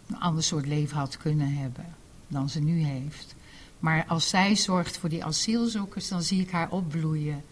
een 0.08 0.20
ander 0.20 0.44
soort 0.44 0.66
leven 0.66 0.98
had 0.98 1.18
kunnen 1.18 1.54
hebben 1.54 1.96
dan 2.28 2.50
ze 2.50 2.60
nu 2.60 2.84
heeft. 2.84 3.36
Maar 3.80 4.06
als 4.08 4.30
zij 4.30 4.56
zorgt 4.56 4.98
voor 4.98 5.10
die 5.10 5.26
asielzoekers, 5.26 6.08
dan 6.08 6.24
zie 6.24 6.42
ik 6.42 6.52
haar 6.52 6.72
opbloeien. 6.72 7.44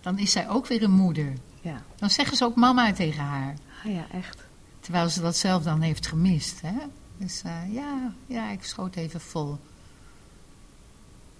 Dan 0.00 0.18
is 0.18 0.32
zij 0.32 0.48
ook 0.48 0.66
weer 0.66 0.82
een 0.82 0.90
moeder. 0.90 1.32
Ja. 1.60 1.82
Dan 1.96 2.10
zeggen 2.10 2.36
ze 2.36 2.44
ook 2.44 2.56
mama 2.56 2.92
tegen 2.92 3.24
haar. 3.24 3.54
Ah 3.84 3.92
ja, 3.92 4.06
echt. 4.10 4.42
Terwijl 4.80 5.08
ze 5.08 5.20
dat 5.20 5.36
zelf 5.36 5.62
dan 5.62 5.80
heeft 5.80 6.06
gemist. 6.06 6.60
Hè? 6.60 6.74
Dus 7.16 7.42
eh, 7.42 7.74
ja, 7.74 8.12
ja, 8.26 8.50
ik 8.50 8.64
schoot 8.64 8.94
even 8.94 9.20
vol. 9.20 9.58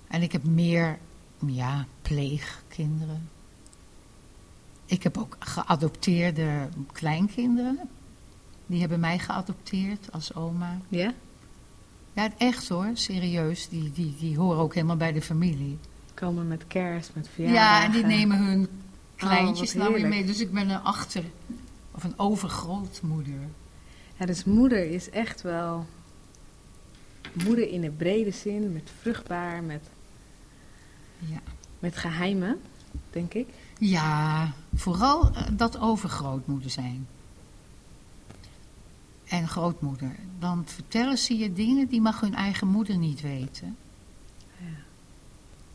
En 0.09 0.23
ik 0.23 0.33
heb 0.33 0.45
meer 0.45 0.99
ja, 1.47 1.87
pleegkinderen. 2.03 3.29
Ik 4.95 5.03
heb 5.03 5.19
ook 5.19 5.37
geadopteerde 5.39 6.69
kleinkinderen. 6.93 7.79
Die 8.67 8.81
hebben 8.81 9.01
mij 9.01 9.19
geadopteerd 9.19 10.13
als 10.13 10.35
oma. 10.35 10.79
Ja? 10.89 11.13
Ja, 12.13 12.31
echt 12.39 12.69
hoor, 12.69 12.91
serieus. 12.93 13.69
Die, 13.69 13.93
die, 13.93 14.15
die 14.19 14.37
horen 14.39 14.59
ook 14.59 14.75
helemaal 14.75 14.97
bij 14.97 15.13
de 15.13 15.23
familie. 15.23 15.79
Komen 16.15 16.49
met 16.49 16.67
kerst, 16.67 17.11
met 17.15 17.29
verjaardagen. 17.29 17.81
Ja, 17.81 17.85
en 17.87 17.93
die 17.93 18.05
nemen 18.17 18.39
hun 18.47 18.69
kleintjes 19.17 19.75
nou 19.75 19.89
weer 19.89 19.99
heerlijk. 19.99 20.15
mee. 20.21 20.25
Dus 20.27 20.41
ik 20.41 20.53
ben 20.53 20.69
een 20.71 20.83
achter- 20.83 21.25
of 21.91 22.05
een 22.05 22.19
overgrootmoeder. 22.19 23.49
Ja, 24.19 24.27
dus 24.27 24.45
moeder 24.45 24.91
is 24.91 25.11
echt 25.11 25.43
wel... 25.43 25.87
Moeder 27.45 27.69
in 27.69 27.81
de 27.81 27.91
brede 27.91 28.31
zin, 28.31 28.73
met 28.73 28.91
vruchtbaar, 29.01 29.63
met, 29.63 29.83
Ja. 31.19 31.39
met 31.79 31.97
geheimen, 31.97 32.61
denk 33.11 33.35
ik. 33.35 33.49
Ja, 33.79 34.53
vooral 34.75 35.31
eh, 35.35 35.43
dat 35.53 35.79
overgrootmoeder 35.79 36.71
zijn. 36.71 37.07
En 39.25 39.49
grootmoeder. 39.49 40.17
Dan 40.39 40.63
vertellen 40.67 41.19
ze 41.19 41.37
je 41.37 41.53
dingen 41.53 41.87
die 41.87 42.01
mag 42.01 42.21
hun 42.21 42.35
eigen 42.35 42.69
moeder 42.69 42.97
niet 42.97 43.21
weten. 43.21 43.77
Ja. 44.59 44.67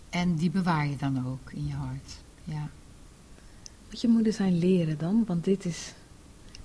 En 0.09 0.35
die 0.35 0.49
bewaar 0.49 0.87
je 0.87 0.95
dan 0.95 1.27
ook 1.27 1.51
in 1.51 1.67
je 1.67 1.73
hart. 1.73 2.17
Ja. 2.43 2.69
Moet 3.89 4.01
je 4.01 4.07
moeder 4.07 4.33
zijn 4.33 4.59
leren 4.59 4.97
dan? 4.97 5.23
Want 5.27 5.43
dit 5.43 5.65
is 5.65 5.93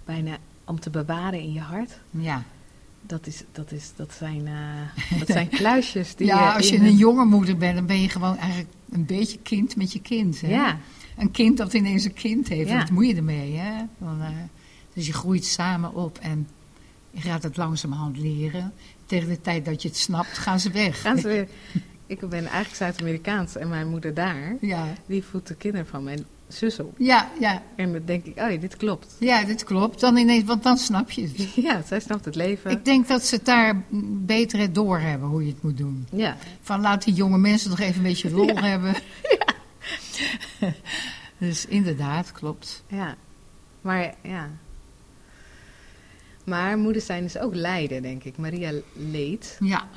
bijna 0.04 0.38
om 0.64 0.80
te 0.80 0.90
bewaren 0.90 1.40
in 1.40 1.52
je 1.52 1.60
hart. 1.60 2.00
Ja, 2.10 2.42
Dat, 3.02 3.26
is, 3.26 3.42
dat, 3.52 3.72
is, 3.72 3.92
dat, 3.96 4.12
zijn, 4.12 4.46
eh, 4.46 5.18
dat 5.18 5.28
zijn 5.28 5.48
kluisjes 5.60 6.14
die 6.14 6.26
ja 6.26 6.54
als 6.54 6.68
je 6.68 6.78
een 6.78 6.96
jonge 6.96 7.24
moeder 7.24 7.56
bent, 7.56 7.74
dan 7.74 7.86
ben 7.86 8.00
je 8.00 8.08
gewoon 8.08 8.36
eigenlijk 8.36 8.68
een 8.94 9.04
beetje 9.04 9.38
kind 9.38 9.76
met 9.76 9.92
je 9.92 10.00
kind. 10.00 10.40
Hè? 10.40 10.48
Ja, 10.48 10.78
Een 11.16 11.30
kind 11.30 11.56
dat 11.56 11.72
ineens 11.74 12.04
een 12.04 12.12
kind 12.14 12.48
heeft, 12.48 12.68
Ja. 12.68 12.78
wat 12.78 12.90
moet 12.90 13.06
je 13.06 13.14
ermee? 13.14 13.54
Hè? 13.56 13.84
Dan, 13.98 14.20
eh, 14.20 14.28
dus 14.94 15.06
je 15.06 15.12
groeit 15.12 15.44
samen 15.44 15.94
op 15.94 16.18
en 16.18 16.48
je 17.10 17.20
gaat 17.20 17.42
het 17.42 17.56
langzamerhand 17.56 18.18
leren. 18.18 18.72
Tegen 19.06 19.28
de 19.28 19.40
tijd 19.40 19.64
dat 19.64 19.82
je 19.82 19.88
het 19.88 19.96
snapt, 19.96 20.38
gaan 20.38 20.60
ze 20.60 20.70
weg. 20.70 21.00
gaan 21.00 21.18
ze 21.18 21.28
weer. 21.34 21.48
Ik 22.06 22.20
ben 22.28 22.38
eigenlijk 22.46 22.74
Zuid-Amerikaans 22.74 23.56
en 23.56 23.68
mijn 23.68 23.88
moeder 23.88 24.14
daar, 24.14 24.56
Ja, 24.60 24.92
die 25.06 25.22
voedt 25.24 25.48
de 25.48 25.54
kinderen 25.54 25.86
van 25.86 26.04
mijn 26.04 26.24
zus 26.48 26.78
op. 26.80 26.94
ja, 26.98 27.30
ja, 27.40 27.62
En 27.76 27.92
dan 27.92 28.02
denk 28.04 28.24
ik, 28.24 28.38
oh 28.38 28.50
ja, 28.50 28.56
dit 28.56 28.76
klopt. 28.76 29.16
ja, 29.18 29.44
dit 29.44 29.64
klopt. 29.64 30.00
Dan 30.00 30.16
ineens, 30.16 30.44
want 30.44 30.62
dan 30.62 30.76
snap 30.78 31.10
je 31.10 31.22
het. 31.22 31.54
Ja, 31.64 31.82
zij 31.82 32.00
snapt 32.00 32.24
het 32.24 32.34
leven. 32.34 32.70
Ik 32.70 32.84
denk 32.84 33.08
dat 33.08 33.24
ze 33.24 33.34
het 33.34 33.44
daar 33.44 33.82
beter 34.26 34.58
het 34.58 34.74
doorhebben 34.74 35.28
hoe 35.28 35.44
je 35.46 35.52
het 35.52 35.62
moet 35.62 35.76
doen. 35.78 36.06
Ja, 36.12 36.36
Van 36.60 36.80
laat 36.80 37.04
die 37.04 37.14
jonge 37.14 37.38
mensen 37.38 37.70
toch 37.70 37.80
even 37.80 37.96
een 37.96 38.02
beetje 38.02 38.30
lol 38.30 38.56
hebben. 38.70 38.94
dus 41.38 41.66
inderdaad, 41.66 42.32
klopt. 42.32 42.84
ja. 42.88 43.16
Maar 43.80 44.14
ja. 44.22 44.50
Maar 46.44 46.78
moeders 46.78 47.06
zijn 47.06 47.22
dus 47.22 47.38
ook 47.38 47.54
lijden, 47.54 48.02
denk 48.02 48.24
ik. 48.24 48.36
Maria 48.36 48.72
leed. 48.92 49.56
Ja, 49.60 49.88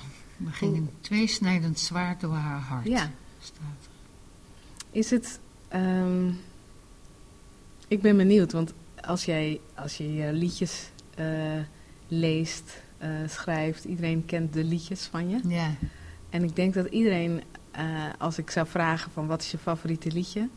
er 0.45 0.53
ging 0.53 0.75
een 0.77 0.89
tweesnijdend 1.01 1.79
zwaard 1.79 2.21
door 2.21 2.33
haar 2.33 2.59
hart. 2.59 2.87
Ja. 2.87 3.11
Staat. 3.39 3.87
Is 4.91 5.09
het. 5.11 5.39
Ehm, 5.67 6.27
ik 7.87 8.01
ben 8.01 8.17
benieuwd, 8.17 8.51
want 8.51 8.73
als 9.01 9.25
jij 9.25 9.59
als 9.75 9.97
je 9.97 10.13
je 10.13 10.33
liedjes 10.33 10.89
eh, 11.15 11.25
leest, 12.07 12.81
eh, 12.97 13.09
schrijft, 13.27 13.83
iedereen 13.83 14.25
kent 14.25 14.53
de 14.53 14.63
liedjes 14.63 15.01
van 15.01 15.29
je. 15.29 15.39
Ja. 15.47 15.71
En 16.29 16.43
ik 16.43 16.55
denk 16.55 16.73
dat 16.73 16.85
iedereen, 16.85 17.43
eh, 17.71 18.03
als 18.17 18.37
ik 18.37 18.49
zou 18.49 18.67
vragen 18.67 19.11
van 19.11 19.27
wat 19.27 19.41
is 19.41 19.51
je 19.51 19.57
favoriete 19.57 20.11
liedje? 20.11 20.49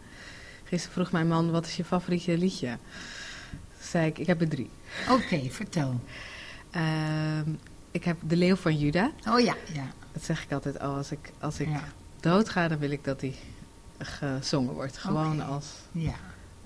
Gisteren 0.65 0.95
vroeg 0.95 1.13
mijn 1.13 1.29
man, 1.29 1.51
wat 1.51 1.67
is 1.67 1.77
je 1.77 1.85
favoriete 1.85 2.39
liedje? 2.39 2.77
Toen 3.51 3.89
zei 3.89 4.07
ik, 4.07 4.19
ik 4.19 4.27
heb 4.27 4.41
er 4.41 4.49
drie. 4.49 4.71
Oké, 5.11 5.51
vertel. 5.51 6.01
Ehm, 6.71 7.51
ik 7.91 8.05
heb 8.05 8.17
De 8.23 8.37
Leeuw 8.37 8.57
van 8.57 8.79
Juda. 8.79 9.11
Oh 9.29 9.41
ja, 9.41 9.57
ja. 9.73 9.87
Dat 10.13 10.25
zeg 10.25 10.45
ik 10.45 10.53
altijd, 10.53 10.77
oh, 10.77 10.97
als 10.97 11.11
ik, 11.11 11.33
als 11.39 11.61
ik 11.61 11.69
Ja, 11.69 11.85
doodga, 12.21 12.69
dan 12.69 12.79
wil 12.79 12.91
ik 12.91 13.05
dat 13.05 13.21
die 13.21 13.35
gezongen 14.01 14.75
wordt. 14.75 14.99
Gewoon 14.99 15.41
als, 15.41 15.67
ja. 15.93 16.15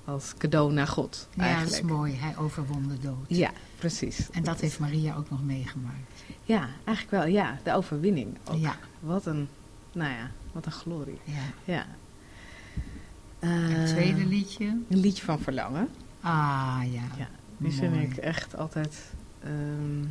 als 0.04 0.34
cadeau 0.38 0.72
naar 0.72 0.86
God, 0.88 1.28
ja 1.34 1.42
dat 1.58 1.66
is 1.66 1.72
eigenlijk. 1.72 1.94
mooi. 1.96 2.14
Hij 2.14 2.36
overwon 2.36 2.88
de 2.88 2.98
dood. 3.00 3.24
Ja, 3.28 3.50
precies. 3.78 4.30
En 4.30 4.42
dat 4.42 4.60
heeft 4.60 4.78
Maria 4.78 5.16
ook 5.16 5.30
nog 5.30 5.42
meegemaakt. 5.44 6.22
Ja, 6.44 6.68
eigenlijk 6.84 7.10
wel, 7.24 7.32
ja. 7.34 7.58
De 7.62 7.72
overwinning 7.74 8.36
ook. 8.50 8.56
Ja, 8.56 8.76
Wat 9.00 9.26
een, 9.26 9.48
nou 9.92 10.10
ja, 10.10 10.30
wat 10.52 10.66
een 10.66 10.72
glorie. 10.72 11.18
ja. 11.24 11.42
Ja. 11.64 11.86
En 13.38 13.70
Eh, 13.70 13.76
het 13.78 13.86
tweede 13.88 14.26
liedje? 14.26 14.64
Een 14.66 14.98
liedje 14.98 15.24
van 15.24 15.38
verlangen. 15.40 15.88
Ah 16.20 16.80
ja. 16.90 17.02
Ja, 17.18 17.28
Die 17.56 17.72
vind 17.72 17.94
ik 17.96 18.16
echt 18.16 18.56
altijd 18.56 19.12
ehm, 19.42 20.04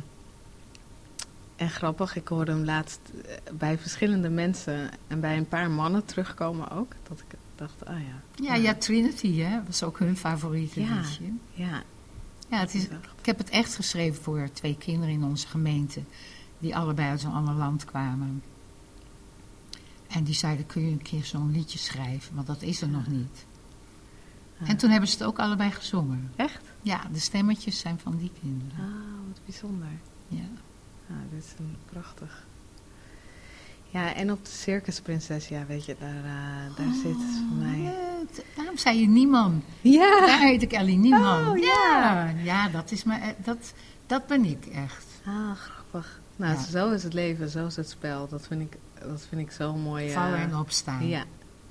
en 1.56 1.70
grappig. 1.70 2.16
Ik 2.16 2.28
hoorde 2.28 2.52
hem 2.52 2.64
laatst 2.64 3.00
eh, 3.26 3.36
bij 3.54 3.78
verschillende 3.78 4.28
mensen 4.28 4.90
en 5.06 5.20
bij 5.20 5.36
een 5.36 5.48
paar 5.48 5.70
mannen 5.70 6.04
terugkomen 6.04 6.70
ook. 6.70 6.92
Dat 7.08 7.20
ik 7.20 7.38
dacht, 7.54 7.84
ah 7.86 7.98
ja. 8.00 8.44
Ja, 8.44 8.54
ja, 8.54 8.74
Trinity, 8.74 9.36
hè, 9.40 9.64
was 9.66 9.82
ook 9.82 9.98
hun 9.98 10.16
favoriete 10.16 10.80
Ja. 10.80 11.00
liedje. 11.00 11.24
Ja, 11.52 11.82
Ja, 12.48 12.58
het 12.60 12.74
is, 12.74 12.84
ik 13.18 13.26
heb 13.26 13.38
het 13.38 13.50
echt 13.50 13.74
geschreven 13.74 14.22
voor 14.22 14.48
twee 14.52 14.76
kinderen 14.78 15.14
in 15.14 15.24
onze 15.24 15.46
gemeente, 15.48 16.02
die 16.58 16.76
allebei 16.76 17.08
uit 17.08 17.22
een 17.22 17.32
ander 17.32 17.54
land 17.54 17.84
kwamen. 17.84 18.42
En 20.08 20.24
die 20.24 20.34
zeiden, 20.34 20.66
kun 20.66 20.82
je 20.86 20.90
een 20.92 21.02
keer 21.02 21.24
zo'n 21.24 21.50
liedje 21.52 21.78
schrijven, 21.78 22.34
want 22.34 22.46
dat 22.46 22.62
is 22.62 22.80
er 22.82 22.88
nog 22.88 23.06
niet. 23.06 23.46
En 24.64 24.76
toen 24.76 24.90
hebben 24.90 25.08
ze 25.08 25.16
het 25.16 25.26
ook 25.26 25.38
allebei 25.38 25.70
gezongen. 25.70 26.30
Echt? 26.36 26.60
Ja, 26.82 27.00
de 27.12 27.18
stemmetjes 27.18 27.78
zijn 27.78 27.98
van 27.98 28.16
die 28.16 28.30
kinderen. 28.40 28.78
Ah, 28.84 29.26
wat 29.28 29.40
bijzonder. 29.44 29.88
Ja. 30.28 30.44
Ah, 31.10 31.16
dit 31.32 31.44
is 31.44 31.52
een 31.58 31.76
prachtig. 31.92 32.44
Ja, 33.90 34.14
en 34.14 34.32
op 34.32 34.44
de 34.44 34.50
Circusprinses, 34.50 35.48
ja, 35.48 35.66
weet 35.66 35.84
je, 35.84 35.96
daar, 36.00 36.24
eh, 36.24 36.76
daar 36.76 36.94
zit 37.02 37.16
voor 37.48 37.56
mij... 37.56 37.78
Oh, 37.80 38.18
het- 38.28 38.44
Daarom 38.56 38.76
zei 38.76 39.00
je 39.00 39.06
Nieman. 39.08 39.62
Ja! 39.80 40.20
Daar 40.26 40.40
heet 40.40 40.62
ik 40.62 40.72
Ellie 40.72 40.96
Nieman. 40.98 41.48
Oh, 41.48 41.58
ja. 41.58 42.28
ja, 42.42 42.68
dat, 42.68 42.90
is 42.90 43.04
me, 43.04 43.14
eh, 43.14 43.28
dat, 43.44 43.72
dat 44.06 44.26
ben 44.26 44.44
ik 44.44 44.66
echt. 44.66 45.04
Ah, 45.26 45.52
grappig. 45.56 46.20
Nou, 46.36 46.52
Ja. 46.54 46.62
zo 46.64 46.90
is 46.90 47.02
het 47.02 47.12
leven, 47.12 47.48
zo 47.48 47.66
is 47.66 47.76
het 47.76 47.88
spel. 47.90 48.28
Dat 48.28 48.46
vind 48.46 48.60
ik, 48.60 48.76
dat 49.00 49.26
vind 49.28 49.40
ik 49.40 49.50
zo 49.50 49.74
mooi. 49.76 50.08
eh, 50.08 50.14
Vallen 50.14 50.38
en 50.38 50.56
opstaan. 50.56 51.06
Ja, 51.08 51.24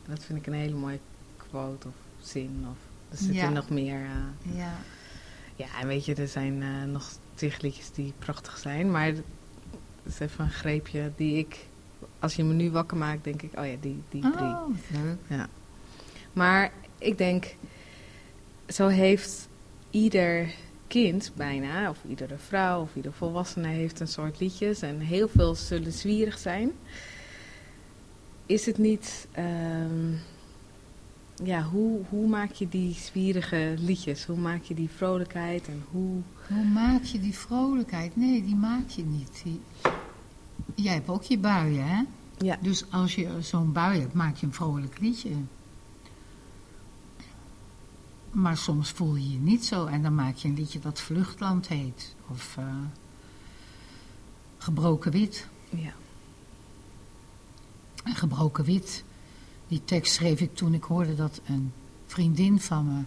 dat 0.07 0.23
vind 0.23 0.39
ik 0.39 0.47
een 0.47 0.53
hele 0.53 0.75
mooie 0.75 0.99
quote 1.49 1.87
of 1.87 1.93
zin. 2.21 2.65
Of, 2.71 2.77
er 3.09 3.17
zit 3.17 3.35
Ja. 3.35 3.49
nog 3.49 3.69
meer... 3.69 3.99
Ja. 4.41 4.73
ja, 5.55 5.65
en 5.81 5.87
weet 5.87 6.05
je, 6.05 6.15
er 6.15 6.27
zijn 6.27 6.91
nog 6.91 7.11
tig 7.35 7.61
liedjes 7.61 7.91
die 7.91 8.13
prachtig 8.19 8.57
zijn. 8.57 8.91
Maar 8.91 9.05
het 9.05 9.23
is 10.03 10.19
even 10.19 10.43
een 10.43 10.51
greepje 10.51 11.11
die 11.15 11.37
ik... 11.37 11.65
Als 12.19 12.35
je 12.35 12.43
me 12.43 12.53
nu 12.53 12.71
wakker 12.71 12.97
maakt, 12.97 13.23
denk 13.23 13.41
ik, 13.41 13.59
oh 13.59 13.65
ja, 13.65 13.75
die, 13.79 14.03
die 14.09 14.21
drie. 14.21 14.45
Oh, 14.45 14.67
leuk. 15.27 15.47
Maar 16.33 16.71
ik 16.97 17.17
denk, 17.17 17.55
zo 18.67 18.87
heeft 18.87 19.47
ieder 19.89 20.53
kind 20.87 21.31
bijna, 21.35 21.89
of 21.89 21.97
iedere 22.07 22.37
vrouw 22.37 22.81
of 22.81 22.95
ieder 22.95 23.13
volwassene 23.13 23.67
heeft 23.67 23.99
een 23.99 24.07
soort 24.07 24.39
liedjes. 24.39 24.81
En 24.81 24.99
heel 24.99 25.27
veel 25.27 25.55
zullen 25.55 25.91
zwierig 25.91 26.37
zijn. 26.37 26.71
Is 28.45 28.65
het 28.65 28.77
niet, 28.77 29.27
ehm, 29.31 30.13
ja, 31.43 31.63
hoe, 31.63 32.01
hoe 32.09 32.27
maak 32.27 32.51
je 32.51 32.69
die 32.69 32.93
zwierige 32.93 33.75
liedjes? 33.77 34.25
Hoe 34.25 34.37
maak 34.37 34.63
je 34.63 34.73
die 34.73 34.89
vrolijkheid 34.89 35.67
en 35.67 35.83
hoe... 35.91 36.21
Hoe 36.47 36.65
maak 36.65 37.03
je 37.03 37.19
die 37.19 37.33
vrolijkheid? 37.33 38.15
Nee, 38.15 38.43
die 38.43 38.55
maak 38.55 38.89
je 38.89 39.03
niet. 39.03 39.41
Die... 39.43 39.61
Jij 40.75 40.93
hebt 40.93 41.09
ook 41.09 41.23
je 41.23 41.37
buien, 41.37 41.87
hè? 41.87 42.03
Ja. 42.37 42.57
Dus 42.61 42.91
als 42.91 43.15
je 43.15 43.41
zo'n 43.41 43.71
bui 43.71 43.99
hebt, 43.99 44.13
maak 44.13 44.35
je 44.35 44.45
een 44.45 44.53
vrolijk 44.53 44.99
liedje. 44.99 45.31
Maar 48.31 48.57
soms 48.57 48.89
voel 48.89 49.15
je 49.15 49.31
je 49.31 49.39
niet 49.39 49.65
zo 49.65 49.85
en 49.85 50.01
dan 50.01 50.15
maak 50.15 50.35
je 50.35 50.47
een 50.47 50.55
liedje 50.55 50.79
dat 50.79 50.99
Vluchtland 50.99 51.67
heet. 51.67 52.15
Of 52.29 52.57
eh, 52.57 52.65
Gebroken 54.57 55.11
Wit. 55.11 55.47
Ja. 55.69 55.93
En 58.03 58.15
Gebroken 58.15 58.63
Wit, 58.63 59.03
die 59.73 59.85
tekst 59.85 60.13
schreef 60.13 60.39
ik 60.39 60.55
toen 60.55 60.73
ik 60.73 60.83
hoorde 60.83 61.15
dat 61.15 61.41
een 61.45 61.73
vriendin 62.05 62.59
van 62.59 62.87
me 62.87 63.03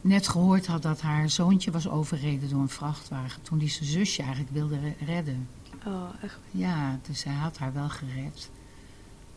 net 0.00 0.28
gehoord 0.28 0.66
had 0.66 0.82
dat 0.82 1.00
haar 1.00 1.30
zoontje 1.30 1.70
was 1.70 1.88
overreden 1.88 2.48
door 2.48 2.60
een 2.60 2.68
vrachtwagen. 2.68 3.42
Toen 3.42 3.58
die 3.58 3.68
zijn 3.68 3.88
zusje 3.88 4.22
eigenlijk 4.22 4.52
wilde 4.52 4.78
re- 4.78 5.04
redden. 5.04 5.48
Oh, 5.86 6.08
echt. 6.22 6.38
Ja, 6.50 6.98
dus 7.08 7.24
hij 7.24 7.34
had 7.34 7.58
haar 7.58 7.72
wel 7.72 7.88
gered. 7.88 8.50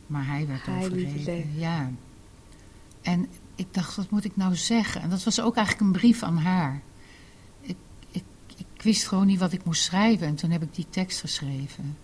Maar 0.08 0.26
hij 0.26 0.48
werd 0.48 0.66
Hij 0.66 0.86
overreden. 0.86 1.60
Ja. 1.60 1.92
En 3.02 3.28
ik 3.56 3.74
dacht, 3.74 3.96
wat 3.96 4.10
moet 4.10 4.26
ik 4.26 4.36
nou 4.36 4.56
zeggen? 4.56 5.02
En 5.02 5.10
dat 5.10 5.24
was 5.24 5.42
ook 5.42 5.56
eigenlijk 5.56 5.86
een 5.88 6.00
brief 6.00 6.24
aan 6.24 6.38
haar. 6.38 6.82
Ik, 7.62 7.78
ik, 8.12 8.24
ik 8.58 8.82
wist 8.82 9.08
gewoon 9.08 9.28
niet 9.28 9.40
wat 9.40 9.54
ik 9.54 9.64
moest 9.66 9.84
schrijven. 9.84 10.28
En 10.28 10.36
toen 10.36 10.52
heb 10.52 10.62
ik 10.62 10.76
die 10.76 10.88
tekst 10.90 11.20
geschreven. 11.20 11.98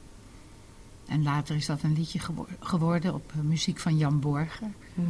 En 1.07 1.23
later 1.23 1.55
is 1.55 1.65
dat 1.65 1.83
een 1.83 1.93
liedje 1.93 2.19
gewo- 2.19 2.47
geworden 2.59 3.13
op 3.13 3.31
eh, 3.31 3.39
muziek 3.39 3.79
van 3.79 3.97
Jan 3.97 4.19
Borger. 4.19 4.69
Mhm. 4.93 5.09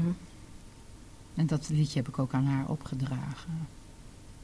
En 1.36 1.48
dat 1.48 1.70
liedje 1.70 1.98
heb 2.00 2.08
ik 2.08 2.20
ook 2.20 2.34
aan 2.34 2.46
haar 2.46 2.68
opgedragen. 2.68 3.68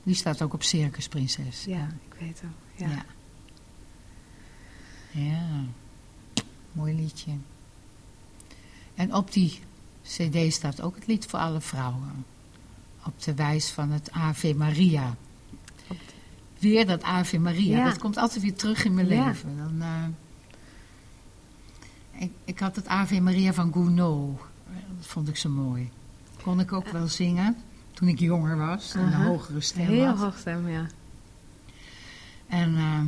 Die 0.03 0.15
staat 0.15 0.41
ook 0.41 0.53
op 0.53 0.63
Circus 0.63 1.07
Prinses. 1.07 1.63
Ja, 1.65 1.87
ik 2.09 2.15
weet 2.19 2.41
hem. 2.41 2.53
Ja. 2.75 2.89
Ja. 2.95 3.05
Ja. 5.11 5.63
Mooi 6.71 6.95
liedje. 6.95 7.31
En 8.95 9.13
op 9.15 9.31
die 9.33 9.59
cd 10.03 10.53
staat 10.53 10.81
ook 10.81 10.95
het 10.95 11.07
lied 11.07 11.25
voor 11.25 11.39
alle 11.39 11.61
vrouwen. 11.61 12.25
Op 13.05 13.21
de 13.23 13.33
wijs 13.33 13.69
van 13.69 13.89
het 13.91 14.11
Ave 14.11 14.53
Maria. 14.55 15.15
Weer 16.59 16.85
dat 16.85 17.01
Ave 17.03 17.39
Maria. 17.39 17.77
Ja. 17.77 17.85
Dat 17.85 17.97
komt 17.97 18.17
altijd 18.17 18.41
weer 18.41 18.55
terug 18.55 18.85
in 18.85 18.93
mijn 18.93 19.07
leven. 19.07 19.57
Dan, 19.57 19.81
eh, 19.81 20.03
ik, 22.21 22.31
ik 22.45 22.59
had 22.59 22.75
het 22.75 22.87
Ave 22.87 23.21
Maria 23.21 23.53
van 23.53 23.73
Gounod. 23.73 24.39
Dat 24.97 25.07
vond 25.07 25.27
ik 25.27 25.37
zo 25.37 25.49
mooi. 25.49 25.89
Kon 26.43 26.59
ik 26.59 26.73
ook 26.73 26.87
wel 26.87 27.07
zingen 27.07 27.57
toen 27.93 28.07
ik 28.07 28.19
jonger 28.19 28.57
was. 28.57 28.93
En 28.93 29.01
een 29.01 29.13
hogere 29.13 29.61
stem 29.61 29.85
Heel 29.85 30.05
had. 30.05 30.17
hoog 30.17 30.37
stem, 30.37 30.69
ja. 30.69 30.87
En 32.47 32.75
ehm, 32.75 33.07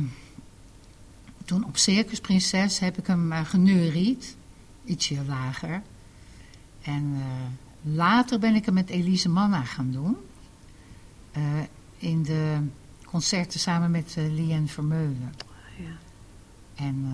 toen 1.44 1.64
op 1.64 1.76
Circus 1.76 2.20
Prinses 2.20 2.78
heb 2.78 2.98
ik 2.98 3.06
hem 3.06 3.32
uh, 3.32 3.44
geneuried. 3.44 4.36
Ietsje 4.84 5.24
lager. 5.26 5.82
En 6.82 7.14
eh, 7.14 7.94
later 7.94 8.38
ben 8.38 8.54
ik 8.54 8.64
hem 8.64 8.74
met 8.74 8.90
Elise 8.90 9.28
Manna 9.28 9.64
gaan 9.64 9.90
doen. 9.90 10.16
Eh, 11.32 11.42
in 11.96 12.22
de 12.22 12.58
concerten 13.04 13.60
samen 13.60 13.90
met 13.90 14.14
Lien 14.16 14.68
Vermeulen. 14.68 15.34
ja. 15.78 15.96
En 16.74 17.06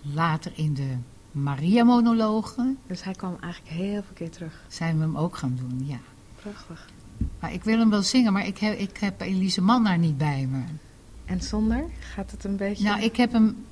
later 0.00 0.52
in 0.54 0.74
de 0.74 0.96
Maria-monologen 1.32 2.78
Dus 2.86 3.04
hij 3.04 3.12
kwam 3.12 3.36
eigenlijk 3.40 3.72
heel 3.74 4.02
veel 4.02 4.14
keer 4.14 4.30
terug. 4.30 4.62
zijn 4.68 4.96
we 4.96 5.02
hem 5.02 5.16
ook 5.16 5.36
gaan 5.36 5.58
doen, 5.60 5.86
ja. 5.86 5.98
Prachtig. 6.42 6.90
Maar 7.40 7.52
ik 7.52 7.64
wil 7.64 7.78
hem 7.78 7.90
wel 7.90 8.02
zingen, 8.02 8.32
maar 8.32 8.46
ik 8.46 8.58
heb, 8.58 8.78
ik 8.78 8.96
heb 8.96 9.20
Elise 9.20 9.60
Manna 9.60 9.96
niet 9.96 10.18
bij 10.18 10.46
me. 10.50 10.62
En 11.24 11.40
zonder? 11.42 11.84
Gaat 11.98 12.30
het 12.30 12.44
een 12.44 12.56
beetje... 12.56 12.84
Nou, 12.84 13.02
ik 13.02 13.16
heb 13.16 13.32
hem, 13.32 13.66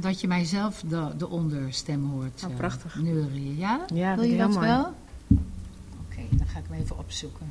dat 0.00 0.20
je 0.20 0.28
mij 0.28 0.44
zelf 0.44 0.82
de, 0.88 1.12
de 1.18 1.28
onderstem 1.28 2.10
hoort. 2.10 2.42
Oh, 2.44 2.50
eh, 2.50 2.56
prachtig. 2.56 2.94
neurien, 3.00 3.56
ja? 3.56 3.84
Ja, 3.94 4.14
Wil 4.14 4.24
je 4.24 4.36
dat 4.36 4.50
mooi. 4.50 4.66
wel? 4.66 4.94
Oké, 6.08 6.22
dan 6.30 6.46
ga 6.46 6.58
ik 6.58 6.64
hem 6.68 6.80
even 6.80 6.98
opzoeken. 6.98 7.46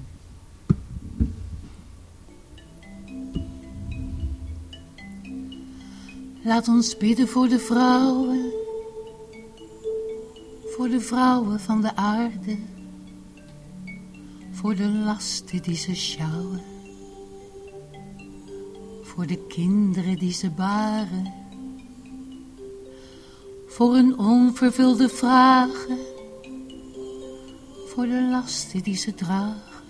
Laat 6.44 6.68
ons 6.68 6.98
bidden 6.98 7.28
voor 7.28 7.48
de 7.48 7.60
vrouwen. 7.60 8.52
Voor 10.80 10.90
de 10.90 11.02
vrouwen 11.02 11.60
van 11.60 11.82
de 11.82 11.96
aarde. 11.96 12.58
Voor 14.52 14.76
de 14.76 14.88
lasten 14.88 15.62
die 15.62 15.76
ze 15.76 15.96
sjouwen. 15.96 16.62
Voor 19.02 19.28
de 19.28 19.46
kinderen 19.48 20.18
die 20.18 20.32
ze 20.32 20.50
baren. 20.50 21.34
Voor 23.68 23.94
hun 23.94 24.18
onvervulde 24.18 25.10
vragen. 25.10 25.98
Voor 27.88 28.06
de 28.06 28.28
lasten 28.32 28.84
die 28.84 28.96
ze 28.96 29.14
dragen. 29.14 29.84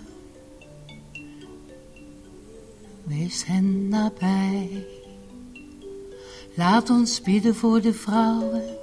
Wees 3.02 3.44
hen 3.44 3.88
nabij. 3.88 4.86
Laat 6.54 6.90
ons 6.90 7.20
bidden 7.20 7.54
voor 7.54 7.80
de 7.80 7.92
vrouwen. 7.92 8.79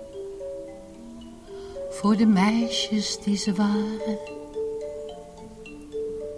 Voor 1.98 2.18
de 2.18 2.26
meisjes 2.26 3.20
die 3.24 3.38
ze 3.38 3.54
waren. 3.54 4.18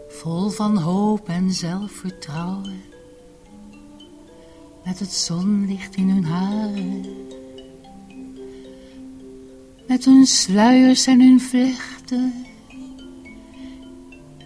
Vol 0.08 0.50
van 0.50 0.78
hoop 0.78 1.30
en 1.30 1.52
zelfvertrouwen. 1.52 2.82
Met 4.86 5.00
het 5.00 5.12
zonlicht 5.12 5.96
in 5.96 6.10
hun 6.10 6.26
haren. 6.26 7.06
Met 9.88 10.06
hun 10.06 10.26
sluiers 10.26 11.08
en 11.08 11.22
hun 11.22 11.42
vlechten. 11.42 12.46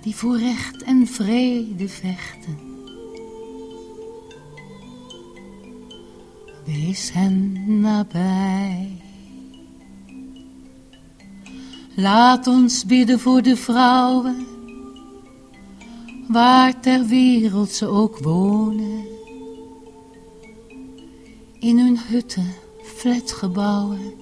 Die 0.02 0.16
voor 0.16 0.38
recht 0.38 0.84
en 0.84 1.08
vrede 1.08 1.90
vechten. 1.90 2.58
Wees 6.66 7.12
hen 7.12 7.64
nabij. 7.82 9.03
Laat 11.96 12.48
ons 12.48 12.86
bidden 12.86 13.20
voor 13.20 13.42
de 13.42 13.58
vrouwen, 13.58 14.48
waar 16.28 16.82
ter 16.82 17.06
wereld 17.06 17.70
ze 17.70 17.88
ook 17.88 18.18
wonen. 18.18 19.06
In 21.60 21.80
hun 21.80 22.00
hutten, 22.00 22.54
flatgebouwen, 22.84 24.14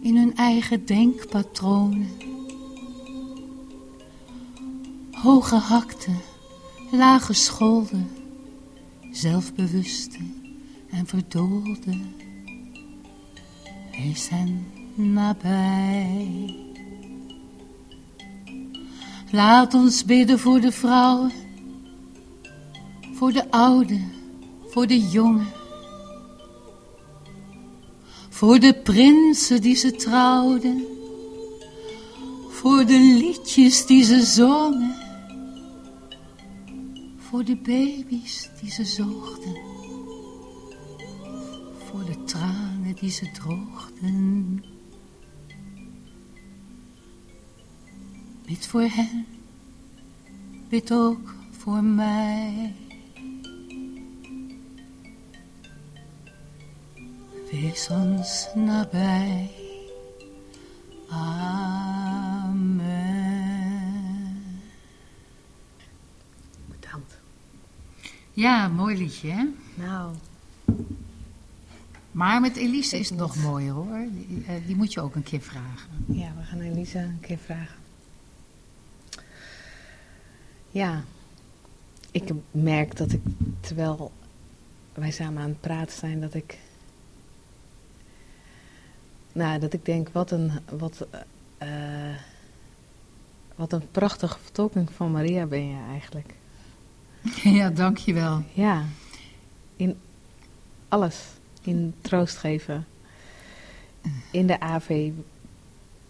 in 0.00 0.16
hun 0.16 0.36
eigen 0.36 0.86
denkpatronen. 0.86 2.10
Hooggehakte, 5.12 6.10
lage 6.90 7.32
scholden, 7.32 8.08
zelfbewuste 9.10 10.18
en 10.90 11.06
verdoolde. 11.06 11.98
Wees 13.90 14.28
nabij. 15.00 16.56
Laat 19.30 19.74
ons 19.74 20.04
bidden 20.04 20.38
voor 20.38 20.60
de 20.60 20.72
vrouwen, 20.72 21.32
voor 23.14 23.32
de 23.32 23.50
oude, 23.50 24.00
voor 24.66 24.86
de 24.86 25.08
jongen. 25.08 25.48
Voor 28.28 28.58
de 28.58 28.74
prinsen 28.74 29.60
die 29.60 29.74
ze 29.74 29.92
trouwden, 29.92 30.86
voor 32.48 32.84
de 32.84 32.98
liedjes 32.98 33.86
die 33.86 34.04
ze 34.04 34.22
zongen, 34.22 34.94
voor 37.18 37.44
de 37.44 37.56
baby's 37.56 38.48
die 38.60 38.70
ze 38.70 38.84
zoogden 38.84 39.70
voor 41.90 42.04
de 42.04 42.24
tranen 42.24 42.94
die 43.00 43.10
ze 43.10 43.30
droogden. 43.30 44.64
Bid 48.50 48.66
voor 48.66 48.82
hen, 48.82 49.26
bid 50.68 50.92
ook 50.92 51.34
voor 51.50 51.82
mij. 51.82 52.74
Wees 57.50 57.88
ons 57.90 58.48
nabij. 58.54 59.50
Amen. 61.08 62.72
Bedankt. 66.68 67.18
Ja, 68.32 68.68
mooi 68.68 68.96
liedje, 68.96 69.30
hè? 69.30 69.44
Nou, 69.74 70.14
Maar 72.10 72.40
met 72.40 72.56
Elise 72.56 72.98
is 72.98 73.08
het 73.08 73.18
nog 73.18 73.36
mooier, 73.36 73.72
hoor. 73.72 74.06
Die, 74.12 74.44
eh, 74.46 74.54
die 74.66 74.76
moet 74.76 74.92
je 74.92 75.00
ook 75.00 75.14
een 75.14 75.22
keer 75.22 75.40
vragen. 75.40 75.90
ja, 76.06 76.32
we 76.38 76.42
gaan 76.42 76.60
Elisa 76.60 77.00
een 77.00 77.20
keer 77.20 77.38
vragen. 77.38 77.78
Ja, 80.70 81.04
ik 82.10 82.30
merk 82.50 82.96
dat 82.96 83.12
ik, 83.12 83.20
terwijl 83.60 84.12
wij 84.94 85.10
samen 85.10 85.42
aan 85.42 85.48
het 85.48 85.60
praten 85.60 85.98
zijn, 85.98 86.20
dat 86.20 86.34
ik... 86.34 86.58
Nou, 89.32 89.58
dat 89.58 89.72
ik 89.72 89.84
denk, 89.84 90.08
wat 90.08 90.30
een, 90.30 90.50
wat, 90.78 91.06
eh, 91.58 92.14
wat 93.54 93.72
een 93.72 93.90
prachtige 93.90 94.38
vertolking 94.38 94.92
van 94.92 95.10
Maria 95.10 95.46
ben 95.46 95.68
je 95.68 95.82
eigenlijk. 95.90 96.34
ja, 97.58 97.70
dankjewel. 97.70 98.42
Ja, 98.52 98.84
in 99.76 99.98
alles. 100.88 101.24
In 101.62 101.94
troost 102.00 102.36
geven. 102.36 102.86
In 104.30 104.46
de 104.46 104.60
AV, 104.60 105.10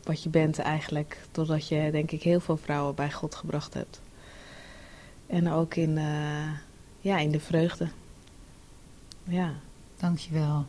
wat 0.04 0.22
je 0.22 0.28
bent 0.28 0.58
eigenlijk. 0.58 1.20
Doordat 1.32 1.68
je, 1.68 1.88
denk 1.90 2.10
ik, 2.10 2.22
heel 2.22 2.40
veel 2.40 2.56
vrouwen 2.56 2.94
bij 2.94 3.12
God 3.12 3.34
gebracht 3.34 3.74
hebt. 3.74 4.00
En 5.30 5.50
ook 5.50 5.74
in, 5.74 5.98
eh, 5.98 6.50
ja, 7.00 7.18
in 7.18 7.30
de 7.30 7.40
vreugde. 7.40 7.88
Ja, 9.24 9.52
Dankjewel. 10.00 10.66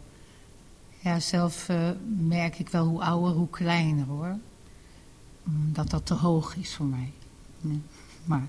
Ja, 0.99 1.19
zelf 1.19 1.69
eh, 1.69 1.89
merk 2.17 2.59
ik 2.59 2.69
wel 2.69 2.85
hoe 2.85 3.01
ouder, 3.03 3.33
hoe 3.33 3.49
kleiner 3.49 4.05
hoor. 4.05 4.37
Dat 5.71 5.89
dat 5.89 6.05
te 6.05 6.13
hoog 6.13 6.55
is 6.55 6.75
voor 6.75 6.85
mij. 6.85 7.11
Ja. 7.61 7.75
Maar 8.25 8.47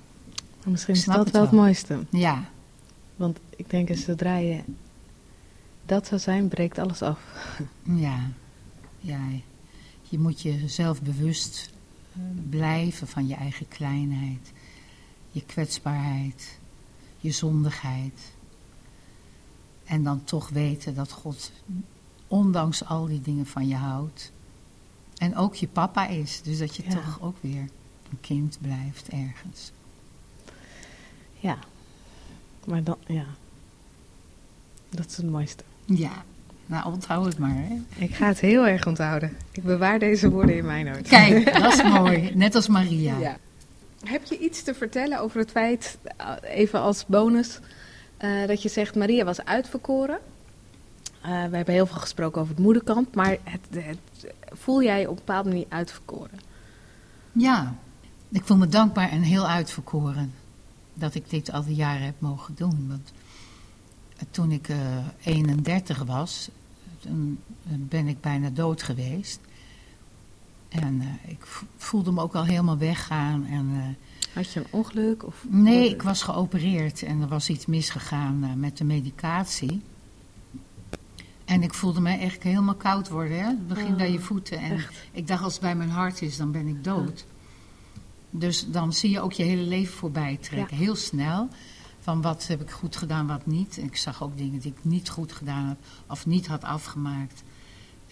misschien 0.64 0.94
is 0.94 1.04
dat 1.04 1.16
het 1.16 1.30
wel 1.30 1.42
het 1.42 1.50
mooiste. 1.50 1.98
ja, 2.10 2.44
Want 3.16 3.38
ik 3.56 3.70
denk, 3.70 3.90
als 3.90 4.02
zodra 4.04 4.36
je 4.36 4.62
dat 5.86 6.06
zou 6.06 6.20
zijn, 6.20 6.48
breekt 6.48 6.78
alles 6.78 7.02
af. 7.02 7.20
ja, 8.06 8.30
ja, 9.00 9.20
je 10.02 10.18
moet 10.18 10.42
jezelf 10.42 11.02
bewust 11.02 11.70
eh, 12.12 12.22
blijven 12.50 13.06
van 13.06 13.26
je 13.26 13.34
eigen 13.34 13.68
kleinheid, 13.68 14.52
je 15.32 15.42
kwetsbaarheid, 15.46 16.58
je 17.18 17.30
zondigheid. 17.30 18.20
En 19.84 20.04
dan 20.04 20.24
toch 20.24 20.48
weten 20.48 20.94
dat 20.94 21.10
God, 21.12 21.50
ondanks 22.26 22.84
al 22.84 23.06
die 23.06 23.20
dingen 23.20 23.46
van 23.46 23.68
je 23.68 23.74
houdt, 23.74 24.32
en 25.16 25.36
ook 25.36 25.54
je 25.54 25.68
papa 25.68 26.06
is. 26.06 26.42
Dus 26.42 26.58
dat 26.58 26.76
je 26.76 26.82
Ja. 26.86 26.90
toch 26.94 27.18
ook 27.20 27.36
weer 27.40 27.60
een 28.10 28.20
kind 28.20 28.58
blijft 28.60 29.08
ergens. 29.08 29.72
Ja. 31.40 31.58
Maar 32.66 32.82
dan, 32.82 32.96
ja. 33.06 33.24
Dat 34.90 35.06
is 35.10 35.16
het 35.16 35.30
mooiste. 35.30 35.64
Ja, 35.84 36.24
nou 36.66 36.92
onthoud 36.92 37.24
het 37.24 37.38
maar. 37.38 37.54
Hè. 37.54 37.82
Ik 38.04 38.14
ga 38.14 38.26
het 38.26 38.40
heel 38.40 38.66
erg 38.66 38.86
onthouden. 38.86 39.36
Ik 39.50 39.62
bewaar 39.62 39.98
deze 39.98 40.30
woorden 40.30 40.56
in 40.56 40.64
mijn 40.64 40.88
hoofd. 40.88 41.08
Kijk, 41.08 41.52
dat 41.52 41.72
is 41.72 41.82
mooi. 41.98 42.30
Net 42.34 42.54
als 42.54 42.68
Maria. 42.68 43.18
Ja. 43.18 43.38
Heb 44.04 44.24
je 44.24 44.38
iets 44.38 44.62
te 44.62 44.74
vertellen 44.74 45.20
over 45.20 45.38
het 45.38 45.50
feit, 45.50 45.98
eh, 46.16 46.34
even 46.42 46.80
als 46.80 47.06
bonus, 47.06 47.58
eh, 48.16 48.46
dat 48.46 48.62
je 48.62 48.68
zegt 48.68 48.94
Maria 48.94 49.24
was 49.24 49.44
uitverkoren? 49.44 50.18
Eh, 51.20 51.30
we 51.30 51.56
hebben 51.56 51.74
heel 51.74 51.86
veel 51.86 52.00
gesproken 52.00 52.40
over 52.40 52.54
het 52.54 52.64
moederkant, 52.64 53.14
maar 53.14 53.36
het, 53.44 53.96
voel 54.52 54.82
jij 54.82 55.02
op 55.02 55.10
een 55.10 55.24
bepaalde 55.24 55.48
manier 55.48 55.66
uitverkoren? 55.68 56.40
Ja, 57.32 57.74
ik 58.28 58.44
voel 58.44 58.56
me 58.56 58.66
dankbaar 58.66 59.10
en 59.10 59.22
heel 59.22 59.48
uitverkoren 59.48 60.32
dat 60.94 61.14
ik 61.14 61.30
dit 61.30 61.52
al 61.52 61.64
die 61.64 61.74
jaren 61.74 62.04
heb 62.04 62.20
mogen 62.20 62.54
doen. 62.54 62.86
Want 62.88 63.12
toen 64.30 64.50
ik 64.50 64.68
eh 64.68 64.76
31 65.24 66.02
was, 66.04 66.48
toen 66.98 67.40
ben 67.68 68.08
ik 68.08 68.20
bijna 68.20 68.50
dood 68.50 68.82
geweest. 68.82 69.40
En 70.72 71.00
eh, 71.00 71.30
ik 71.30 71.46
vo- 71.46 71.66
voelde 71.76 72.12
me 72.12 72.20
ook 72.20 72.34
al 72.34 72.44
helemaal 72.44 72.78
weggaan. 72.78 73.46
En, 73.46 73.70
eh, 73.72 74.34
Had 74.34 74.52
je 74.52 74.60
een 74.60 74.66
ongeluk? 74.70 75.26
Of, 75.26 75.44
nee, 75.48 75.88
ik 75.90 76.02
was 76.02 76.22
geopereerd 76.22 77.02
en 77.02 77.20
er 77.20 77.28
was 77.28 77.48
iets 77.48 77.66
misgegaan 77.66 78.44
eh, 78.44 78.52
met 78.52 78.76
de 78.78 78.84
medicatie. 78.84 79.82
En 81.44 81.62
ik 81.62 81.74
voelde 81.74 82.00
me 82.00 82.16
echt 82.16 82.42
helemaal 82.42 82.74
koud 82.74 83.08
worden. 83.08 83.38
Hè? 83.38 83.46
Het 83.46 83.68
begint 83.68 83.90
Oh, 83.90 83.96
bij 83.96 84.12
je 84.12 84.20
voeten. 84.20 84.58
En 84.58 84.70
echt? 84.72 84.94
ik 85.12 85.26
dacht, 85.26 85.42
als 85.42 85.52
het 85.52 85.62
bij 85.62 85.74
mijn 85.76 85.90
hart 85.90 86.22
is, 86.22 86.36
dan 86.36 86.50
ben 86.52 86.66
ik 86.66 86.84
dood. 86.84 87.24
Dus 88.30 88.66
dan 88.70 88.92
zie 88.92 89.10
je 89.10 89.20
ook 89.20 89.32
je 89.32 89.42
hele 89.42 89.62
leven 89.62 89.94
voorbij 89.94 90.38
trekken. 90.40 90.76
Heel 90.76 90.96
snel. 90.96 91.48
Van 92.00 92.22
wat 92.22 92.46
heb 92.46 92.60
ik 92.62 92.70
goed 92.70 92.96
gedaan, 92.96 93.26
wat 93.26 93.46
niet. 93.46 93.78
En 93.78 93.84
ik 93.84 93.96
zag 93.96 94.22
ook 94.22 94.36
dingen 94.36 94.60
die 94.60 94.70
ik 94.70 94.84
niet 94.84 95.08
goed 95.08 95.32
gedaan 95.32 95.66
had. 95.66 95.76
Of 96.06 96.26
niet 96.26 96.46
had 96.46 96.64
afgemaakt. 96.64 97.42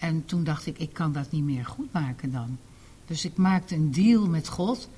En 0.01 0.25
toen 0.25 0.43
dacht 0.43 0.65
ik, 0.65 0.79
ik 0.79 0.93
kan 0.93 1.11
dat 1.11 1.31
niet 1.31 1.43
meer 1.43 1.65
goed 1.65 1.93
maken 1.93 2.31
dan. 2.31 2.57
Dus 3.05 3.25
ik 3.25 3.37
maakte 3.37 3.75
een 3.75 3.91
deal 3.91 4.27
met 4.27 4.47
God. 4.47 4.89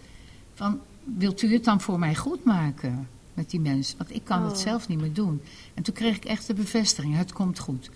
Van, 0.54 0.80
wilt 1.18 1.42
u 1.42 1.54
het 1.54 1.64
dan 1.64 1.82
voor 1.82 2.00
mij 2.00 2.16
goed 2.16 2.44
maken? 2.44 3.08
Met 3.34 3.50
die 3.50 3.60
mensen. 3.60 3.98
Want 3.98 4.16
ik 4.16 4.24
kan 4.24 4.44
het 4.44 4.52
Oh. 4.54 4.58
zelf 4.58 4.88
niet 4.88 5.00
meer 5.00 5.14
doen. 5.14 5.42
En 5.74 5.84
toen 5.84 5.94
kreeg 5.94 6.16
ik 6.16 6.26
echt 6.26 6.48
de 6.48 6.54
bevestiging. 6.54 7.16
Het 7.16 7.34
komt 7.34 7.60
goed. 7.60 7.90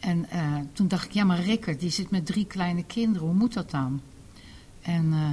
En 0.00 0.30
eh, 0.30 0.54
toen 0.72 0.88
dacht 0.88 1.04
ik, 1.04 1.10
ja 1.12 1.24
maar 1.24 1.40
Rickert, 1.40 1.80
die 1.80 1.90
zit 1.90 2.10
met 2.10 2.26
drie 2.26 2.46
kleine 2.46 2.84
kinderen. 2.84 3.26
Hoe 3.28 3.36
moet 3.36 3.52
dat 3.54 3.70
dan? 3.70 4.00
En 4.82 5.12
eh, 5.12 5.30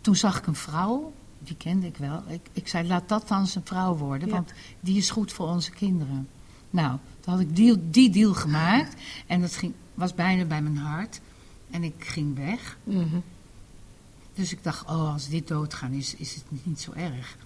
toen 0.00 0.16
zag 0.16 0.38
ik 0.38 0.46
een 0.46 0.54
vrouw, 0.54 1.12
die 1.38 1.56
kende 1.56 1.86
ik 1.86 1.96
wel. 1.96 2.22
Ik, 2.26 2.40
ik 2.52 2.68
zei, 2.68 2.86
laat 2.88 3.08
dat 3.08 3.28
dan 3.28 3.46
zijn 3.46 3.64
vrouw 3.66 3.96
worden, 3.96 4.28
Ja. 4.28 4.34
want 4.34 4.52
die 4.80 4.96
is 4.96 5.10
goed 5.10 5.32
voor 5.32 5.46
onze 5.48 5.70
kinderen. 5.70 6.28
Nou, 6.70 6.98
toen 7.22 7.32
had 7.32 7.42
ik 7.42 7.56
deal, 7.56 7.76
die 7.90 8.10
deal 8.10 8.34
gemaakt. 8.34 9.00
En 9.26 9.40
dat 9.40 9.56
ging, 9.56 9.72
was 9.94 10.14
bijna 10.14 10.44
bij 10.44 10.62
mijn 10.62 10.76
hart. 10.76 11.20
En 11.70 11.82
ik 11.82 11.94
ging 11.98 12.36
weg. 12.36 12.78
Mhm. 12.84 13.18
Dus 14.34 14.52
ik 14.52 14.62
dacht, 14.62 14.84
oh, 14.86 15.12
als 15.12 15.28
dit 15.28 15.48
doodgaan 15.48 15.92
is, 15.92 16.14
is 16.14 16.34
het 16.34 16.44
niet 16.64 16.80
zo 16.80 16.92
erg. 16.92 17.36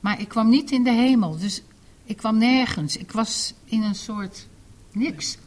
Maar 0.00 0.20
ik 0.20 0.28
kwam 0.28 0.48
niet 0.48 0.70
in 0.70 0.84
de 0.84 0.92
hemel, 0.92 1.36
dus 1.38 1.62
ik 2.04 2.16
kwam 2.16 2.38
nergens. 2.38 2.96
Ik 2.96 3.12
was 3.12 3.54
in 3.64 3.82
een 3.82 3.94
soort 3.94 4.46
niks. 4.92 5.38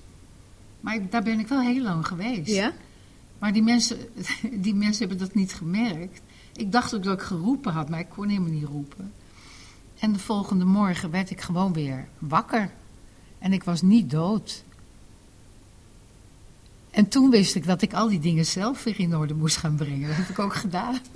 Maar 0.80 0.96
ik- 0.96 1.12
daar 1.12 1.24
ben 1.24 1.40
ik 1.40 1.48
wel 1.48 1.62
heel 1.62 1.84
lang 1.84 2.08
geweest. 2.08 2.52
Ja? 2.52 2.74
Maar 3.40 3.54
die 3.54 3.64
mensen, 3.64 3.98
die 4.64 4.76
mensen 4.76 5.08
hebben 5.08 5.28
dat 5.28 5.36
niet 5.36 5.54
gemerkt. 5.54 6.22
Ik 6.56 6.72
dacht 6.72 6.96
ook 6.96 7.04
dat 7.04 7.14
ik 7.20 7.26
geroepen 7.26 7.74
had, 7.74 7.90
maar 7.90 8.00
ik 8.00 8.10
kon 8.10 8.28
helemaal 8.28 8.52
niet 8.52 8.64
roepen. 8.66 9.14
En 10.00 10.14
de 10.14 10.20
volgende 10.20 10.66
morgen 10.66 11.12
werd 11.12 11.30
ik 11.30 11.42
gewoon 11.42 11.74
weer 11.74 12.08
wakker. 12.18 12.72
En 13.40 13.54
ik 13.54 13.64
was 13.64 13.82
niet 13.82 14.10
dood. 14.10 14.64
En 16.92 17.08
toen 17.08 17.30
wist 17.30 17.56
ik 17.56 17.66
dat 17.66 17.82
ik 17.82 17.94
al 17.94 18.08
die 18.10 18.20
dingen 18.20 18.46
zelf 18.46 18.84
weer 18.84 19.00
in 19.00 19.16
orde 19.16 19.34
moest 19.34 19.58
gaan 19.58 19.76
brengen. 19.76 20.08
Dat 20.08 20.18
heb 20.18 20.30
ik 20.30 20.40
ook 20.40 20.56
gedaan. 20.56 20.98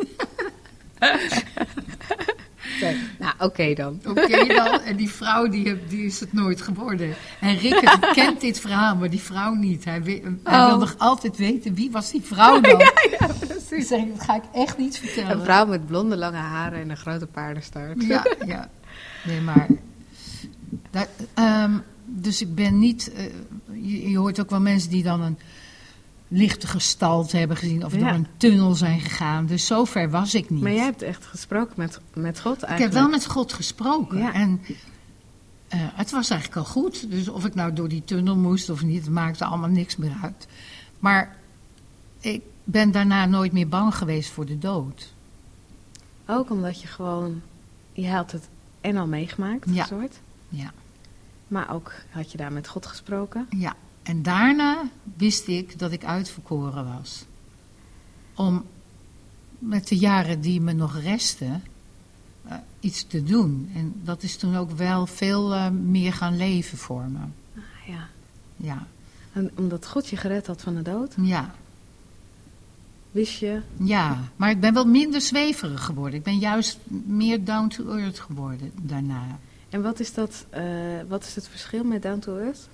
Oké. 2.75 2.95
Nou, 3.19 3.33
oké 3.39 3.73
dan. 3.73 3.99
Oké 4.07 4.45
dan. 4.47 4.79
En 4.81 4.95
die 4.95 5.09
vrouw 5.09 5.47
die, 5.47 5.67
heb- 5.67 5.89
die 5.89 6.05
is 6.05 6.19
het 6.19 6.33
nooit 6.33 6.61
geworden. 6.61 7.15
En 7.39 7.57
Rick 7.57 7.97
kent 8.13 8.41
dit 8.41 8.59
verhaal, 8.59 8.95
maar 8.95 9.09
die 9.09 9.19
vrouw 9.19 9.53
niet. 9.53 9.85
Hij, 9.85 10.03
wi- 10.03 10.21
hij 10.43 10.59
Oh. 10.59 10.67
wil 10.67 10.77
nog 10.77 10.95
altijd 10.97 11.37
weten 11.37 11.73
wie 11.73 11.91
was 11.91 12.11
die 12.11 12.21
vrouw 12.21 12.59
dan. 12.61 12.77
Precies. 13.47 13.87
zeg, 13.87 14.01
dat 14.15 14.23
ga 14.23 14.35
ik 14.35 14.43
echt 14.53 14.77
niet 14.77 14.97
vertellen. 14.97 15.31
Een 15.37 15.43
vrouw 15.43 15.65
met 15.65 15.85
blonde 15.87 16.17
lange 16.17 16.37
haren 16.37 16.79
en 16.81 16.89
een 16.89 16.97
grote 16.97 17.27
paardenstaart. 17.27 18.03
Ja, 18.03 18.25
ja. 18.45 18.69
Nee, 19.23 19.41
maar. 19.41 19.67
Dat, 20.91 21.07
ehm, 21.33 21.77
dus 22.21 22.41
ik 22.41 22.55
ben 22.55 22.79
niet. 22.79 23.11
eh, 23.13 23.25
je, 23.71 24.09
je 24.09 24.17
hoort 24.17 24.39
ook 24.39 24.49
wel 24.49 24.61
mensen 24.61 24.89
die 24.89 25.03
dan 25.03 25.21
een 25.21 25.37
lichte 26.27 26.67
gestalte 26.67 27.37
hebben 27.37 27.57
gezien. 27.57 27.85
of 27.85 27.93
Ja. 27.93 27.99
door 27.99 28.07
een 28.09 28.27
tunnel 28.37 28.73
zijn 28.75 28.99
gegaan. 28.99 29.45
Dus 29.45 29.65
zover 29.65 30.09
was 30.09 30.33
ik 30.35 30.49
niet. 30.49 30.61
Maar 30.61 30.71
jij 30.73 30.83
hebt 30.83 31.01
echt 31.01 31.25
gesproken 31.25 31.73
met, 31.77 31.99
met 32.13 32.39
God 32.41 32.57
ik 32.57 32.63
eigenlijk. 32.63 32.93
heb 32.93 33.03
wel 33.03 33.11
met 33.11 33.25
God 33.25 33.53
gesproken. 33.53 34.17
Ja. 34.17 34.33
En 34.33 34.61
eh, 35.67 35.79
het 35.81 36.11
was 36.11 36.29
eigenlijk 36.29 36.59
al 36.61 36.71
goed. 36.71 37.09
Dus 37.11 37.27
of 37.29 37.45
ik 37.45 37.55
nou 37.55 37.73
door 37.73 37.87
die 37.87 38.03
tunnel 38.05 38.35
moest 38.35 38.69
of 38.69 38.83
niet, 38.83 39.01
het 39.01 39.13
maakte 39.13 39.45
allemaal 39.45 39.69
niks 39.69 39.95
meer 39.95 40.15
uit. 40.21 40.47
Maar 40.99 41.35
ik 42.19 42.41
ben 42.63 42.91
daarna 42.91 43.25
nooit 43.25 43.51
meer 43.51 43.67
bang 43.67 43.95
geweest 43.95 44.29
voor 44.31 44.45
de 44.45 44.57
dood. 44.59 45.13
Ook 46.25 46.49
omdat 46.49 46.81
je 46.81 46.87
gewoon... 46.87 47.41
Je 47.93 48.09
had 48.09 48.31
het 48.31 48.47
en 48.81 48.97
al 48.97 49.07
meegemaakt, 49.07 49.69
Ja. 49.71 49.85
soort. 49.85 50.19
Ja. 50.49 50.71
Maar 51.53 51.73
ook 51.73 51.93
had 52.09 52.31
je 52.31 52.37
daar 52.37 52.51
met 52.51 52.67
God 52.67 52.85
gesproken. 52.85 53.47
Ja, 53.49 53.75
en 54.03 54.23
daarna 54.23 54.89
wist 55.17 55.47
ik 55.47 55.79
dat 55.79 55.91
ik 55.91 56.05
uitverkoren 56.05 56.85
was. 56.97 57.25
Om 58.35 58.65
met 59.59 59.87
de 59.87 59.97
jaren 59.97 60.41
die 60.41 60.61
me 60.61 60.73
nog 60.73 60.99
resten 60.99 61.63
eh, 62.47 62.57
iets 62.79 63.07
te 63.07 63.23
doen. 63.23 63.71
En 63.75 63.93
dat 64.03 64.23
is 64.23 64.37
toen 64.37 64.55
ook 64.55 64.71
wel 64.71 65.05
veel 65.05 65.53
eh, 65.53 65.69
meer 65.69 66.13
gaan 66.13 66.37
leven 66.37 66.77
voor 66.77 67.03
me. 67.03 67.19
Ah, 67.55 67.87
ja. 67.87 68.07
Ja, 68.55 68.87
En 69.33 69.51
omdat 69.55 69.87
God 69.87 70.07
je 70.07 70.17
gered 70.17 70.47
had 70.47 70.61
van 70.61 70.75
de 70.75 70.81
dood, 70.81 71.13
ja, 71.21 71.55
wist 73.11 73.39
je... 73.39 73.61
ja. 73.77 74.17
Maar 74.35 74.49
ik 74.49 74.59
ben 74.59 74.73
wel 74.73 74.85
minder 74.85 75.21
zweverig 75.21 75.83
geworden. 75.83 76.19
Ik 76.19 76.23
ben 76.23 76.37
juist 76.37 76.79
meer 77.05 77.43
down 77.43 77.67
to 77.67 77.97
earth 77.97 78.19
geworden 78.19 78.71
daarna. 78.81 79.39
En 79.73 79.81
wat 79.81 79.99
is, 79.99 80.13
dat, 80.13 80.45
eh, 80.49 80.63
wat 81.07 81.23
is 81.23 81.35
het 81.35 81.47
verschil 81.47 81.83
met 81.83 82.01
Down 82.01 82.19
to 82.19 82.37
Earth? 82.37 82.69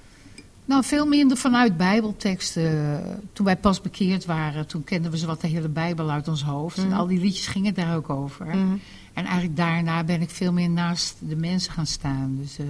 Nou, 0.65 0.83
veel 0.83 1.05
minder 1.05 1.37
vanuit 1.37 1.77
bijbelteksten. 1.77 3.01
Toen 3.33 3.45
wij 3.45 3.57
pas 3.57 3.81
bekeerd 3.81 4.25
waren, 4.25 4.67
toen 4.67 4.83
kenden 4.83 5.11
we 5.11 5.17
zo 5.17 5.27
wat 5.27 5.41
de 5.41 5.47
hele 5.47 5.67
bijbel 5.69 6.09
uit 6.11 6.27
ons 6.27 6.43
hoofd. 6.43 6.77
Mhm. 6.77 6.85
En 6.85 6.93
al 6.93 7.07
die 7.07 7.19
liedjes 7.19 7.47
gingen 7.47 7.73
daar 7.73 7.95
ook 7.95 8.09
over. 8.09 8.45
Mhm. 8.45 8.75
En 9.13 9.25
eigenlijk 9.25 9.55
daarna 9.57 10.03
ben 10.03 10.21
ik 10.21 10.29
veel 10.29 10.51
meer 10.53 10.69
naast 10.69 11.15
de 11.19 11.35
mensen 11.35 11.71
gaan 11.73 11.85
staan. 11.85 12.37
Dus 12.41 12.59
eh, 12.59 12.65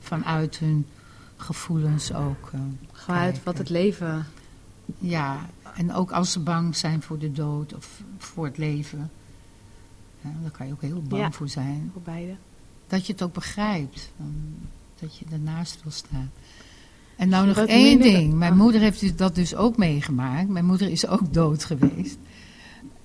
vanuit 0.00 0.58
hun 0.58 0.86
gevoelens 1.36 2.12
ook. 2.14 2.50
eh, 2.52 2.60
Gewoon 2.92 3.20
uit 3.20 3.24
kijken. 3.30 3.44
wat 3.44 3.58
het 3.58 3.68
leven... 3.68 4.26
Ja, 4.98 5.46
en 5.76 5.92
ook 5.94 6.10
als 6.12 6.32
ze 6.32 6.40
bang 6.40 6.76
zijn 6.76 7.02
voor 7.02 7.18
de 7.18 7.32
dood 7.32 7.74
of 7.74 8.02
voor 8.18 8.44
het 8.44 8.58
leven. 8.58 9.10
Ja, 10.20 10.30
daar 10.42 10.50
kan 10.50 10.66
je 10.66 10.72
ook 10.72 10.80
heel 10.82 11.02
bang 11.02 11.22
Ja. 11.22 11.30
voor 11.30 11.48
zijn. 11.48 11.90
Voor 11.92 12.02
beide. 12.02 12.34
Dat 12.86 13.06
je 13.06 13.12
het 13.12 13.22
ook 13.22 13.32
begrijpt. 13.32 14.12
dat 15.00 15.16
je 15.18 15.24
ernaast 15.32 15.82
wil 15.82 15.92
staan. 15.92 16.30
En 17.16 17.28
nou 17.28 17.46
nog 17.46 17.56
één 17.58 18.00
ding. 18.00 18.32
Mijn 18.34 18.52
Oh. 18.52 18.58
moeder 18.58 18.80
heeft 18.80 19.00
dus- 19.00 19.16
dat 19.16 19.34
dus 19.34 19.54
ook 19.54 19.76
meegemaakt. 19.76 20.48
Mijn 20.48 20.64
moeder 20.64 20.88
is 20.90 21.06
ook 21.06 21.32
dood 21.32 21.64
geweest. 21.64 22.18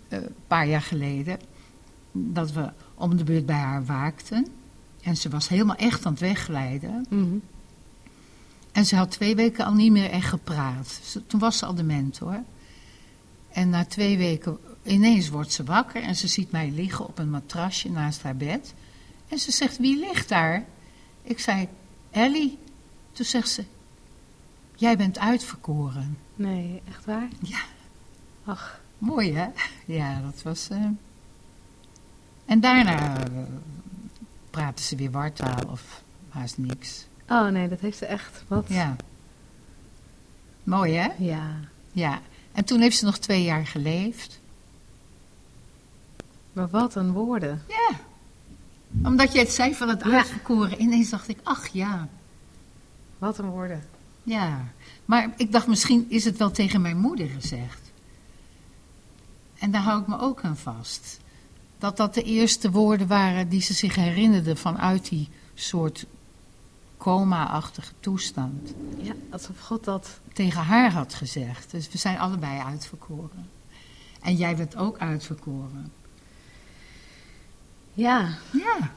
eh, 0.07 0.19
Een 0.21 0.34
paar 0.47 0.67
jaar 0.67 0.82
geleden. 0.82 1.39
Dat 2.11 2.51
we 2.51 2.71
om 2.95 3.17
de 3.17 3.23
beurt 3.23 3.45
bij 3.45 3.55
haar 3.55 3.86
waakten. 3.86 4.47
En 5.01 5.17
ze 5.17 5.29
was 5.29 5.47
helemaal 5.47 5.75
echt 5.75 6.05
aan 6.05 6.11
het 6.11 6.21
wegglijden. 6.21 7.05
Mhm. 7.09 7.36
En 8.71 8.86
ze 8.86 8.95
had 8.95 9.11
twee 9.11 9.36
weken 9.36 9.65
al 9.65 9.73
niet 9.73 9.91
meer 9.91 10.09
echt 10.09 10.27
gepraat. 10.29 10.99
Ze- 11.03 11.25
Toen 11.27 11.39
was 11.39 11.57
ze 11.57 11.65
al 11.65 11.73
dement 11.75 12.17
hoor. 12.17 12.43
En 13.49 13.69
na 13.69 13.86
twee 13.86 14.17
weken 14.17 14.57
ineens 14.84 15.29
wordt 15.29 15.51
ze 15.51 15.63
wakker 15.63 16.01
en 16.03 16.15
ze 16.15 16.27
ziet 16.27 16.51
mij 16.51 16.71
liggen 16.71 17.07
op 17.07 17.19
een 17.19 17.29
matrasje 17.29 17.91
naast 17.91 18.21
haar 18.23 18.36
bed. 18.36 18.73
En 19.32 19.39
ze 19.39 19.51
zegt, 19.51 19.77
wie 19.77 19.99
ligt 19.99 20.29
daar? 20.29 20.65
Ik 21.21 21.39
zei, 21.39 21.67
Ellie. 22.11 22.57
Toen 23.11 23.25
zegt 23.25 23.49
ze, 23.49 23.63
Jij 24.75 24.97
bent 24.97 25.19
uitverkoren. 25.19 26.17
Nee, 26.36 26.82
echt 26.88 27.05
waar? 27.05 27.27
Ja. 27.41 27.59
Ach, 28.45 28.79
Mooi, 28.97 29.34
hè? 29.36 29.47
Ja, 29.86 30.21
dat 30.21 30.41
was... 30.41 30.69
eh, 30.69 30.86
En 32.45 32.59
daarna 32.59 33.17
eh, 33.27 33.43
praten 34.49 34.86
ze 34.86 34.95
weer 34.95 35.11
wartaal 35.11 35.67
of 35.69 36.03
haast 36.29 36.57
niks. 36.57 37.05
oh 37.29 37.47
nee, 37.47 37.67
dat 37.67 37.79
heeft 37.79 37.97
ze 37.97 38.05
echt. 38.05 38.43
Wat? 38.47 38.65
Ja. 38.67 38.95
Mooi, 40.63 40.93
hè? 40.93 41.09
Ja. 41.17 41.59
Ja. 41.91 42.21
En 42.51 42.65
toen 42.65 42.79
heeft 42.82 42.97
ze 42.97 43.05
nog 43.05 43.17
twee 43.17 43.43
jaar 43.43 43.67
geleefd. 43.67 44.39
Maar 46.53 46.69
wat 46.69 46.95
een 46.95 47.11
woorden. 47.11 47.61
Ja. 47.67 47.89
Omdat 49.04 49.32
je 49.32 49.39
het 49.39 49.52
zei 49.52 49.76
van 49.76 49.89
het 49.89 50.04
uitverkoren. 50.04 50.82
Ineens 50.82 51.10
dacht 51.10 51.28
ik, 51.28 51.38
ach 51.44 51.68
ja. 51.68 52.08
Wat 53.18 53.38
een 53.38 53.50
woorden. 53.50 53.84
Ja. 54.24 54.66
Maar 55.06 55.34
ik 55.38 55.52
dacht, 55.52 55.68
misschien 55.68 56.06
is 56.10 56.26
het 56.26 56.38
wel 56.38 56.52
tegen 56.52 56.82
mijn 56.82 56.98
moeder 56.98 57.28
gezegd. 57.28 57.92
En 59.60 59.72
daar 59.72 59.82
hou 59.82 60.02
ik 60.02 60.08
me 60.08 60.20
ook 60.20 60.42
aan 60.42 60.58
vast. 60.58 61.20
Dat 61.78 61.98
dat 61.98 62.14
de 62.14 62.24
eerste 62.24 62.72
woorden 62.72 63.08
waren 63.08 63.50
die 63.50 63.62
ze 63.62 63.74
zich 63.74 63.96
herinnerde 63.96 64.56
vanuit 64.56 65.10
die 65.10 65.30
soort 65.54 66.06
coma-achtige 66.98 67.94
toestand. 68.00 68.74
Ja, 69.02 69.14
alsof 69.30 69.60
God 69.60 69.84
dat... 69.84 70.20
Tegen 70.34 70.62
haar 70.62 70.92
had 70.92 71.14
gezegd. 71.14 71.72
Dus 71.72 71.89
we 71.92 71.98
zijn 71.98 72.20
allebei 72.20 72.60
uitverkoren. 72.60 73.50
En 74.22 74.36
jij 74.36 74.56
bent 74.56 74.76
ook 74.76 74.98
uitverkoren. 74.98 75.92
Ja. 77.94 78.38
Ja. 78.52 78.94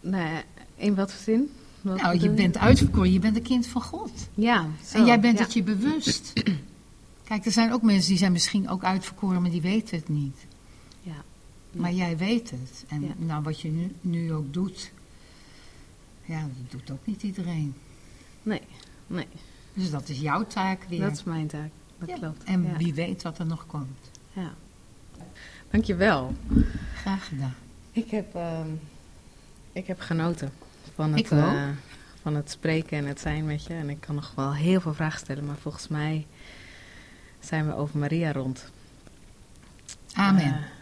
Nee, 0.00 0.42
in 0.76 0.94
wat 0.94 1.12
voor 1.12 1.22
zin? 1.22 1.50
Wat 1.80 2.00
Nou, 2.00 2.18
je 2.20 2.30
bent 2.30 2.58
uitverkoren. 2.58 3.12
Je 3.12 3.18
bent 3.18 3.36
een 3.36 3.42
kind 3.42 3.66
van 3.66 3.82
God. 3.82 4.28
Ja. 4.34 4.66
zo, 4.84 4.96
En 4.98 5.04
jij 5.04 5.20
bent 5.20 5.38
ja. 5.38 5.44
het 5.44 5.52
je 5.52 5.62
bewust. 5.62 6.32
Kijk, 7.24 7.44
er 7.44 7.52
zijn 7.52 7.72
ook 7.72 7.82
mensen 7.82 8.08
die 8.08 8.18
zijn 8.18 8.32
misschien 8.32 8.68
ook 8.68 8.84
uitverkoren, 8.84 9.42
maar 9.42 9.50
die 9.50 9.60
weten 9.60 9.96
het 9.98 10.08
niet. 10.08 10.46
Ja. 11.02 11.24
Maar 11.72 11.92
jij 11.92 12.16
weet 12.16 12.50
het. 12.50 12.84
En 12.88 13.00
Ja. 13.02 13.08
nou, 13.16 13.42
wat 13.42 13.60
je 13.60 13.68
nu, 13.70 13.94
nu 14.00 14.32
ook 14.32 14.52
doet, 14.52 14.92
ja, 16.24 16.40
dat 16.40 16.70
doet 16.70 16.90
ook 16.90 17.06
niet 17.06 17.22
iedereen. 17.22 17.74
Nee, 18.42 18.62
nee. 19.06 19.26
Dus 19.74 19.90
dat 19.90 20.08
is 20.08 20.20
jouw 20.20 20.46
taak 20.46 20.82
weer. 20.88 21.00
Dat 21.00 21.12
is 21.12 21.24
mijn 21.24 21.46
taak. 21.46 21.70
Dat 21.98 22.08
Ja. 22.08 22.16
klopt. 22.16 22.44
En 22.44 22.76
wie 22.76 22.94
weet 22.94 23.22
wat 23.22 23.38
er 23.38 23.46
nog 23.46 23.66
komt. 23.66 24.10
Ja. 24.32 24.54
Dankjewel. 25.70 26.34
Graag 26.94 27.28
gedaan. 27.28 27.54
Ik 27.92 28.10
heb, 28.10 28.34
ehm, 28.34 28.68
ik 29.72 29.86
heb 29.86 30.00
genoten 30.00 30.52
van 30.94 31.14
het, 31.14 31.30
eh, 31.30 31.68
van 32.22 32.34
het 32.34 32.50
spreken 32.50 32.98
en 32.98 33.06
het 33.06 33.20
zijn 33.20 33.44
met 33.44 33.64
je. 33.64 33.74
En 33.74 33.90
ik 33.90 34.00
kan 34.00 34.14
nog 34.14 34.32
wel 34.36 34.54
heel 34.54 34.80
veel 34.80 34.94
vragen 34.94 35.20
stellen, 35.20 35.46
maar 35.46 35.56
volgens 35.56 35.88
mij 35.88 36.26
zijn 37.40 37.66
we 37.66 37.74
over 37.74 37.98
Maria 37.98 38.32
rond. 38.32 38.70
Amen. 40.14 40.44
Eh, 40.44 40.79